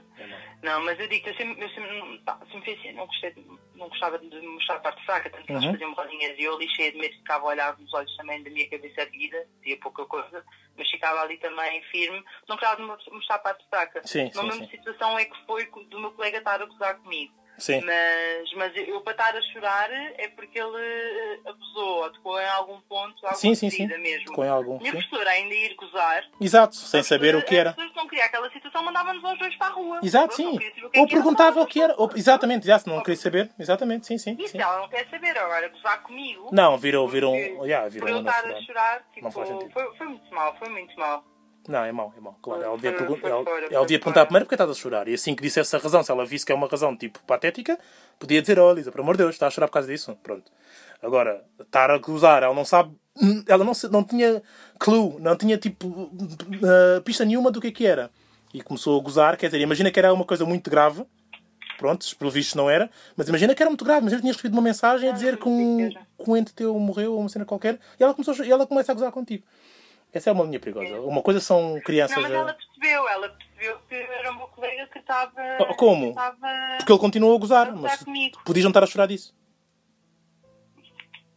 Não, 0.64 0.84
mas 0.84 1.00
eu 1.00 1.08
digo, 1.08 1.30
eu 1.30 1.36
sempre, 1.36 1.64
eu 1.64 1.70
sempre, 1.70 2.18
pá, 2.26 2.40
sempre 2.52 2.72
assim, 2.74 2.94
não, 2.94 3.06
gostei, 3.06 3.34
não 3.76 3.88
gostava 3.90 4.18
de 4.18 4.42
mostrar 4.42 4.78
a 4.78 4.80
parte 4.80 5.06
fraca, 5.06 5.30
tanto 5.30 5.46
que 5.46 5.54
nós 5.54 5.64
Uhum. 5.66 5.72
fazíamos 5.74 5.96
rodinhas 5.98 6.36
e 6.40 6.44
eu 6.44 6.56
ali 6.56 6.68
cheia 6.70 6.92
de 6.92 6.98
medo, 6.98 7.14
ficava 7.16 7.44
a 7.46 7.50
olhar 7.50 7.78
nos 7.78 7.94
olhos 7.94 8.16
também 8.18 8.42
da 8.42 8.50
minha 8.50 8.68
cabeça 8.70 9.02
erguida, 9.02 9.46
dizia 9.62 9.78
pouca 9.82 10.04
coisa, 10.06 10.44
mas 10.76 10.90
ficava 10.90 11.22
ali 11.22 11.38
também 11.38 11.84
firme, 11.92 12.24
não 12.50 12.56
gostava 12.56 12.78
de 12.78 12.82
mo- 12.88 12.98
mostrar 13.16 13.36
a 13.36 13.40
parte 13.40 13.64
fraca. 13.70 14.02
Sim, 14.08 14.32
Na 14.34 14.42
sim, 14.42 14.48
mesma 14.48 14.66
sim. 14.66 14.72
situação 14.72 15.20
é 15.20 15.26
que 15.26 15.46
foi 15.46 15.70
do 15.90 16.00
meu 16.00 16.12
colega 16.14 16.40
estar 16.40 16.60
a 16.60 16.66
gozar 16.66 16.98
comigo. 16.98 17.32
Sim. 17.58 17.82
Mas, 17.82 18.54
mas 18.56 18.74
eu 18.76 19.02
para 19.02 19.12
estar 19.12 19.36
a 19.36 19.42
chorar 19.42 19.90
é 19.92 20.28
porque 20.30 20.60
ele 20.60 20.78
eh, 20.78 21.40
abusou 21.50 22.04
ou 22.04 22.12
tocou 22.12 22.40
em 22.40 22.48
algum 22.48 22.80
ponto, 22.82 23.16
alguma 23.18 23.36
Sim, 23.36 23.56
sim, 23.56 23.70
sim. 23.70 23.88
mesmo. 23.88 24.26
Tocou 24.26 24.44
em 24.44 24.50
algum, 24.50 24.78
Minha 24.80 24.92
sim. 24.92 24.98
professora 24.98 25.30
ainda 25.30 25.54
ir 25.54 25.76
gozar, 25.76 26.24
Exato, 26.42 26.76
sem 26.76 27.04
saber 27.04 27.36
o 27.36 27.44
que 27.44 27.56
era. 27.56 27.70
as 27.70 27.76
pessoas 27.76 27.92
que 27.94 27.98
não 27.98 28.08
queriam 28.08 28.26
aquela 28.26 28.50
situação 28.52 28.84
mandava-nos 28.84 29.24
aos 29.24 29.40
dois 29.40 29.56
para 29.56 29.68
a 29.68 29.72
rua. 29.72 30.00
Exato, 30.04 30.34
Eu 30.34 30.36
sim. 30.36 30.58
queria 30.58 30.90
é 30.94 31.00
Ou 31.00 31.08
perguntava 31.08 31.62
o 31.62 31.66
que 31.66 31.82
era. 31.82 31.94
Ou, 31.98 32.10
exatamente, 32.16 32.66
já, 32.66 32.80
se 32.80 32.88
não 32.88 33.00
queria 33.02 33.16
saber. 33.16 33.50
Exatamente, 33.60 34.08
sim, 34.08 34.18
sim. 34.18 34.36
Isso 34.40 34.54
sim. 34.54 34.62
ela 34.62 34.80
não 34.80 34.90
quer 34.90 35.08
saber 35.10 35.38
agora, 35.38 35.68
gozar 35.70 36.04
comigo. 36.04 36.50
Não, 36.52 36.78
virou, 36.78 37.08
virou, 37.08 37.36
já, 37.68 37.82
Por 37.84 37.92
virou 37.92 38.10
eu 38.10 38.20
uma 38.20 38.30
estar 38.30 38.46
a 38.52 38.62
chorar, 38.62 39.04
tipo, 39.14 39.32
foi, 39.32 39.46
foi 39.98 40.08
muito 40.08 40.34
mal, 40.34 40.56
foi 40.58 40.70
muito 40.70 41.00
mal. 41.00 41.24
Não, 41.68 41.84
é 41.84 41.92
mau, 41.92 42.14
é 42.18 42.20
mau. 42.20 42.38
Claro, 42.42 42.62
ela 42.62 42.76
devia, 42.76 42.92
pergun- 42.94 43.20
ela, 43.24 43.44
ela 43.72 43.82
devia 43.84 44.00
perguntar 44.00 44.26
primeiro 44.26 44.46
porque 44.46 44.56
estás 44.56 44.70
a 44.70 44.74
chorar. 44.74 45.08
E 45.08 45.14
assim 45.14 45.34
que 45.34 45.42
dissesse 45.42 45.74
a 45.76 45.80
razão, 45.80 46.04
se 46.04 46.12
ela 46.12 46.26
visse 46.26 46.46
que 46.46 46.52
é 46.52 46.56
uma 46.56 46.68
razão 46.68 46.96
tipo 46.96 47.20
patética, 47.26 47.80
podia 48.20 48.42
dizer: 48.42 48.60
Oh, 48.60 48.74
Lisa, 48.74 48.92
por 48.92 49.00
amor 49.02 49.16
de 49.16 49.24
Deus, 49.24 49.36
está 49.36 49.48
a 49.48 49.50
chorar 49.50 49.68
por 49.68 49.74
causa 49.74 49.88
disso. 49.88 50.18
Pronto. 50.22 50.52
Agora, 51.02 51.44
estar 51.60 51.90
a 51.90 51.98
gozar, 51.98 52.44
ela 52.44 52.54
não 52.54 52.66
sabe, 52.66 52.94
ela 53.48 53.64
não, 53.64 53.74
não 53.92 54.04
tinha 54.04 54.42
clue, 54.80 55.16
não 55.20 55.36
tinha 55.38 55.58
tipo 55.58 55.88
uh, 55.88 57.02
pista 57.04 57.24
nenhuma 57.26 57.52
do 57.52 57.60
que 57.62 57.68
é 57.68 57.72
que 57.72 57.86
era. 57.86 58.10
E 58.54 58.62
começou 58.62 59.00
a 59.00 59.04
gozar, 59.04 59.36
quer 59.38 59.48
dizer, 59.48 59.62
imagina 59.62 59.90
que 59.92 60.00
era 60.00 60.14
uma 60.14 60.26
coisa 60.26 60.46
muito 60.46 60.70
grave. 60.70 61.06
Pronto, 61.78 62.06
pelo 62.18 62.30
visto 62.32 62.56
não 62.56 62.70
era. 62.70 62.90
Mas 63.18 63.28
imagina 63.28 63.56
que 63.56 63.62
era 63.64 63.70
muito 63.70 63.84
grave. 63.84 64.02
Imagina 64.02 64.20
que 64.20 64.24
tinhas 64.24 64.36
recebido 64.36 64.54
uma 64.54 64.62
mensagem 64.62 65.10
a 65.10 65.12
dizer 65.12 65.38
que 65.38 65.50
um, 65.50 65.90
que 65.90 66.30
um 66.30 66.38
ente 66.38 66.54
teu 66.54 66.78
morreu 66.78 67.14
ou 67.14 67.20
uma 67.20 67.30
cena 67.30 67.46
qualquer 67.46 67.80
e 68.00 68.04
ela, 68.04 68.14
começou, 68.14 68.46
e 68.46 68.52
ela 68.52 68.66
começa 68.68 68.92
a 68.92 68.96
gozar 68.96 69.12
contigo. 69.12 69.44
Essa 70.14 70.30
é 70.30 70.34
uma 70.34 70.44
linha 70.44 70.60
perigosa. 70.60 71.02
Uma 71.02 71.22
coisa 71.24 71.40
são 71.40 71.82
crianças. 71.84 72.16
Não, 72.16 72.24
mas 72.24 72.32
ela 72.32 72.54
percebeu, 72.54 73.10
ela 73.10 73.30
percebeu 73.30 73.80
que 73.90 73.96
era 73.96 74.32
o 74.32 74.36
meu 74.38 74.48
colega 74.48 74.88
que 74.88 75.00
estava. 75.00 75.34
Oh, 75.60 75.74
como? 75.76 76.04
que 76.04 76.10
Estava... 76.10 76.48
Porque 76.78 76.92
ele 76.92 77.00
continuou 77.00 77.36
a 77.36 77.40
gozar. 77.40 77.68
a 77.68 77.72
gozar 77.72 77.82
Mas 77.92 78.04
comigo. 78.04 78.40
podias 78.46 78.64
não 78.64 78.70
estar 78.70 78.84
a 78.84 78.88
chorar 78.88 79.08
disso. 79.08 79.36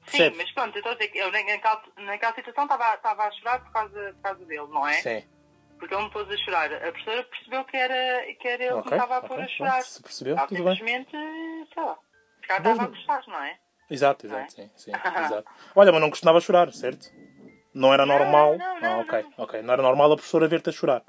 Sim, 0.06 0.18
Percebes? 0.18 0.38
mas 0.38 0.52
pronto, 0.52 0.76
eu 0.76 0.78
estou 0.78 0.92
a 0.92 0.94
dizer 0.94 1.08
que 1.08 1.18
eu 1.18 1.32
naquela, 1.32 1.82
naquela 1.96 2.34
situação 2.34 2.64
estava, 2.64 2.94
estava 2.94 3.24
a 3.24 3.30
chorar 3.32 3.60
por 3.64 3.72
causa, 3.72 4.12
por 4.14 4.22
causa 4.22 4.44
dele, 4.44 4.66
não 4.68 4.86
é? 4.86 4.92
Sim. 4.94 5.24
Porque 5.78 5.94
ele 5.94 6.04
me 6.04 6.10
pôs 6.10 6.30
a 6.30 6.36
chorar. 6.38 6.72
A 6.72 6.78
professora 6.92 7.24
percebeu 7.24 7.64
que 7.64 7.76
era, 7.76 8.34
que 8.34 8.48
era 8.48 8.62
ele 8.62 8.72
que 8.74 8.78
Ok, 8.78 8.90
me 8.92 8.96
estava 8.98 9.16
a 9.16 9.20
pôr 9.22 9.32
a 9.32 9.36
pronto, 9.38 9.50
chorar. 9.56 9.82
se 9.82 10.02
percebeu, 10.02 10.36
Ela 10.38 10.46
tudo 10.46 10.62
bem. 10.64 10.76
simplesmente, 10.76 11.10
sei 11.10 11.82
lá, 11.82 11.98
se 12.40 12.46
calhar 12.46 12.62
estava 12.62 12.82
a 12.84 12.86
gostar, 12.86 13.22
não 13.26 13.42
é? 13.42 13.58
Exato, 13.90 14.26
Não 14.26 14.36
é? 14.36 14.38
exato, 14.44 14.52
sim, 14.54 14.70
sim, 14.76 14.92
exato. 15.24 15.50
Olha, 15.74 15.92
mas 15.92 16.00
não 16.00 16.10
costumava 16.10 16.40
chorar, 16.40 16.72
certo? 16.72 17.10
Não 17.76 17.92
era 17.92 18.06
Não, 18.06 18.18
normal. 18.18 18.56
não, 18.56 18.80
não, 18.80 18.88
ah, 18.88 18.98
ok, 19.00 19.22
não. 19.22 19.44
ok. 19.44 19.62
Não 19.62 19.72
era 19.74 19.82
normal 19.82 20.12
a 20.12 20.16
professora 20.16 20.48
ver-te 20.48 20.70
a 20.70 20.72
chorar. 20.72 21.02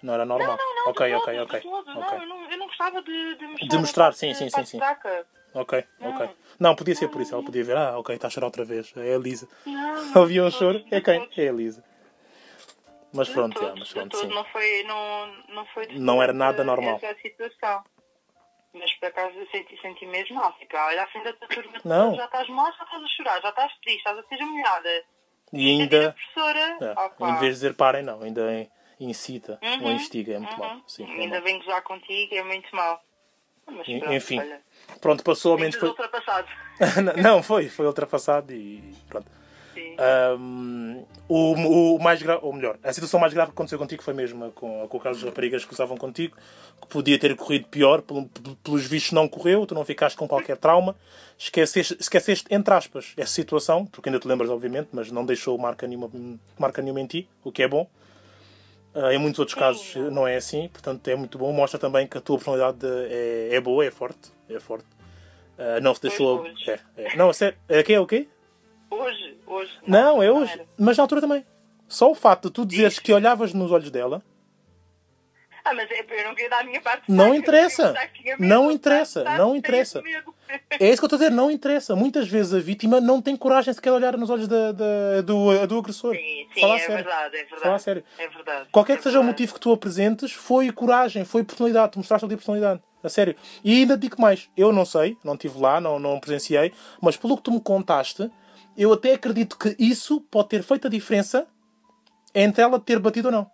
Não 0.00 0.14
era 0.14 0.24
normal. 0.24 0.56
Não, 0.56 0.74
não, 0.74 0.84
não, 0.84 0.90
ok, 0.92 1.14
ok, 1.14 1.40
ok. 1.40 1.62
Não, 1.64 2.20
eu 2.20 2.26
não, 2.28 2.50
eu 2.52 2.58
não 2.58 2.66
gostava 2.68 3.02
de, 3.02 3.34
de 3.34 3.46
mostrar. 3.46 3.66
De 3.68 3.78
mostrar, 3.78 4.12
sim, 4.14 4.32
sim, 4.32 4.48
sim, 4.48 4.64
sim. 4.64 4.80
Ok, 5.52 5.84
ok. 6.00 6.30
Não, 6.60 6.76
podia 6.76 6.94
ser 6.94 7.08
por 7.08 7.20
isso. 7.20 7.34
Ela 7.34 7.42
podia 7.42 7.64
ver, 7.64 7.76
ah, 7.76 7.98
ok, 7.98 8.14
está 8.14 8.28
a 8.28 8.30
chorar 8.30 8.46
outra 8.46 8.64
vez. 8.64 8.92
É 8.96 9.00
a 9.00 9.16
Elisa. 9.16 9.48
Não, 9.66 10.22
Havia 10.22 10.44
um 10.44 10.50
choro. 10.50 10.80
É 10.92 11.00
quem? 11.00 11.28
É 11.36 11.42
a 11.42 11.44
Elisa. 11.44 11.82
Mas 13.12 13.28
pronto, 13.28 13.60
é, 13.64 13.74
mas 13.74 13.92
pronto, 13.92 14.16
sim. 14.16 14.28
Não 14.28 14.44
foi, 14.44 14.84
não, 14.84 15.26
não 15.48 15.66
foi 15.66 15.88
Não 15.88 16.22
era 16.22 16.32
nada 16.32 16.62
normal. 16.62 17.00
Essa 17.02 17.20
situação. 17.20 17.82
Mas 18.72 18.92
por 18.94 19.06
acaso 19.06 19.36
eu 19.36 19.46
senti, 19.48 19.76
senti 19.80 20.06
mesmo 20.06 20.36
mal. 20.36 20.52
Tipo, 20.52 20.76
olha, 20.76 21.04
frente 21.08 21.24
da 21.24 21.32
tua 21.32 21.48
turma, 21.48 21.78
já 22.14 22.24
estás 22.26 22.48
mal, 22.48 22.66
já 22.66 22.84
estás 22.84 23.02
a 23.02 23.08
chorar, 23.08 23.42
já 23.42 23.48
estás 23.48 23.72
triste, 23.80 23.98
estás 23.98 24.18
a 24.18 24.22
ser 24.28 24.40
humilhada. 24.44 25.15
E 25.52 25.66
a 25.66 25.70
ainda, 25.82 26.12
professora, 26.12 26.76
é, 26.80 26.92
opa, 26.92 27.28
em 27.30 27.34
vez 27.36 27.40
de 27.40 27.50
dizer 27.50 27.74
parem, 27.74 28.02
não, 28.02 28.22
ainda 28.22 28.66
incita 28.98 29.58
ou 29.62 29.68
Uhum, 29.68 29.92
instiga. 29.92 30.34
É 30.34 30.38
muito 30.38 30.52
uhum. 30.52 30.58
mau. 30.58 30.80
Sim, 30.86 31.04
é 31.04 31.20
ainda 31.22 31.40
vem 31.40 31.58
gozar 31.58 31.82
contigo, 31.82 32.34
é 32.34 32.42
muito 32.42 32.74
mal. 32.74 33.02
Mas 33.66 33.86
En- 33.88 33.98
pronto, 34.00 34.14
enfim. 34.14 34.38
olha, 34.38 34.60
Pronto, 35.00 35.24
passou, 35.24 35.52
ao 35.52 35.58
menos 35.58 35.76
foi. 35.76 35.88
ultrapassado. 35.88 36.48
não, 37.22 37.42
foi, 37.42 37.68
foi 37.68 37.86
ultrapassado 37.86 38.52
e 38.52 38.94
pronto. 39.08 39.30
Ahm, 39.98 41.04
o, 41.28 41.94
o 41.96 41.98
mais 41.98 42.22
grave, 42.22 42.40
ou 42.44 42.52
melhor, 42.52 42.78
a 42.82 42.92
situação 42.92 43.18
mais 43.20 43.32
grave 43.32 43.50
que 43.50 43.54
aconteceu 43.54 43.78
contigo 43.78 44.02
foi 44.02 44.14
mesmo 44.14 44.50
com, 44.52 44.86
com 44.88 44.96
aquelas 44.98 45.22
raparigas 45.22 45.64
que 45.64 45.72
usavam 45.72 45.96
contigo, 45.96 46.36
que 46.80 46.86
podia 46.88 47.18
ter 47.18 47.34
corrido 47.36 47.66
pior, 47.68 48.02
pel- 48.02 48.28
pel- 48.32 48.56
pelos 48.62 48.84
vistos 48.86 49.12
não 49.12 49.26
correu, 49.28 49.66
tu 49.66 49.74
não 49.74 49.84
ficaste 49.84 50.16
com 50.16 50.28
qualquer 50.28 50.56
trauma, 50.56 50.94
esqueceste, 51.38 51.96
esqueceste 51.98 52.44
entre 52.50 52.72
aspas, 52.74 53.12
essa 53.16 53.32
situação, 53.32 53.84
porque 53.86 54.08
ainda 54.08 54.18
te 54.20 54.28
lembras, 54.28 54.50
obviamente, 54.50 54.88
mas 54.92 55.10
não 55.10 55.24
deixou 55.24 55.56
marca 55.58 55.86
nenhuma, 55.86 56.10
marca 56.58 56.80
nenhuma 56.82 57.00
em 57.00 57.06
ti, 57.06 57.28
o 57.42 57.50
que 57.50 57.62
é 57.62 57.68
bom. 57.68 57.88
Ah, 58.94 59.12
em 59.12 59.18
muitos 59.18 59.38
outros 59.38 59.54
casos 59.58 59.94
não 60.10 60.26
é 60.26 60.36
assim, 60.36 60.68
portanto 60.68 61.06
é 61.08 61.14
muito 61.14 61.36
bom. 61.36 61.52
Mostra 61.52 61.78
também 61.78 62.06
que 62.06 62.16
a 62.16 62.20
tua 62.20 62.38
personalidade 62.38 62.78
é, 63.10 63.50
é 63.52 63.60
boa, 63.60 63.84
é 63.84 63.90
forte. 63.90 64.32
É 64.48 64.58
forte. 64.58 64.86
Ah, 65.58 65.80
não 65.82 65.94
se 65.94 66.00
deixou. 66.02 66.46
É, 66.66 66.78
é. 67.12 67.16
Não, 67.16 67.28
a 67.28 67.34
sério. 67.34 67.58
É 67.68 67.82
que 67.82 67.92
é 67.92 68.00
o 68.00 68.06
quê? 68.06 68.26
Hoje, 68.90 69.36
hoje. 69.46 69.72
Não, 69.86 70.22
é 70.22 70.30
hoje. 70.30 70.52
era. 70.52 70.66
Mas 70.78 70.96
na 70.96 71.02
altura 71.04 71.20
também. 71.20 71.44
Só 71.88 72.10
o 72.10 72.14
facto 72.14 72.44
de 72.48 72.52
tu 72.52 72.66
dizeres 72.66 72.98
que 72.98 73.12
olhavas 73.12 73.52
nos 73.54 73.70
olhos 73.70 73.90
dela, 73.90 74.20
Ah, 75.64 75.74
mas 75.74 75.88
é, 75.90 76.00
eu 76.00 76.24
não 76.28 76.34
queria 76.34 76.50
dar 76.50 76.60
a 76.60 76.64
minha 76.64 76.80
parte. 76.80 77.02
Não 77.10 77.34
interessa. 77.34 77.94
eu 78.24 78.36
Não 78.38 78.70
interessa, 78.70 79.24
não 79.36 79.54
interessa. 79.56 80.00
é 80.78 80.88
isso 80.88 81.00
que 81.00 81.04
eu 81.04 81.06
estou 81.06 81.16
a 81.16 81.18
dizer, 81.18 81.30
não 81.30 81.50
interessa. 81.50 81.94
Muitas 81.96 82.28
vezes 82.28 82.54
a 82.54 82.58
vítima 82.60 83.00
não 83.00 83.20
tem 83.22 83.36
coragem 83.36 83.72
sequer 83.74 83.90
de 83.90 83.96
olhar 83.96 84.16
nos 84.16 84.30
olhos 84.30 84.46
da, 84.48 84.70
da- 84.72 85.20
do, 85.24 85.66
do 85.66 85.78
agressor. 85.78 86.14
Sim, 86.14 86.46
sim, 86.54 86.60
Fala 86.60 86.74
a 86.74 86.76
é 86.76 86.80
sério. 86.80 86.94
verdade, 87.04 87.36
é 87.36 87.38
verdade. 87.40 87.62
Fala 87.62 87.74
a 87.74 87.78
sério. 87.78 88.04
É 88.18 88.28
verdade. 88.28 88.68
Qualquer 88.70 88.92
é 88.92 88.96
que 88.96 89.02
seja 89.02 89.20
o 89.20 89.24
motivo 89.24 89.54
que 89.54 89.60
tu 89.60 89.72
apresentes, 89.72 90.32
foi 90.32 90.70
coragem, 90.72 91.24
foi 91.24 91.42
personalidade. 91.44 91.92
Tu 91.92 91.98
mostraste 91.98 92.24
ali 92.24 92.36
personalidade. 92.36 92.80
A 93.02 93.08
sério. 93.08 93.36
E 93.64 93.80
ainda 93.80 93.96
digo 93.96 94.20
mais. 94.20 94.48
Eu 94.56 94.72
não 94.72 94.84
sei, 94.84 95.16
não 95.24 95.34
estive 95.34 95.58
lá, 95.60 95.80
não, 95.80 95.98
não 95.98 96.18
presenciei, 96.20 96.72
mas 97.00 97.16
pelo 97.16 97.36
que 97.36 97.42
tu 97.42 97.50
me 97.52 97.60
contaste, 97.60 98.28
eu 98.76 98.92
até 98.92 99.14
acredito 99.14 99.58
que 99.58 99.74
isso 99.78 100.20
pode 100.20 100.48
ter 100.48 100.62
feito 100.62 100.86
a 100.86 100.90
diferença 100.90 101.46
entre 102.34 102.62
ela 102.62 102.78
ter 102.78 102.98
batido 102.98 103.28
ou 103.28 103.32
não. 103.32 103.50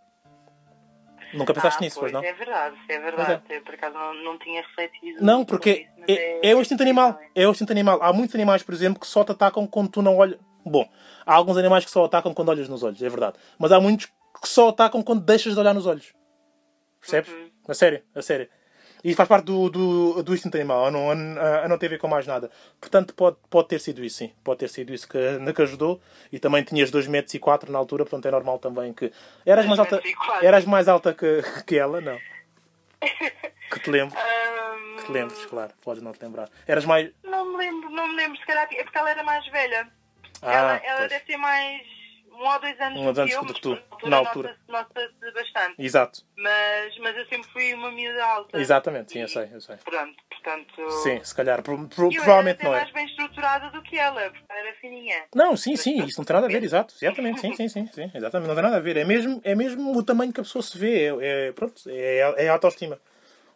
Nunca 1.33 1.55
pensaste 1.55 1.79
ah, 1.79 1.85
nisso, 1.85 1.99
pois 1.99 2.13
não? 2.13 2.23
É 2.23 2.33
verdade, 2.35 2.77
é 2.89 2.99
verdade. 2.99 3.43
Eu, 3.49 3.63
por 3.63 3.75
acaso 3.75 3.95
não, 3.95 4.15
não 4.23 4.39
tinha 4.39 4.61
refletido. 4.61 5.25
Não, 5.25 5.45
porque 5.45 5.71
isso, 5.71 5.91
mas 5.97 6.09
é, 6.09 6.51
é 6.51 6.55
o 6.55 6.61
instinto 6.61 6.83
animal. 6.83 7.19
É 7.35 7.47
o 7.47 7.51
instinto 7.51 7.73
animal. 7.73 8.03
Há 8.03 8.13
muitos 8.13 8.35
animais, 8.35 8.63
por 8.63 8.75
exemplo, 8.75 9.01
que 9.01 9.07
só 9.07 9.25
te 9.25 9.33
atacam 9.33 9.67
quando 9.67 9.89
tu 9.89 10.03
não 10.03 10.17
olhas. 10.17 10.39
Bom, 10.65 10.87
há 11.25 11.35
alguns 11.35 11.57
animais 11.57 11.85
que 11.85 11.91
só 11.91 12.05
atacam 12.05 12.35
quando 12.35 12.51
olhas 12.51 12.69
nos 12.69 12.83
olhos, 12.83 13.03
é 13.03 13.09
verdade. 13.09 13.37
Mas 13.59 13.73
há 13.73 13.81
muitos 13.81 14.07
que 14.07 14.49
só 14.49 14.69
atacam 14.69 15.03
quando 15.03 15.25
deixas 15.25 15.55
de 15.55 15.61
olhar 15.61 15.73
nos 15.73 15.87
olhos. 15.87 16.13
Percebes? 17.01 17.33
Uhum. 17.33 17.51
A 17.67 17.75
sério, 17.75 18.03
a 18.15 18.23
sério. 18.23 18.49
E 19.05 19.15
faz 19.15 19.29
parte 19.29 19.45
do, 19.47 19.69
do, 19.69 20.23
do 20.23 20.33
a 20.33 20.91
não, 20.91 21.11
a, 21.11 21.65
a 21.65 21.69
não 21.69 21.77
tem 21.77 21.89
a 21.89 21.91
ver 21.91 21.99
com 21.99 22.07
mais 22.07 22.27
nada. 22.27 22.51
Portanto, 22.81 23.15
pode, 23.15 23.37
pode 23.51 23.69
ter 23.69 23.81
sido 23.81 24.05
isso, 24.05 24.19
sim. 24.19 24.33
Pode 24.45 24.61
ter 24.61 24.69
sido 24.69 24.95
isso 24.95 25.09
que, 25.09 25.53
que 25.53 25.63
ajudou. 25.63 26.01
E 26.31 26.39
também 26.39 26.63
tinhas 26.63 26.91
2 26.91 27.09
metros 27.09 27.35
e 27.35 27.39
4 27.39 27.73
na 27.73 27.79
altura, 27.79 28.05
portanto 28.05 28.27
é 28.27 28.31
normal 28.31 28.59
também 28.59 28.93
que. 28.93 29.13
Eras 29.45 29.67
mais 29.67 29.79
alta, 29.81 30.01
eras 30.41 30.65
mais 30.65 30.89
alta 30.89 31.13
que, 31.13 31.43
que 31.67 31.77
ela, 31.79 32.01
não? 32.01 32.19
Que 33.73 33.81
te 33.81 33.91
lembro. 33.91 34.15
Ahm, 34.19 34.97
Que 34.99 35.05
te 35.07 35.13
lembres, 35.13 35.47
claro. 35.47 35.73
Podes 35.83 36.03
não 36.03 36.13
te 36.13 36.23
lembrar. 36.23 36.47
Eras 36.67 36.85
mais. 36.85 37.11
Não 37.25 37.51
me 37.53 37.57
lembro, 37.57 37.89
não 37.89 38.07
me 38.07 38.17
lembro, 38.17 38.39
se 38.39 38.45
calhar 38.45 38.69
é 38.71 38.85
porque 38.85 38.99
ela 38.99 39.11
era 39.11 39.23
mais 39.25 39.47
velha. 39.49 39.89
Ah, 40.43 40.53
ela 40.53 40.77
ela 40.85 41.09
deve 41.09 41.25
ter 41.25 41.39
mais 41.39 41.81
um 42.35 42.47
ou 42.47 42.61
dois 42.61 42.81
anos 42.81 42.99
Um 43.01 43.07
ou 43.07 43.13
do 43.13 43.17
dois 43.17 43.29
que 43.31 43.35
eu, 43.37 43.41
anos 43.41 43.53
do 43.53 43.55
que 43.55 43.61
tu, 43.61 43.77
pronto, 43.89 44.09
na 44.09 44.23
nota-se- 44.23 44.57
Nota-se 44.69 45.33
bastante. 45.33 45.75
Exato. 45.79 46.23
Mas, 46.37 46.99
mas 46.99 47.17
eu 47.17 47.27
sempre 47.27 47.51
fui 47.53 47.75
uma 47.75 47.91
miúda 47.93 48.25
alta. 48.25 48.59
Exatamente, 48.59 49.13
sim, 49.13 49.21
eu 49.21 49.29
sei, 49.29 49.49
eu 49.53 49.61
sei. 49.61 49.77
Pronto, 49.77 50.17
portanto. 50.31 50.91
Sim, 51.03 51.23
se 51.23 51.35
calhar. 51.35 51.63
pro- 51.63 51.87
pro- 51.89 52.07
eu 52.07 52.11
provavelmente 52.13 52.61
era 52.61 52.71
não 52.71 52.75
até 52.77 52.81
é. 52.81 52.85
mais 52.85 52.93
bem 52.93 53.07
estruturada 53.07 53.71
do 53.71 53.83
que 53.83 53.99
ela, 53.99 54.21
porque 54.31 54.45
ela 54.49 54.61
era 54.61 54.75
fininha. 54.77 55.25
Não, 55.35 55.57
sim, 55.57 55.77
sim, 55.77 56.03
isso 56.05 56.19
não 56.19 56.25
tem 56.25 56.35
nada 56.35 56.47
a 56.47 56.51
ver, 56.51 56.63
exato. 56.63 56.95
Exatamente, 57.01 57.41
sim, 57.41 57.55
sim, 57.55 57.69
sim, 57.69 57.87
sim. 57.93 58.11
Exatamente, 58.15 58.49
não 58.49 58.55
tem 58.55 58.65
nada 58.65 58.77
a 58.77 58.81
ver. 58.81 58.97
É 58.97 59.05
mesmo, 59.05 59.41
é 59.45 59.55
mesmo 59.55 59.97
o 59.97 60.03
tamanho 60.03 60.33
que 60.33 60.41
a 60.41 60.43
pessoa 60.45 60.63
se 60.63 60.77
vê. 60.79 61.07
É, 61.21 61.49
é, 61.49 61.53
pronto, 61.53 61.83
é, 61.89 62.45
é 62.45 62.49
a 62.49 62.53
autoestima. 62.53 62.99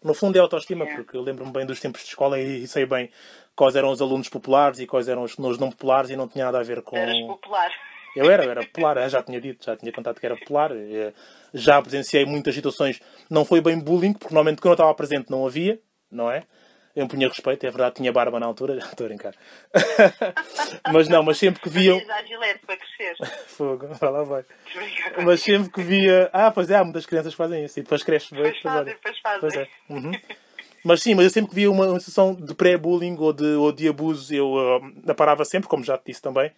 No 0.05 0.15
fundo 0.15 0.37
é 0.37 0.41
autoestima, 0.41 0.85
É. 0.89 0.95
porque 0.95 1.17
eu 1.17 1.23
lembro-me 1.23 1.51
bem 1.51 1.67
dos 1.67 1.81
tempos 1.81 2.03
de 2.03 2.09
escola 2.09 2.39
e, 2.39 2.63
e 2.63 2.69
sei 2.69 2.87
bem 2.87 3.11
quais 3.57 3.75
eram 3.75 3.91
os 3.91 4.01
alunos 4.01 4.29
populares 4.29 4.79
e 4.79 4.87
quais 4.87 5.09
eram 5.09 5.23
os, 5.23 5.37
os 5.37 5.59
não 5.59 5.71
populares 5.71 6.11
e 6.11 6.17
não 6.17 6.29
tinha 6.29 6.45
nada 6.45 6.61
a 6.61 6.63
ver 6.63 6.83
com. 6.83 6.97
Eras 6.97 7.19
popular. 7.27 7.71
Eu 8.17 8.31
era, 8.31 8.45
eu 8.45 8.51
era 8.51 8.63
popular, 8.65 8.97
eu 8.97 9.09
já 9.09 9.23
tinha 9.23 9.41
dito, 9.41 9.65
já 9.65 9.77
tinha 9.77 9.93
contado 9.93 10.19
que 10.19 10.27
era 10.27 10.37
popular. 10.37 10.73
eh, 10.75 11.13
Já 11.53 11.81
presenciei 11.81 12.25
muitas 12.25 12.55
situações, 12.55 13.01
não 13.31 13.45
foi 13.45 13.61
bem 13.61 13.79
bullying, 13.79 14.13
porque 14.13 14.35
normalmente 14.35 14.61
quando 14.61 14.73
eu 14.73 14.75
estava 14.75 14.95
presente 14.95 15.31
não 15.31 15.47
havia, 15.47 15.79
não 16.11 16.31
é? 16.31 16.43
Eu 16.95 17.05
impunha 17.05 17.29
respeito, 17.29 17.67
é 17.67 17.71
verdade, 17.71 17.97
tinha 17.97 18.11
barba 18.11 18.41
na 18.41 18.47
altura, 18.47 18.81
já 18.81 18.87
estou 18.89 19.05
a 19.05 19.09
brincar. 19.09 19.35
mas 20.91 21.09
não, 21.09 21.23
mas 21.23 21.37
sempre 21.37 21.61
que 21.61 21.69
viam. 21.69 21.99
Fogo, 23.47 23.87
vai 23.89 24.11
lá 24.11 24.23
vai. 24.23 24.45
Mas 25.25 25.43
sempre 25.43 25.71
que 25.71 25.83
via. 25.83 26.31
Ah, 26.33 26.51
pois 26.51 26.71
é, 26.71 26.77
há 26.77 26.85
muitas 26.85 27.05
crianças 27.05 27.35
que 27.35 27.37
fazem 27.37 27.65
isso 27.65 27.79
e 27.79 27.83
depois 27.83 28.03
cresce. 28.03 28.35
Depois 28.35 28.59
fazem, 28.61 28.95
depois 28.95 29.19
fazem. 29.21 29.41
Pois 29.41 29.55
é. 29.57 29.69
Uhum. 29.91 30.13
Mas 30.85 31.03
sim, 31.03 31.15
mas 31.15 31.25
eu 31.25 31.31
sempre 31.31 31.51
que 31.51 31.57
via 31.57 31.71
uma, 31.71 31.87
uma 31.87 31.99
situação 32.01 32.35
de 32.35 32.55
pré-bullying 32.55 33.17
ou 33.19 33.33
de, 33.33 33.45
ou 33.57 33.73
de 33.73 33.89
abuso, 33.89 34.33
eu 34.35 34.53
uh, 34.55 35.15
parava 35.15 35.45
sempre, 35.45 35.69
como 35.69 35.85
já 35.85 35.99
te 35.99 36.05
disse 36.07 36.23
também. 36.23 36.51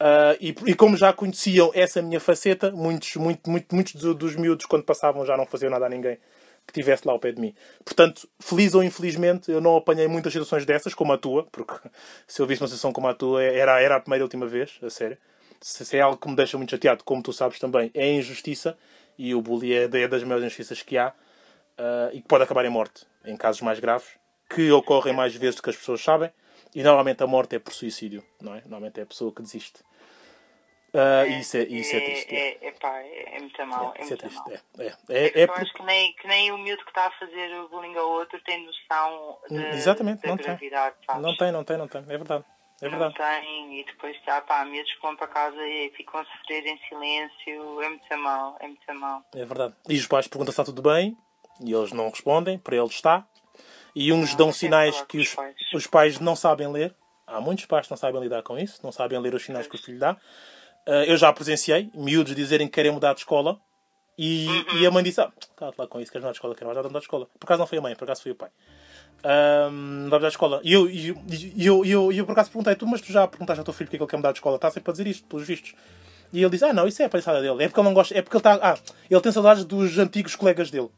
Uh, 0.00 0.36
e, 0.40 0.54
e 0.66 0.74
como 0.74 0.94
já 0.96 1.12
conheciam 1.12 1.70
essa 1.74 2.02
minha 2.02 2.20
faceta, 2.20 2.70
muitos, 2.70 3.16
muito, 3.16 3.48
muito, 3.50 3.74
muitos 3.74 3.94
do- 3.94 4.14
dos 4.14 4.36
miúdos, 4.36 4.66
quando 4.66 4.84
passavam, 4.84 5.24
já 5.24 5.36
não 5.36 5.46
faziam 5.46 5.70
nada 5.70 5.86
a 5.86 5.88
ninguém 5.88 6.16
que 6.66 6.72
estivesse 6.72 7.06
lá 7.06 7.12
ao 7.12 7.18
pé 7.18 7.32
de 7.32 7.40
mim. 7.40 7.54
Portanto, 7.84 8.28
feliz 8.40 8.74
ou 8.74 8.82
infelizmente, 8.82 9.50
eu 9.50 9.60
não 9.60 9.76
apanhei 9.76 10.08
muitas 10.08 10.32
situações 10.32 10.66
dessas, 10.66 10.92
como 10.94 11.12
a 11.12 11.18
tua, 11.18 11.44
porque 11.50 11.74
se 12.26 12.42
eu 12.42 12.46
visse 12.46 12.60
uma 12.60 12.68
situação 12.68 12.92
como 12.92 13.08
a 13.08 13.14
tua, 13.14 13.42
era, 13.42 13.80
era 13.80 13.96
a 13.96 14.00
primeira 14.00 14.22
e 14.22 14.24
última 14.24 14.46
vez, 14.46 14.78
a 14.82 14.90
sério. 14.90 15.16
Se, 15.60 15.84
se 15.84 15.96
é 15.96 16.00
algo 16.00 16.18
que 16.18 16.28
me 16.28 16.36
deixa 16.36 16.58
muito 16.58 16.70
chateado, 16.70 17.02
como 17.04 17.22
tu 17.22 17.32
sabes 17.32 17.58
também, 17.58 17.90
é 17.94 18.12
injustiça, 18.12 18.76
e 19.16 19.34
o 19.34 19.40
bullying 19.40 19.72
é, 19.72 19.84
é 19.84 20.08
das 20.08 20.22
maiores 20.24 20.44
injustiças 20.44 20.82
que 20.82 20.98
há, 20.98 21.08
uh, 21.78 22.10
e 22.12 22.20
que 22.20 22.28
pode 22.28 22.44
acabar 22.44 22.64
em 22.64 22.70
morte, 22.70 23.06
em 23.24 23.36
casos 23.36 23.62
mais 23.62 23.80
graves, 23.80 24.08
que 24.50 24.70
ocorrem 24.70 25.14
mais 25.14 25.34
vezes 25.34 25.56
do 25.56 25.62
que 25.62 25.70
as 25.70 25.76
pessoas 25.76 26.02
sabem, 26.02 26.30
e 26.76 26.82
normalmente 26.82 27.22
a 27.22 27.26
morte 27.26 27.56
é 27.56 27.58
por 27.58 27.72
suicídio, 27.72 28.22
não 28.38 28.54
é? 28.54 28.60
Normalmente 28.60 29.00
é 29.00 29.02
a 29.02 29.06
pessoa 29.06 29.32
que 29.32 29.40
desiste. 29.40 29.80
Uh, 30.92 31.24
e 31.26 31.40
isso 31.40 31.56
é, 31.56 31.62
isso 31.62 31.96
é 31.96 32.00
triste. 32.00 32.34
é. 32.34 32.38
É, 32.38 32.68
é, 32.68 32.72
pá, 32.72 33.00
é, 33.00 33.36
é 33.36 33.40
muito 33.40 33.66
mal. 33.66 33.94
É, 33.96 34.02
Isso 34.02 34.12
é 34.12 34.16
muito 34.16 34.18
triste. 34.18 34.36
mal. 34.36 34.50
É, 34.50 34.84
é, 34.84 34.92
é, 35.08 35.40
é 35.40 35.44
eu 35.44 35.54
acho 35.54 35.72
que 35.72 35.82
nem, 35.84 36.12
que 36.12 36.28
nem 36.28 36.52
o 36.52 36.58
miúdo 36.58 36.82
que 36.84 36.90
está 36.90 37.06
a 37.06 37.10
fazer 37.12 37.58
o 37.60 37.68
bullying 37.70 37.96
ao 37.96 38.10
outro 38.10 38.38
tem 38.44 38.66
noção 38.66 39.38
de, 39.48 39.56
Exatamente, 39.74 40.20
da 40.20 40.28
não 40.28 40.36
tem. 40.36 40.46
gravidade, 40.46 40.96
sabes? 41.06 41.22
Não 41.22 41.34
tem, 41.34 41.50
não 41.50 41.64
tem, 41.64 41.78
não 41.78 41.88
tem. 41.88 42.02
É 42.02 42.18
verdade. 42.18 42.44
É 42.82 42.90
Não 42.90 42.98
verdade. 42.98 43.14
tem, 43.14 43.80
e 43.80 43.84
depois 43.84 44.14
já, 44.26 44.38
pá, 44.42 44.62
miúdos 44.66 44.92
que 44.92 45.00
vão 45.00 45.16
para 45.16 45.28
casa 45.28 45.66
e 45.66 45.90
ficam 45.96 46.20
a 46.20 46.24
sofrer 46.26 46.66
em 46.66 46.78
silêncio. 46.86 47.82
É 47.82 47.88
muito 47.88 48.18
mal, 48.18 48.56
é 48.60 48.66
muito 48.68 48.94
mal. 48.94 49.22
É 49.34 49.44
verdade. 49.46 49.74
E 49.88 49.96
os 49.96 50.06
pais 50.06 50.28
perguntam 50.28 50.52
se 50.52 50.60
está 50.60 50.64
tudo 50.70 50.82
bem 50.82 51.16
e 51.64 51.72
eles 51.72 51.92
não 51.92 52.10
respondem, 52.10 52.58
para 52.58 52.76
eles 52.76 52.92
está. 52.92 53.26
E 53.98 54.12
uns 54.12 54.34
dão 54.34 54.50
que 54.50 54.58
sinais 54.58 55.00
que 55.08 55.16
os, 55.16 55.34
os 55.72 55.86
pais. 55.86 56.20
não 56.20 56.36
sabem 56.36 56.70
ler. 56.70 56.94
Há 57.26 57.40
muitos 57.40 57.64
pais 57.64 57.86
que 57.86 57.92
não 57.92 57.96
sabem 57.96 58.20
lidar 58.20 58.42
com 58.42 58.58
isso, 58.58 58.78
não 58.84 58.92
sabem 58.92 59.18
ler 59.18 59.34
os 59.34 59.42
sinais 59.42 59.66
que 59.66 59.74
o 59.74 59.78
filho 59.78 59.98
dá. 59.98 60.18
Ah, 60.86 61.04
eu 61.06 61.16
já 61.16 61.32
presenciei 61.32 61.90
miúdos 61.94 62.36
dizerem 62.36 62.68
que 62.68 62.74
querem 62.74 62.92
mudar 62.92 63.14
de 63.14 63.20
escola 63.20 63.58
e, 64.18 64.46
e 64.78 64.86
a 64.86 64.90
mãe 64.90 65.02
disse: 65.02 65.22
Ah, 65.22 65.32
cala 65.56 65.72
lá 65.78 65.86
com 65.86 65.98
isso, 65.98 66.12
queres 66.12 66.22
mudar 66.22 66.32
de 66.32 66.36
escola, 66.36 66.54
quero 66.54 66.74
já 66.74 66.82
mudar 66.82 66.98
de 66.98 67.04
escola. 67.06 67.26
Por 67.40 67.46
acaso 67.46 67.58
não 67.58 67.66
foi 67.66 67.78
a 67.78 67.80
mãe, 67.80 67.96
por 67.96 68.04
acaso 68.04 68.22
foi 68.22 68.32
o 68.32 68.34
pai. 68.34 68.50
Um, 69.24 70.08
vai 70.10 70.18
mudar 70.18 70.28
de 70.28 70.34
escola. 70.34 70.60
E 70.62 70.74
eu, 70.74 70.90
eu, 70.90 71.16
eu, 71.56 71.84
eu, 71.86 72.12
eu 72.12 72.26
por 72.26 72.32
acaso 72.32 72.50
perguntei: 72.50 72.74
tu, 72.74 72.86
mas 72.86 73.00
tu 73.00 73.10
já 73.10 73.26
perguntaste 73.26 73.60
ao 73.60 73.64
teu 73.64 73.72
filho 73.72 73.88
porque 73.88 73.96
é 73.96 73.98
que 73.98 74.04
ele 74.04 74.10
quer 74.10 74.16
mudar 74.18 74.32
de 74.32 74.38
escola? 74.38 74.56
Está 74.56 74.70
sempre 74.70 74.90
a 74.90 74.92
dizer 74.92 75.06
isto, 75.06 75.26
pelos 75.26 75.46
vistos. 75.46 75.74
E 76.34 76.42
ele 76.42 76.50
diz: 76.50 76.62
Ah, 76.62 76.74
não, 76.74 76.86
isso 76.86 77.00
é 77.00 77.06
a 77.06 77.08
palhaçada 77.08 77.40
dele. 77.40 77.64
É 77.64 77.66
porque 77.66 77.80
ele 77.80 77.88
não 77.88 77.94
gosta, 77.94 78.16
é 78.16 78.20
porque 78.20 78.36
ele 78.36 78.40
está. 78.40 78.60
Ah, 78.62 78.78
ele 79.10 79.20
tem 79.22 79.32
saudades 79.32 79.64
dos 79.64 79.98
antigos 79.98 80.36
colegas 80.36 80.70
dele. 80.70 80.90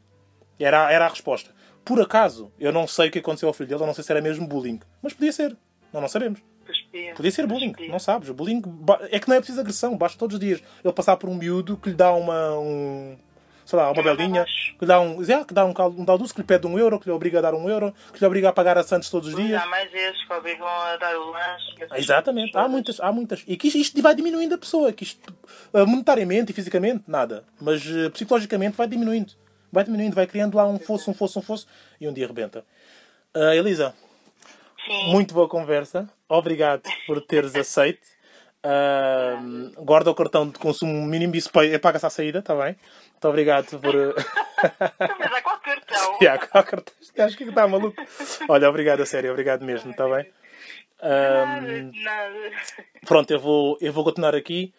Era, 0.59 0.91
era 0.91 1.05
a 1.05 1.09
resposta. 1.09 1.51
Por 1.89 1.99
acaso, 1.99 2.51
eu 2.59 2.71
não 2.71 2.85
sei 2.85 3.07
o 3.07 3.11
que 3.11 3.17
aconteceu 3.17 3.49
ao 3.49 3.53
filho 3.53 3.67
dele, 3.67 3.81
eu 3.81 3.87
não 3.87 3.95
sei 3.95 4.03
se 4.03 4.11
era 4.11 4.21
mesmo 4.21 4.45
bullying. 4.45 4.79
Mas 5.01 5.11
podia 5.11 5.31
ser. 5.31 5.57
Não, 5.91 5.99
não 5.99 6.07
sabemos. 6.07 6.39
Cuspia. 6.63 7.15
Podia 7.15 7.31
ser 7.31 7.47
bullying, 7.47 7.73
não 7.89 7.97
sabes? 7.97 8.29
Bullying 8.29 8.61
é 9.09 9.19
que 9.19 9.27
não 9.27 9.35
é 9.35 9.39
preciso 9.39 9.59
agressão, 9.59 9.97
basta 9.97 10.15
todos 10.15 10.35
os 10.35 10.39
dias 10.39 10.61
ele 10.85 10.93
passar 10.93 11.17
por 11.17 11.27
um 11.31 11.33
miúdo 11.33 11.77
que 11.77 11.89
lhe 11.89 11.95
dá 11.95 12.13
uma. 12.13 12.59
Um, 12.59 13.17
sei 13.65 13.79
lá, 13.79 13.91
uma 13.91 14.03
belinha, 14.03 14.45
que 14.45 14.85
lhe 14.85 14.87
dá 14.87 15.01
um. 15.01 15.19
é, 15.19 15.43
que 15.43 15.51
dá 15.51 15.65
um, 15.65 15.73
um 15.97 16.05
dalduço, 16.05 16.31
que 16.31 16.41
lhe 16.41 16.45
pede 16.45 16.67
um 16.67 16.77
euro, 16.77 16.99
que 16.99 17.07
lhe 17.07 17.11
obriga 17.11 17.39
a 17.39 17.41
dar 17.41 17.55
um 17.55 17.67
euro, 17.67 17.91
que 18.13 18.19
lhe 18.19 18.25
obriga 18.27 18.49
a 18.49 18.53
pagar 18.53 18.77
a 18.77 18.83
Santos 18.83 19.09
todos 19.09 19.29
os 19.29 19.35
dias. 19.35 19.59
Há 19.59 19.65
mais 19.65 19.91
esses 19.91 20.23
que 20.27 20.33
obrigam 20.33 20.67
a 20.67 20.95
dar 20.95 21.17
o 21.17 21.31
lanche. 21.31 21.75
Exatamente, 21.95 22.55
há 22.55 22.67
muitas, 22.67 22.99
há 22.99 23.11
muitas. 23.11 23.43
E 23.47 23.57
que 23.57 23.67
isto, 23.67 23.79
isto 23.79 23.99
vai 23.99 24.13
diminuindo 24.13 24.53
a 24.53 24.59
pessoa, 24.59 24.93
que 24.93 25.05
isto, 25.05 25.33
eh, 25.73 25.85
monetariamente 25.85 26.51
e 26.51 26.53
fisicamente, 26.53 27.05
nada. 27.07 27.45
Mas 27.59 27.83
eh, 27.83 28.11
psicologicamente 28.11 28.77
vai 28.77 28.87
diminuindo. 28.87 29.33
Vai 29.71 29.83
diminuindo, 29.83 30.15
vai 30.15 30.27
criando 30.27 30.55
lá 30.55 30.65
um 30.65 30.79
fosso, 30.79 31.11
um 31.11 31.13
fosso, 31.13 31.39
um 31.39 31.41
fosso, 31.41 31.67
e 31.99 32.07
um 32.07 32.13
dia 32.13 32.27
rebenta. 32.27 32.65
Ah, 33.33 33.55
Elisa, 33.55 33.93
Sim. 34.85 35.11
muito 35.11 35.33
boa 35.33 35.47
conversa. 35.47 36.09
Obrigado 36.27 36.83
por 37.05 37.21
teres 37.21 37.55
aceito. 37.55 38.07
Ah, 38.63 39.39
guarda 39.77 40.11
o 40.11 40.15
cartão 40.15 40.49
de 40.49 40.57
consumo 40.59 41.05
mínimo 41.05 41.33
e 41.35 41.41
é 41.73 41.77
paga-se 41.77 42.05
à 42.05 42.09
saída, 42.09 42.39
está 42.39 42.55
bem? 42.55 42.75
Muito 43.11 43.27
obrigado 43.27 43.79
por. 43.79 43.93
Mas 45.19 45.33
há 45.33 45.41
qual 45.41 45.59
cartão? 45.59 46.17
Yeah, 46.21 46.47
qual 46.47 46.63
cartão? 46.63 46.93
Acho 47.17 47.37
que 47.37 47.43
está 47.43 47.67
maluco. 47.67 48.01
Olha, 48.47 48.69
obrigado 48.69 49.01
a 49.01 49.05
sério, 49.05 49.31
obrigado 49.31 49.63
mesmo, 49.63 49.91
está 49.91 50.07
bem? 50.07 50.27
Ah, 51.01 51.61
Nada, 51.61 51.91
nada. 51.93 52.51
Pronto, 53.05 53.31
eu 53.31 53.39
vou, 53.39 53.77
eu 53.79 53.93
vou 53.93 54.03
continuar 54.03 54.35
aqui. 54.35 54.73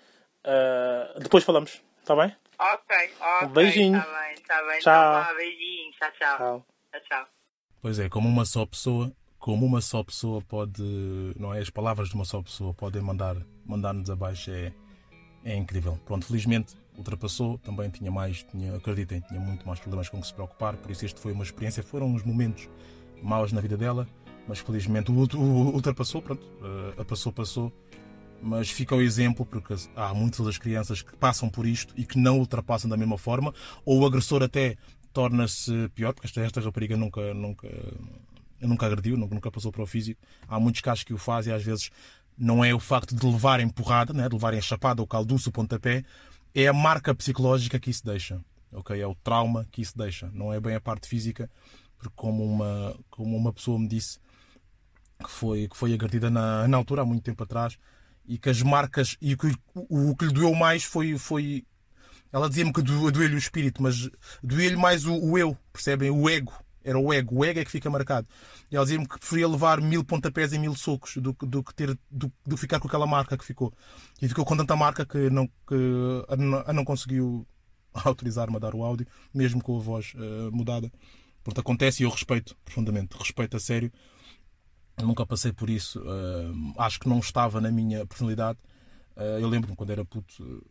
Ah, 0.45 1.15
depois 1.19 1.45
falamos, 1.45 1.83
está 2.01 2.15
bem? 2.17 2.35
Ok, 2.61 3.11
ok. 3.21 3.49
Um 3.49 3.53
beijinho. 3.53 3.99
Tá 3.99 4.07
bem, 4.07 4.43
tá 4.47 4.63
bem. 4.67 4.81
Tchau. 4.81 5.23
Tá 5.23 5.29
bom, 5.31 5.37
beijinho. 5.37 5.93
Tchau, 5.93 6.11
tchau. 6.19 6.37
Tchau. 6.37 6.67
Tchau, 6.93 7.01
tchau. 7.09 7.27
Pois 7.81 7.99
é, 7.99 8.09
como 8.11 8.29
uma 8.29 8.45
só 8.45 8.67
pessoa, 8.67 9.11
como 9.39 9.65
uma 9.65 9.81
só 9.81 10.05
pessoa 10.05 10.43
pode, 10.43 10.83
não 11.39 11.55
é? 11.55 11.61
As 11.61 11.71
palavras 11.71 12.11
de 12.11 12.15
uma 12.15 12.27
só 12.27 12.43
pessoa 12.43 12.75
podem 12.75 13.01
mandar, 13.01 13.37
mandar-nos 13.65 14.11
abaixo 14.11 14.51
é, 14.51 14.75
é 15.43 15.57
incrível. 15.57 15.99
Pronto, 16.05 16.27
felizmente 16.27 16.77
ultrapassou, 16.99 17.57
também 17.59 17.89
tinha 17.89 18.11
mais, 18.11 18.43
tinha, 18.43 18.77
acreditem, 18.77 19.23
tinha 19.23 19.41
muito 19.41 19.67
mais 19.67 19.81
problemas 19.81 20.11
com 20.11 20.21
que 20.21 20.27
se 20.27 20.35
preocupar, 20.35 20.77
por 20.77 20.91
isso 20.91 21.07
este 21.07 21.19
foi 21.19 21.33
uma 21.33 21.43
experiência, 21.43 21.83
foram 21.83 22.09
uns 22.09 22.23
momentos 22.23 22.69
maus 23.23 23.53
na 23.53 23.61
vida 23.63 23.77
dela, 23.77 24.07
mas 24.47 24.59
felizmente 24.59 25.11
ultrapassou, 25.11 26.21
pronto, 26.21 26.47
a 26.99 27.05
passou, 27.05 27.33
passou, 27.33 27.73
mas 28.43 28.71
fica 28.71 28.95
o 28.95 29.03
exemplo 29.03 29.45
porque 29.45 29.75
há 29.95 30.15
muitas 30.15 30.45
das 30.45 30.59
crianças 30.59 31.03
que 31.03 31.17
passam 31.17 31.49
por 31.49 31.67
isto 31.67 31.95
e 31.97 32.05
que 32.05 32.19
não 32.19 32.39
ultrapassam 32.39 32.89
da 32.89 32.97
mesma 32.97 33.19
forma, 33.19 33.55
ou 33.85 34.01
o 34.01 34.07
agressor 34.07 34.43
até 34.43 34.77
torna-se 35.13 35.89
pior, 35.95 36.13
porque 36.13 36.27
esta, 36.27 36.41
esta 36.41 36.61
rapariga 36.61 36.97
nunca, 36.97 37.35
nunca, 37.35 37.69
nunca 38.61 38.87
agrediu, 38.87 39.17
nunca, 39.17 39.35
nunca 39.35 39.51
passou 39.51 39.73
para 39.73 39.83
o 39.83 39.87
físico. 39.87 40.21
Há 40.49 40.59
muitos 40.59 40.81
casos 40.81 41.05
que 41.05 41.13
o 41.13 41.19
fazem 41.19 41.53
e 41.53 41.57
às 41.57 41.63
vezes 41.63 41.91
não 42.39 42.65
é 42.65 42.75
o 42.75 42.81
facto 42.81 43.15
de 43.15 43.27
levarem 43.27 43.69
porrada, 43.69 44.13
né, 44.13 44.29
de 44.29 44.35
levarem 44.35 44.61
chapada, 44.63 45.03
o 45.03 45.07
calduço, 45.07 45.53
pontapé, 45.53 46.05
é 46.55 46.67
a 46.67 46.73
marca 46.73 47.15
psicológica 47.15 47.79
que 47.79 47.91
isso 47.91 48.05
deixa. 48.05 48.41
ok? 48.73 48.99
É 49.01 49.07
o 49.07 49.15
trauma 49.15 49.67
que 49.71 49.83
isso 49.83 49.97
deixa. 49.97 50.31
Não 50.33 50.53
é 50.53 50.61
bem 50.61 50.75
a 50.75 50.81
parte 50.81 51.07
física, 51.09 51.51
porque 51.99 52.15
como 52.17 52.45
uma, 52.45 52.97
como 53.11 53.37
uma 53.37 53.53
pessoa 53.53 53.79
me 53.79 53.87
disse 53.87 54.19
que 55.23 55.31
foi, 55.31 55.69
que 55.69 55.77
foi 55.77 55.93
agredida 55.93 56.31
na, 56.31 56.67
na 56.67 56.77
altura, 56.77 57.03
há 57.03 57.05
muito 57.05 57.23
tempo 57.23 57.43
atrás, 57.43 57.79
e 58.33 58.39
que 58.39 58.49
as 58.49 58.63
marcas, 58.63 59.17
e 59.21 59.37
que 59.37 59.49
o, 59.75 60.11
o 60.11 60.17
que 60.17 60.27
lhe 60.27 60.33
doeu 60.33 60.55
mais 60.55 60.85
foi, 60.85 61.19
foi 61.19 61.65
ela 62.33 62.49
dizia-me 62.49 62.73
que 62.73 62.81
do- 62.81 63.11
doeu-lhe 63.11 63.35
o 63.35 63.39
espírito, 63.39 63.83
mas 63.83 64.09
doeu-lhe 64.43 64.77
mais 64.77 65.05
o, 65.05 65.15
o 65.15 65.37
eu, 65.37 65.57
percebem? 65.73 66.11
O 66.11 66.29
ego. 66.31 66.53
Era 66.83 66.99
o 66.99 67.13
ego. 67.13 67.37
O 67.41 67.45
ego 67.45 67.59
é 67.61 67.65
que 67.65 67.71
fica 67.71 67.91
marcado. 67.91 68.27
E 68.71 68.77
ela 68.77 68.85
dizia-me 68.85 69.07
que 69.07 69.19
preferia 69.19 69.49
levar 69.49 69.81
mil 69.81 70.03
pontapés 70.05 70.53
e 70.53 70.59
mil 70.59 70.75
socos 70.77 71.17
do, 71.17 71.33
do 71.43 71.63
que 71.63 71.75
ter 71.75 71.99
do, 72.11 72.33
do 72.47 72.57
ficar 72.57 72.79
com 72.81 72.87
aquela 72.89 73.07
marca 73.07 73.37
que 73.37 73.45
ficou. 73.45 73.73
E 74.23 74.29
ficou 74.29 74.45
com 74.45 74.57
tanta 74.57 74.77
marca 74.77 75.05
que 75.05 75.29
não, 75.29 75.47
que 75.47 75.75
a, 76.29 76.37
não- 76.37 76.65
a 76.67 76.73
não 76.73 76.85
conseguiu 76.85 77.47
autorizar-me 77.93 78.57
a 78.57 78.61
dar 78.61 78.75
o 78.75 78.83
áudio, 78.85 79.07
mesmo 79.35 79.63
com 79.63 79.77
a 79.77 79.81
voz 79.81 80.13
eh, 80.17 80.51
mudada. 80.53 80.91
Portanto, 81.43 81.61
acontece 81.63 82.03
e 82.03 82.07
eu 82.07 82.11
respeito 82.11 82.57
profundamente, 82.65 83.17
respeito 83.19 83.57
a 83.57 83.61
sério. 83.61 83.91
Nunca 85.03 85.27
passei 85.27 85.53
por 85.53 85.71
isso. 85.71 86.01
Uh, 86.01 86.75
acho 86.79 87.01
que 87.01 87.09
não 87.09 87.19
estava 87.19 87.61
na 87.61 87.71
minha 87.71 88.07
personalidade. 88.07 88.59
Uh, 89.17 89.39
eu 89.41 89.49
lembro-me 89.49 89.77
quando 89.77 89.91
era 89.91 90.05
puto, 90.05 90.65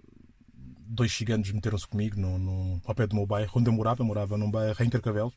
dois 0.53 1.11
ciganos 1.11 1.51
meteram-se 1.51 1.87
comigo 1.87 2.19
no, 2.19 2.37
no, 2.39 2.81
ao 2.85 2.95
pé 2.95 3.05
do 3.05 3.15
meu 3.15 3.25
bairro, 3.25 3.51
onde 3.55 3.69
eu 3.69 3.73
morava. 3.73 4.01
Eu 4.01 4.05
morava 4.05 4.37
num 4.37 4.49
bairro 4.49 4.75
em 4.83 4.89
Carcavelos, 4.89 5.33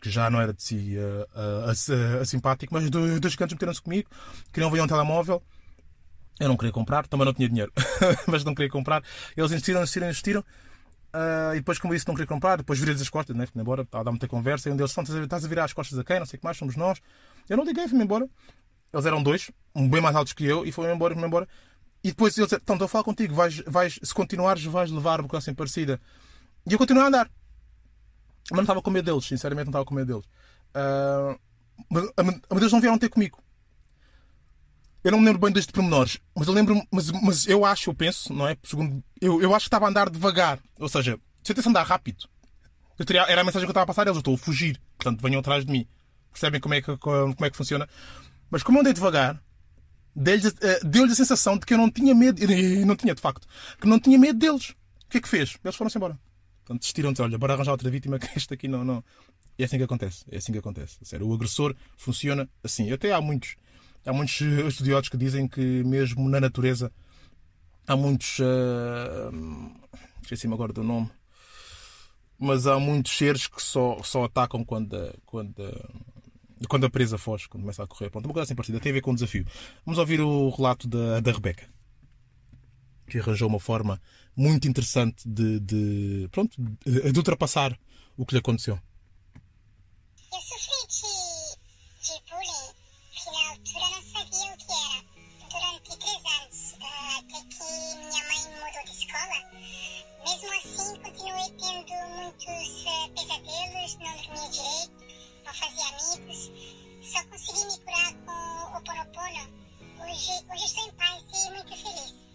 que 0.00 0.10
já 0.10 0.30
não 0.30 0.40
era 0.40 0.52
de 0.52 0.62
si 0.62 0.96
uh, 0.98 2.24
simpático, 2.24 2.72
mas 2.72 2.88
dois, 2.88 3.20
dois 3.20 3.32
ciganos 3.32 3.54
meteram-se 3.54 3.82
comigo, 3.82 4.08
queriam 4.52 4.70
ver 4.70 4.80
um 4.80 4.86
telemóvel. 4.86 5.42
Eu 6.38 6.48
não 6.48 6.56
queria 6.56 6.72
comprar, 6.72 7.06
também 7.08 7.26
não 7.26 7.34
tinha 7.34 7.48
dinheiro, 7.48 7.72
mas 8.28 8.44
não 8.44 8.54
queria 8.54 8.70
comprar. 8.70 9.02
Eles 9.36 9.50
insistiram, 9.50 9.82
insistiram, 9.82 10.08
insistiram. 10.08 10.44
Uh, 11.08 11.54
e 11.54 11.56
depois, 11.56 11.78
como 11.78 11.92
eu 11.92 11.96
disse, 11.96 12.06
não 12.06 12.14
queria 12.14 12.28
comprar, 12.28 12.58
depois 12.58 12.78
virei-lhes 12.78 13.02
as 13.02 13.08
costas, 13.08 13.34
né? 13.34 13.46
fui 13.46 13.60
embora, 13.60 13.82
estava 13.82 14.02
a 14.02 14.04
dar 14.04 14.10
muita 14.12 14.28
conversa. 14.28 14.68
E 14.68 14.72
um 14.72 14.76
deles, 14.76 14.96
estás 14.96 15.44
a 15.44 15.48
virar 15.48 15.64
as 15.64 15.72
costas 15.72 15.98
a 15.98 16.04
quem? 16.04 16.18
Não 16.18 16.26
sei 16.26 16.36
o 16.36 16.40
que 16.40 16.44
mais, 16.44 16.56
somos 16.56 16.76
nós. 16.76 17.00
Eu 17.48 17.56
não 17.56 17.64
liguei, 17.64 17.88
fui-me 17.88 18.04
embora. 18.04 18.28
Eles 18.92 19.06
eram 19.06 19.22
dois, 19.22 19.50
um 19.74 19.88
bem 19.88 20.00
mais 20.00 20.16
altos 20.16 20.32
que 20.32 20.44
eu, 20.44 20.66
e 20.66 20.72
foram 20.72 20.94
embora, 20.94 21.14
fui-me 21.14 21.26
embora. 21.26 21.48
E 22.02 22.08
depois 22.08 22.36
eles 22.36 22.46
disseram, 22.46 22.62
então, 22.62 22.74
estou 22.76 22.86
a 22.86 22.88
falar 22.88 23.04
contigo, 23.04 23.34
vais, 23.34 23.58
vais, 23.66 23.98
se 24.02 24.14
continuares, 24.14 24.64
vais 24.64 24.90
levar 24.90 25.22
coisa 25.22 25.38
assim 25.38 25.54
parecida. 25.54 26.00
E 26.66 26.72
eu 26.72 26.78
continuei 26.78 27.04
a 27.04 27.08
andar. 27.08 27.30
Mas 28.50 28.56
não 28.56 28.62
estava 28.62 28.80
com 28.80 28.90
medo 28.90 29.04
deles, 29.04 29.24
sinceramente, 29.24 29.66
não 29.66 29.70
estava 29.70 29.84
com 29.84 29.94
medo 29.94 30.06
deles. 30.06 30.26
Uh, 30.70 31.38
mas, 31.90 32.62
eles 32.62 32.72
não 32.72 32.80
vieram 32.80 32.98
ter 32.98 33.08
comigo. 33.08 33.42
Eu 35.02 35.12
não 35.12 35.20
me 35.20 35.26
lembro 35.26 35.40
bem 35.40 35.52
destes 35.52 35.72
pormenores, 35.72 36.18
mas 36.34 36.48
eu 36.48 36.54
lembro, 36.54 36.82
mas, 36.90 37.10
mas 37.10 37.46
eu 37.46 37.64
acho, 37.64 37.90
eu 37.90 37.94
penso, 37.94 38.32
não 38.32 38.48
é? 38.48 38.56
Segundo, 38.62 39.02
eu, 39.20 39.40
eu 39.40 39.54
acho 39.54 39.64
que 39.64 39.68
estava 39.68 39.86
a 39.86 39.88
andar 39.88 40.10
devagar. 40.10 40.58
Ou 40.78 40.88
seja, 40.88 41.18
se 41.42 41.52
eu 41.52 41.54
tivesse 41.54 41.68
andar 41.68 41.84
rápido, 41.84 42.28
eu 42.98 43.04
teria, 43.04 43.22
era 43.22 43.40
a 43.40 43.44
mensagem 43.44 43.64
que 43.64 43.70
eu 43.70 43.72
estava 43.72 43.84
a 43.84 43.86
passar, 43.86 44.02
eles 44.02 44.16
eu 44.16 44.20
estou 44.20 44.34
a 44.34 44.38
fugir. 44.38 44.80
Portanto, 44.96 45.22
venham 45.22 45.40
atrás 45.40 45.64
de 45.64 45.70
mim. 45.70 45.86
Percebem 46.38 46.60
como 46.60 46.74
é 46.74 46.82
que, 46.82 46.96
como 46.96 47.34
é 47.44 47.50
que 47.50 47.56
funciona? 47.56 47.88
Mas 48.50 48.62
como 48.62 48.80
andei 48.80 48.92
devagar, 48.92 49.42
deu-lhes 50.14 50.46
uh, 50.46 50.84
deu 50.84 51.04
a 51.04 51.14
sensação 51.14 51.58
de 51.58 51.66
que 51.66 51.74
eu 51.74 51.78
não 51.78 51.90
tinha 51.90 52.14
medo, 52.14 52.42
e 52.42 52.84
não 52.84 52.96
tinha 52.96 53.14
de 53.14 53.20
facto, 53.20 53.46
que 53.80 53.86
não 53.86 53.98
tinha 53.98 54.18
medo 54.18 54.38
deles. 54.38 54.70
O 55.04 55.10
que 55.10 55.18
é 55.18 55.20
que 55.20 55.28
fez? 55.28 55.58
Eles 55.64 55.76
foram-se 55.76 55.98
embora. 55.98 56.18
Portanto, 56.64 56.80
desistiram 56.80 57.12
de 57.12 57.22
olha, 57.22 57.38
bora 57.38 57.54
arranjar 57.54 57.72
outra 57.72 57.90
vítima 57.90 58.18
que 58.20 58.28
este 58.36 58.54
aqui 58.54 58.68
não, 58.68 58.84
não. 58.84 59.04
É 59.58 59.64
assim 59.64 59.78
que 59.78 59.84
acontece. 59.84 60.24
É 60.30 60.36
assim 60.36 60.52
que 60.52 60.58
acontece. 60.58 60.98
Sério, 61.02 61.26
o 61.26 61.34
agressor 61.34 61.74
funciona 61.96 62.48
assim. 62.62 62.92
Até 62.92 63.12
há 63.12 63.20
muitos 63.20 63.56
Há 64.08 64.12
muitos 64.12 64.40
estudiosos 64.40 65.10
que 65.10 65.18
dizem 65.18 65.46
que 65.46 65.60
mesmo 65.84 66.28
na 66.30 66.40
natureza 66.40 66.90
há 67.86 67.94
muitos. 67.94 68.38
Uh, 68.38 69.70
Esqueci-me 70.22 70.54
agora 70.54 70.72
do 70.72 70.82
nome. 70.82 71.10
Mas 72.38 72.66
há 72.66 72.78
muitos 72.78 73.16
seres 73.16 73.46
que 73.46 73.60
só, 73.60 74.00
só 74.02 74.24
atacam 74.24 74.64
quando, 74.64 74.96
quando, 75.26 75.62
quando 76.68 76.86
a 76.86 76.90
presa 76.90 77.18
foge, 77.18 77.48
quando 77.48 77.62
começa 77.62 77.82
a 77.82 77.86
correr. 77.86 78.10
Pronto, 78.10 78.24
uma 78.24 78.34
coisa 78.34 78.44
assim 78.44 78.54
parecida. 78.54 78.80
Tem 78.80 78.90
a 78.90 78.94
ver 78.94 79.00
com 79.00 79.12
o 79.12 79.14
desafio. 79.14 79.44
Vamos 79.84 79.98
ouvir 79.98 80.20
o 80.20 80.50
relato 80.50 80.88
da, 80.88 81.20
da 81.20 81.32
Rebeca, 81.32 81.68
que 83.08 83.18
arranjou 83.18 83.48
uma 83.48 83.60
forma 83.60 84.00
muito 84.36 84.68
interessante 84.68 85.28
de, 85.28 85.60
de, 85.60 86.28
pronto, 86.30 86.56
de, 86.84 87.12
de 87.12 87.18
ultrapassar 87.18 87.78
o 88.16 88.24
que 88.24 88.34
lhe 88.34 88.40
aconteceu. 88.40 88.78
Eu 90.32 90.40
sofri 90.40 90.86
de, 90.88 92.06
de 92.06 92.30
bullying 92.30 92.78
na 93.32 93.50
altura 93.50 93.90
não 93.90 94.02
sabia 94.02 94.52
o 94.52 94.56
que 94.56 94.72
era. 94.72 95.18
Durante 95.50 95.96
três 95.98 96.22
anos, 96.40 96.72
uh, 96.72 97.18
até 97.18 97.38
que 97.48 97.66
minha 97.98 98.24
mãe 98.28 98.40
mudou 98.54 98.84
de 98.84 98.90
escola, 98.90 99.38
mesmo 100.24 100.50
assim 100.58 100.90
continuei 101.02 101.50
tendo 101.58 101.94
muitos 102.16 102.68
uh, 102.84 103.08
pesadelos, 103.14 103.90
não 103.96 104.14
dormia 104.16 104.48
direito, 104.50 104.97
fazia 105.58 105.88
amigos. 105.88 106.52
Só 107.02 107.24
consegui 107.24 107.64
me 107.66 107.78
curar 107.84 108.14
com 108.14 108.76
o 108.76 108.82
Ponopono. 108.82 109.58
Hoje, 110.00 110.30
hoje 110.50 110.64
estou 110.64 110.88
em 110.88 110.92
paz 110.92 111.46
e 111.46 111.50
muito 111.50 111.76
feliz. 111.76 112.28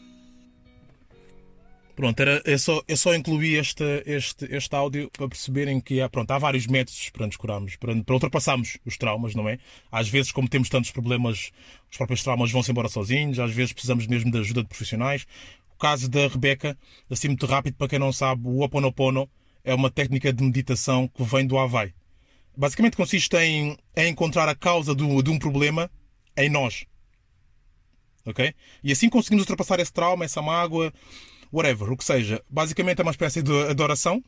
Pronto, 1.95 2.19
era, 2.19 2.41
é, 2.45 2.57
só, 2.57 2.82
é 2.88 2.95
só 2.95 3.13
incluir 3.13 3.59
este, 3.59 3.84
este, 4.07 4.45
este 4.49 4.76
áudio 4.76 5.11
para 5.11 5.30
perceberem 5.30 5.80
que 5.80 6.01
há, 6.01 6.09
pronto, 6.09 6.32
há 6.32 6.39
vários 6.39 6.65
métodos 6.65 7.09
para 7.11 7.28
nos 7.28 7.38
curarmos, 7.38 7.76
para, 7.76 7.95
para 8.03 8.13
ultrapassarmos 8.15 8.80
os 8.84 8.97
traumas, 8.97 9.36
não 9.36 9.47
é? 9.47 9.59
Às 9.91 10.09
vezes, 10.09 10.32
como 10.32 10.49
temos 10.49 10.69
tantos 10.69 10.89
problemas, 10.89 11.51
os 11.91 11.97
próprios 11.97 12.24
traumas 12.24 12.51
vão-se 12.51 12.71
embora 12.71 12.89
sozinhos, 12.89 13.38
às 13.38 13.53
vezes 13.53 13.74
precisamos 13.74 14.07
mesmo 14.07 14.32
de 14.32 14.39
ajuda 14.39 14.63
de 14.63 14.69
profissionais. 14.69 15.28
O 15.76 15.78
caso 15.78 16.09
da 16.09 16.28
Rebeca, 16.28 16.76
assim 17.11 17.28
muito 17.28 17.45
rápido, 17.45 17.76
para 17.76 17.88
quem 17.88 17.99
não 17.99 18.11
sabe, 18.11 18.41
o 18.47 18.63
Oponopono 18.63 19.30
é 19.63 19.74
uma 19.74 19.91
técnica 19.91 20.34
de 20.34 20.43
meditação 20.43 21.07
que 21.07 21.24
vem 21.24 21.45
do 21.45 21.59
Havaí. 21.59 21.93
Basicamente 22.55 22.97
consiste 22.97 23.35
em, 23.37 23.77
em 23.95 24.09
encontrar 24.09 24.47
a 24.47 24.55
causa 24.55 24.93
do, 24.93 25.21
de 25.21 25.29
um 25.29 25.39
problema 25.39 25.89
em 26.37 26.49
nós. 26.49 26.85
Ok? 28.25 28.53
E 28.83 28.91
assim 28.91 29.09
conseguimos 29.09 29.43
ultrapassar 29.43 29.79
esse 29.79 29.91
trauma, 29.91 30.25
essa 30.25 30.41
mágoa, 30.41 30.93
whatever, 31.51 31.91
o 31.91 31.97
que 31.97 32.03
seja. 32.03 32.41
Basicamente 32.49 32.99
é 32.99 33.03
uma 33.03 33.11
espécie 33.11 33.41
de 33.41 33.51
adoração 33.69 34.23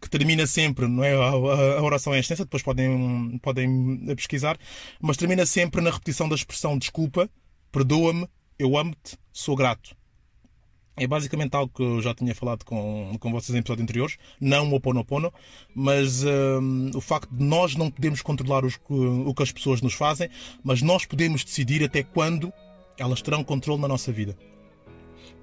que 0.00 0.08
termina 0.08 0.46
sempre, 0.46 0.86
não 0.86 1.04
é? 1.04 1.12
A, 1.14 1.82
oração 1.82 2.14
é 2.14 2.20
extensa, 2.20 2.44
depois 2.44 2.62
podem, 2.62 3.38
podem 3.42 4.14
pesquisar, 4.16 4.58
mas 5.00 5.16
termina 5.16 5.44
sempre 5.44 5.82
na 5.82 5.90
repetição 5.90 6.28
da 6.28 6.34
expressão 6.34 6.78
desculpa, 6.78 7.28
perdoa-me, 7.70 8.26
eu 8.58 8.78
amo-te, 8.78 9.18
sou 9.30 9.54
grato. 9.54 9.94
É 11.00 11.06
basicamente 11.06 11.54
algo 11.54 11.72
que 11.74 11.82
eu 11.82 12.02
já 12.02 12.12
tinha 12.12 12.34
falado 12.34 12.62
com, 12.62 13.16
com 13.18 13.32
vocês 13.32 13.56
em 13.56 13.60
episódios 13.60 13.84
anteriores, 13.84 14.18
não 14.38 14.70
o 14.70 14.74
Oponopono, 14.74 15.32
mas 15.74 16.22
um, 16.24 16.90
o 16.94 17.00
facto 17.00 17.34
de 17.34 17.42
nós 17.42 17.74
não 17.74 17.90
podemos 17.90 18.20
controlar 18.20 18.66
os, 18.66 18.78
o 18.86 19.32
que 19.32 19.42
as 19.42 19.50
pessoas 19.50 19.80
nos 19.80 19.94
fazem, 19.94 20.28
mas 20.62 20.82
nós 20.82 21.06
podemos 21.06 21.42
decidir 21.42 21.82
até 21.82 22.02
quando 22.02 22.52
elas 22.98 23.22
terão 23.22 23.42
controle 23.42 23.80
na 23.80 23.88
nossa 23.88 24.12
vida. 24.12 24.36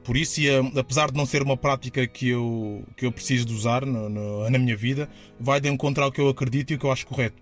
Por 0.03 0.15
isso, 0.15 0.39
e, 0.41 0.47
apesar 0.79 1.09
de 1.09 1.17
não 1.17 1.25
ser 1.25 1.41
uma 1.41 1.57
prática 1.57 2.05
que 2.05 2.29
eu, 2.29 2.83
que 2.95 3.07
eu 3.07 3.11
preciso 3.11 3.47
de 3.47 3.53
usar 3.53 3.83
no, 3.83 4.07
no, 4.07 4.47
na 4.51 4.59
minha 4.59 4.77
vida, 4.77 5.09
vai 5.39 5.59
de 5.59 5.69
encontrar 5.69 6.05
o 6.05 6.11
que 6.11 6.21
eu 6.21 6.29
acredito 6.29 6.69
e 6.69 6.75
o 6.75 6.79
que 6.79 6.85
eu 6.85 6.91
acho 6.91 7.07
correto. 7.07 7.41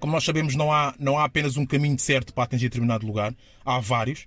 Como 0.00 0.12
nós 0.12 0.24
sabemos, 0.24 0.56
não 0.56 0.72
há, 0.72 0.96
não 0.98 1.16
há 1.16 1.22
apenas 1.22 1.56
um 1.56 1.64
caminho 1.64 1.96
certo 1.96 2.34
para 2.34 2.42
atingir 2.42 2.68
determinado 2.68 3.06
lugar, 3.06 3.32
há 3.64 3.78
vários, 3.78 4.26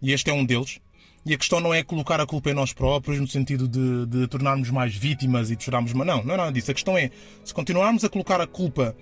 e 0.00 0.12
este 0.12 0.30
é 0.30 0.32
um 0.32 0.44
deles. 0.44 0.78
E 1.24 1.32
a 1.32 1.38
questão 1.38 1.60
não 1.60 1.72
é 1.72 1.84
colocar 1.84 2.20
a 2.20 2.26
culpa 2.26 2.50
em 2.50 2.54
nós 2.54 2.72
próprios, 2.72 3.20
no 3.20 3.28
sentido 3.28 3.68
de, 3.68 4.06
de 4.06 4.26
tornarmos 4.26 4.70
mais 4.70 4.94
vítimas 4.94 5.50
e 5.50 5.56
de 5.56 5.64
chorarmos. 5.64 5.92
Não, 5.92 6.04
não 6.04 6.34
é 6.34 6.36
nada 6.36 6.52
disso. 6.52 6.70
A 6.70 6.74
questão 6.74 6.98
é, 6.98 7.10
se 7.44 7.54
continuarmos 7.54 8.04
a 8.04 8.08
colocar 8.08 8.40
a 8.40 8.46
culpa 8.46 8.96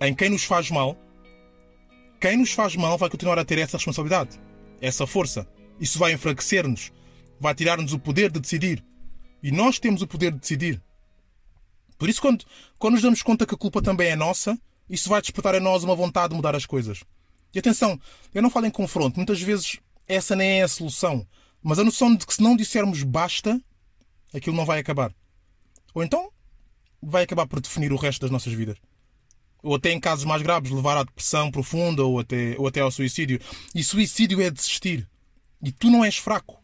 em 0.00 0.14
quem 0.14 0.30
nos 0.30 0.44
faz 0.44 0.70
mal, 0.70 0.96
quem 2.20 2.36
nos 2.38 2.52
faz 2.52 2.74
mal 2.74 2.96
vai 2.96 3.10
continuar 3.10 3.38
a 3.38 3.44
ter 3.44 3.58
essa 3.58 3.76
responsabilidade, 3.76 4.40
essa 4.80 5.06
força. 5.06 5.46
Isso 5.78 5.98
vai 5.98 6.12
enfraquecer-nos 6.12 6.90
vai 7.40 7.54
tirar-nos 7.54 7.92
o 7.92 7.98
poder 7.98 8.30
de 8.30 8.40
decidir. 8.40 8.84
E 9.42 9.50
nós 9.50 9.78
temos 9.78 10.02
o 10.02 10.06
poder 10.06 10.32
de 10.32 10.38
decidir. 10.38 10.82
Por 11.96 12.08
isso, 12.08 12.20
quando, 12.20 12.44
quando 12.78 12.94
nos 12.94 13.02
damos 13.02 13.22
conta 13.22 13.46
que 13.46 13.54
a 13.54 13.58
culpa 13.58 13.80
também 13.82 14.08
é 14.08 14.16
nossa, 14.16 14.58
isso 14.88 15.08
vai 15.08 15.20
despertar 15.20 15.54
em 15.54 15.60
nós 15.60 15.84
uma 15.84 15.94
vontade 15.94 16.30
de 16.30 16.36
mudar 16.36 16.54
as 16.54 16.66
coisas. 16.66 17.02
E 17.54 17.58
atenção, 17.58 17.98
eu 18.34 18.42
não 18.42 18.50
falo 18.50 18.66
em 18.66 18.70
confronto. 18.70 19.16
Muitas 19.16 19.40
vezes 19.40 19.78
essa 20.06 20.34
nem 20.34 20.60
é 20.60 20.62
a 20.62 20.68
solução. 20.68 21.26
Mas 21.62 21.78
a 21.78 21.84
noção 21.84 22.14
de 22.14 22.26
que 22.26 22.34
se 22.34 22.42
não 22.42 22.56
dissermos 22.56 23.02
basta, 23.02 23.60
aquilo 24.34 24.56
não 24.56 24.64
vai 24.64 24.78
acabar. 24.78 25.14
Ou 25.94 26.02
então 26.02 26.30
vai 27.02 27.24
acabar 27.24 27.46
por 27.46 27.60
definir 27.60 27.92
o 27.92 27.96
resto 27.96 28.22
das 28.22 28.30
nossas 28.30 28.52
vidas. 28.52 28.76
Ou 29.62 29.74
até 29.74 29.90
em 29.90 30.00
casos 30.00 30.24
mais 30.24 30.42
graves, 30.42 30.70
levar 30.70 30.96
à 30.96 31.02
depressão 31.02 31.50
profunda 31.50 32.04
ou 32.04 32.20
até, 32.20 32.54
ou 32.58 32.66
até 32.66 32.80
ao 32.80 32.90
suicídio. 32.90 33.40
E 33.74 33.82
suicídio 33.82 34.40
é 34.40 34.50
desistir. 34.50 35.08
E 35.62 35.72
tu 35.72 35.90
não 35.90 36.04
és 36.04 36.16
fraco 36.16 36.58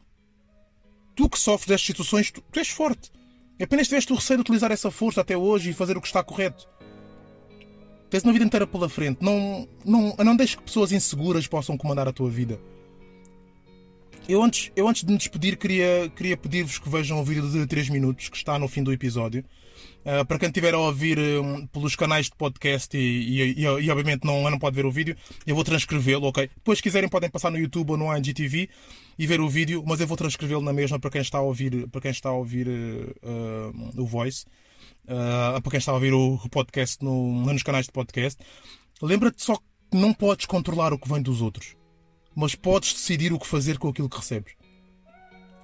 tu 1.15 1.29
que 1.29 1.39
sofres 1.39 1.69
destas 1.69 1.87
situações, 1.87 2.31
tu, 2.31 2.43
tu 2.51 2.59
és 2.59 2.69
forte. 2.69 3.11
Apenas 3.61 3.87
tiveste 3.87 4.13
o 4.13 4.17
receio 4.17 4.39
de 4.39 4.43
utilizar 4.43 4.73
essa 4.73 4.91
força 4.91 5.21
até 5.21 5.37
hoje 5.37 5.71
e 5.71 5.73
fazer 5.73 5.97
o 5.97 6.01
que 6.01 6.07
está 6.07 6.23
correto. 6.23 6.69
Tens 8.11 8.25
uma 8.25 8.33
vida 8.33 8.45
inteira 8.45 8.67
pela 8.67 8.89
frente. 8.89 9.23
Não, 9.23 9.69
não, 9.85 10.15
não 10.19 10.37
deixes 10.37 10.57
que 10.57 10.63
pessoas 10.63 10.93
inseguras 10.93 11.47
possam 11.47 11.77
comandar 11.77 12.09
a 12.09 12.13
tua 12.13 12.29
vida. 12.29 12.61
Eu 14.27 14.43
antes, 14.43 14.73
eu 14.75 14.89
antes 14.89 15.05
de 15.05 15.13
me 15.13 15.19
despedir 15.19 15.59
queria, 15.59 16.11
queria 16.17 16.35
pedir-vos 16.35 16.79
que 16.79 16.89
vejam 16.89 17.21
o 17.21 17.25
vídeo 17.25 17.47
de 17.51 17.67
3 17.67 17.91
minutos 17.91 18.31
que 18.31 18.37
está 18.39 18.59
no 18.59 18.67
fim 18.67 18.83
do 18.83 18.91
episódio. 18.91 19.45
Uh, 20.01 20.25
para 20.25 20.39
quem 20.39 20.49
estiver 20.49 20.73
a 20.73 20.79
ouvir 20.79 21.19
um, 21.19 21.67
pelos 21.67 21.95
canais 21.95 22.27
de 22.27 22.37
podcast 22.37 22.97
e, 22.97 23.01
e, 23.01 23.61
e, 23.61 23.63
e, 23.65 23.91
obviamente 23.91 24.25
não, 24.25 24.51
não 24.51 24.59
pode 24.59 24.77
ver 24.77 24.87
o 24.87 24.91
vídeo, 24.91 25.17
eu 25.47 25.55
vou 25.55 25.65
transcrevê-lo, 25.65 26.27
ok? 26.27 26.49
Depois, 26.55 26.79
se 26.79 26.83
quiserem, 26.83 27.09
podem 27.09 27.29
passar 27.29 27.51
no 27.51 27.59
YouTube 27.59 27.91
ou 27.91 27.97
no 27.99 28.17
IGTV 28.17 28.69
e 29.19 29.27
ver 29.27 29.41
o 29.41 29.49
vídeo, 29.49 29.83
mas 29.87 30.01
eu 30.01 30.07
vou 30.07 30.17
transcrevê-lo 30.17 30.63
na 30.63 30.73
mesma 30.73 30.99
para 30.99 31.11
quem 31.11 31.21
está 31.21 31.39
a 31.39 31.43
ouvir, 31.43 31.87
para 31.89 32.01
quem 32.01 32.11
está 32.11 32.31
a 32.31 32.33
ouvir 32.33 32.67
uh, 32.67 34.01
o 34.01 34.07
voice, 34.07 34.47
uh, 35.05 35.61
para 35.61 35.71
quem 35.71 35.79
está 35.79 35.93
a 35.93 35.97
ouvir 35.97 36.15
o, 36.15 36.39
podcast 36.51 37.03
no, 37.05 37.45
nos 37.45 37.63
canais 37.63 37.87
de 37.87 37.93
podcast. 37.93 38.43
Lembra-te 39.03 39.43
só 39.43 39.57
que 39.57 39.63
não 39.93 40.15
podes 40.15 40.47
controlar 40.47 40.95
o 40.95 40.99
que 40.99 41.09
vem 41.09 41.21
dos 41.21 41.43
outros, 41.43 41.77
mas 42.35 42.55
podes 42.55 42.93
decidir 42.93 43.33
o 43.33 43.39
que 43.39 43.47
fazer 43.47 43.79
com 43.79 43.89
aquilo 43.89 44.09
que 44.09 44.17
recebes. 44.17 44.55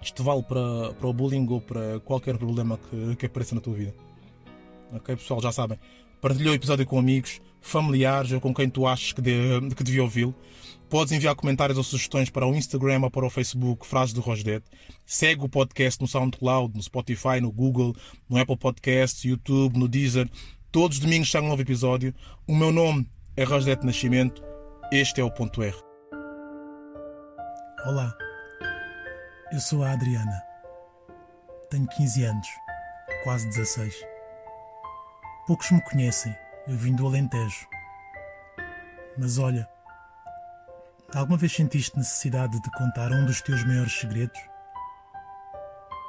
Isto 0.03 0.25
vale 0.25 0.43
para, 0.43 0.95
para 0.95 1.07
o 1.07 1.13
bullying 1.13 1.47
ou 1.49 1.61
para 1.61 2.01
qualquer 2.01 2.39
problema 2.39 2.79
que, 2.79 3.17
que 3.17 3.27
apareça 3.27 3.55
na 3.55 3.61
tua 3.61 3.75
vida. 3.75 3.95
Ok, 4.93 5.17
pessoal, 5.17 5.41
já 5.41 5.53
sabem. 5.53 5.79
partilha 6.21 6.51
o 6.51 6.55
episódio 6.55 6.87
com 6.87 6.99
amigos, 6.99 7.41
familiares 7.61 8.33
ou 8.33 8.41
com 8.41 8.55
quem 8.55 8.69
tu 8.69 8.87
achas 8.87 9.13
que, 9.13 9.21
de, 9.21 9.75
que 9.77 9.85
devia 9.85 10.03
ouvi-lo. 10.03 10.35
Podes 10.89 11.13
enviar 11.13 11.37
comentários 11.37 11.79
ou 11.79 11.85
sugestões 11.85 12.31
para 12.31 12.47
o 12.47 12.55
Instagram 12.55 13.03
ou 13.03 13.11
para 13.11 13.25
o 13.25 13.31
Facebook 13.31 13.87
Frases 13.87 14.13
do 14.13 14.21
Rosdet. 14.21 14.65
Segue 15.07 15.45
o 15.45 15.49
podcast 15.49 16.01
no 16.01 16.09
SoundCloud, 16.09 16.75
no 16.75 16.83
Spotify, 16.83 17.41
no 17.41 17.53
Google, 17.53 17.95
no 18.29 18.39
Apple 18.39 18.57
Podcasts, 18.57 19.25
YouTube, 19.25 19.79
no 19.79 19.87
Deezer. 19.87 20.29
Todos 20.73 20.97
os 20.97 21.03
domingos 21.03 21.31
sai 21.31 21.43
um 21.43 21.49
novo 21.49 21.63
episódio. 21.63 22.13
O 22.47 22.57
meu 22.57 22.73
nome 22.73 23.07
é 23.37 23.45
Rosdet 23.45 23.85
Nascimento. 23.87 24.43
Este 24.91 25.21
é 25.21 25.25
o 25.25 25.31
Ponto 25.31 25.63
R. 25.63 25.90
Olá, 27.87 28.15
eu 29.51 29.59
sou 29.59 29.83
a 29.83 29.93
Adriana. 29.93 30.43
Tenho 31.71 31.87
15 31.87 32.25
anos, 32.25 32.47
quase 33.25 33.49
16. 33.49 33.95
Poucos 35.47 35.71
me 35.71 35.81
conhecem, 35.85 36.37
eu 36.69 36.77
vim 36.77 36.95
do 36.95 37.07
Alentejo. 37.07 37.67
Mas 39.17 39.39
olha, 39.39 39.67
alguma 41.15 41.39
vez 41.39 41.53
sentiste 41.53 41.97
necessidade 41.97 42.61
de 42.61 42.71
contar 42.73 43.13
um 43.13 43.25
dos 43.25 43.41
teus 43.41 43.65
maiores 43.65 43.99
segredos? 43.99 44.39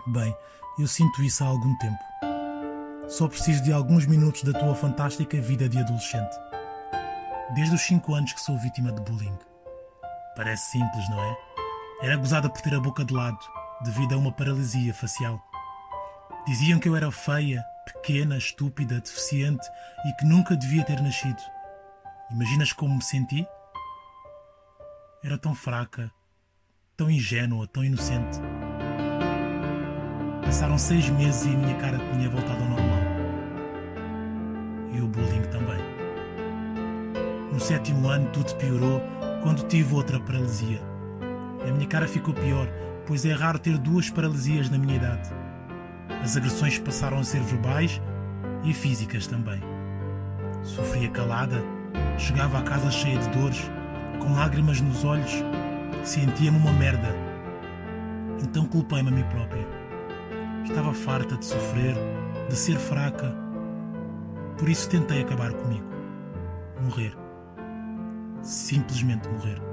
Bem, 0.07 0.35
eu 0.77 0.87
sinto 0.87 1.23
isso 1.23 1.41
há 1.41 1.47
algum 1.47 1.77
tempo. 1.77 2.03
Só 3.07 3.29
preciso 3.29 3.63
de 3.63 3.71
alguns 3.71 4.05
minutos 4.05 4.43
da 4.43 4.59
tua 4.59 4.75
fantástica 4.75 5.39
vida 5.39 5.69
de 5.69 5.79
adolescente. 5.79 6.35
Desde 7.55 7.75
os 7.75 7.81
5 7.81 8.13
anos 8.13 8.33
que 8.33 8.41
sou 8.41 8.57
vítima 8.57 8.91
de 8.91 9.01
bullying. 9.09 9.39
Parece 10.35 10.71
simples, 10.71 11.09
não 11.09 11.23
é? 11.23 11.50
Era 12.01 12.17
gozada 12.17 12.49
por 12.49 12.59
ter 12.61 12.73
a 12.73 12.79
boca 12.79 13.05
de 13.05 13.13
lado, 13.13 13.37
devido 13.83 14.15
a 14.15 14.17
uma 14.17 14.31
paralisia 14.31 14.91
facial. 14.91 15.39
Diziam 16.47 16.79
que 16.79 16.89
eu 16.89 16.95
era 16.95 17.11
feia, 17.11 17.63
pequena, 17.85 18.39
estúpida, 18.39 18.99
deficiente 18.99 19.67
e 20.07 20.13
que 20.13 20.25
nunca 20.25 20.57
devia 20.57 20.83
ter 20.83 20.99
nascido. 20.99 21.39
Imaginas 22.31 22.73
como 22.73 22.95
me 22.95 23.03
senti? 23.03 23.45
Era 25.23 25.37
tão 25.37 25.53
fraca, 25.53 26.11
tão 26.97 27.07
ingênua, 27.07 27.67
tão 27.67 27.83
inocente. 27.83 28.39
Passaram 30.43 30.79
seis 30.79 31.07
meses 31.07 31.45
e 31.45 31.49
a 31.53 31.57
minha 31.57 31.77
cara 31.77 31.99
tinha 31.99 32.29
voltado 32.31 32.63
ao 32.63 32.69
normal. 32.69 33.01
E 34.91 35.01
o 35.01 35.07
bullying 35.07 35.43
também. 35.51 35.79
No 37.53 37.59
sétimo 37.59 38.09
ano 38.09 38.27
tudo 38.31 38.55
piorou 38.55 38.99
quando 39.43 39.67
tive 39.67 39.93
outra 39.93 40.19
paralisia. 40.19 40.90
A 41.67 41.71
minha 41.71 41.87
cara 41.87 42.07
ficou 42.07 42.33
pior, 42.33 42.67
pois 43.05 43.25
é 43.25 43.33
raro 43.33 43.59
ter 43.59 43.77
duas 43.77 44.09
paralisias 44.09 44.69
na 44.69 44.77
minha 44.77 44.95
idade. 44.95 45.29
As 46.23 46.35
agressões 46.35 46.79
passaram 46.79 47.19
a 47.19 47.23
ser 47.23 47.41
verbais 47.41 48.01
e 48.63 48.73
físicas 48.73 49.27
também. 49.27 49.61
Sofria 50.63 51.09
calada, 51.09 51.61
chegava 52.17 52.59
à 52.59 52.61
casa 52.61 52.91
cheia 52.91 53.17
de 53.17 53.29
dores, 53.29 53.69
com 54.19 54.33
lágrimas 54.33 54.79
nos 54.81 55.03
olhos, 55.03 55.31
sentia-me 56.03 56.57
uma 56.57 56.71
merda. 56.73 57.15
Então 58.43 58.65
culpei-me 58.65 59.09
a 59.09 59.11
mim 59.11 59.23
própria. 59.23 59.67
Estava 60.63 60.93
farta 60.93 61.35
de 61.37 61.45
sofrer, 61.45 61.95
de 62.49 62.55
ser 62.55 62.77
fraca. 62.77 63.35
Por 64.57 64.69
isso 64.69 64.89
tentei 64.89 65.21
acabar 65.21 65.51
comigo. 65.53 65.85
Morrer. 66.81 67.15
Simplesmente 68.41 69.27
morrer. 69.29 69.70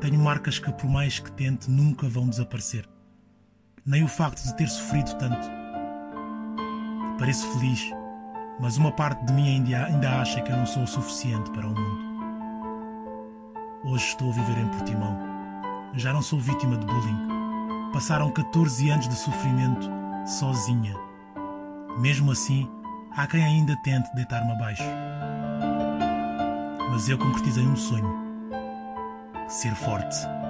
Tenho 0.00 0.20
marcas 0.20 0.58
que, 0.58 0.72
por 0.72 0.88
mais 0.88 1.18
que 1.18 1.30
tente, 1.32 1.70
nunca 1.70 2.08
vão 2.08 2.28
desaparecer. 2.28 2.86
Nem 3.86 4.02
o 4.02 4.08
facto 4.08 4.42
de 4.42 4.56
ter 4.56 4.68
sofrido 4.68 5.14
tanto. 5.16 5.48
Pareço 7.18 7.46
feliz, 7.52 7.90
mas 8.60 8.76
uma 8.76 8.92
parte 8.92 9.24
de 9.24 9.32
mim 9.32 9.74
ainda, 9.74 10.20
acha 10.20 10.40
que 10.40 10.50
eu 10.50 10.56
não 10.56 10.66
sou 10.66 10.82
o 10.82 10.86
suficiente 10.86 11.50
para 11.50 11.66
o 11.66 11.70
mundo. 11.70 12.04
Hoje 13.84 14.04
estou 14.04 14.30
a 14.30 14.34
viver 14.34 14.58
em 14.58 14.68
Portimão. 14.68 15.18
Já 15.94 16.12
não 16.12 16.22
sou 16.22 16.38
vítima 16.38 16.76
de 16.76 16.86
bullying. 16.86 17.28
Passaram 17.92 18.30
14 18.30 18.90
anos 18.90 19.08
de 19.08 19.14
sofrimento 19.14 19.88
sozinha. 20.26 20.94
Mesmo 21.98 22.32
assim, 22.32 22.68
há 23.16 23.26
quem 23.26 23.44
ainda 23.44 23.76
tente 23.82 24.12
deitar-me 24.14 24.52
abaixo. 24.52 24.82
Mas 26.90 27.08
eu 27.08 27.18
concretizei 27.18 27.64
um 27.64 27.76
sonho 27.76 28.23
ser 29.48 29.74
forte. 29.74 30.43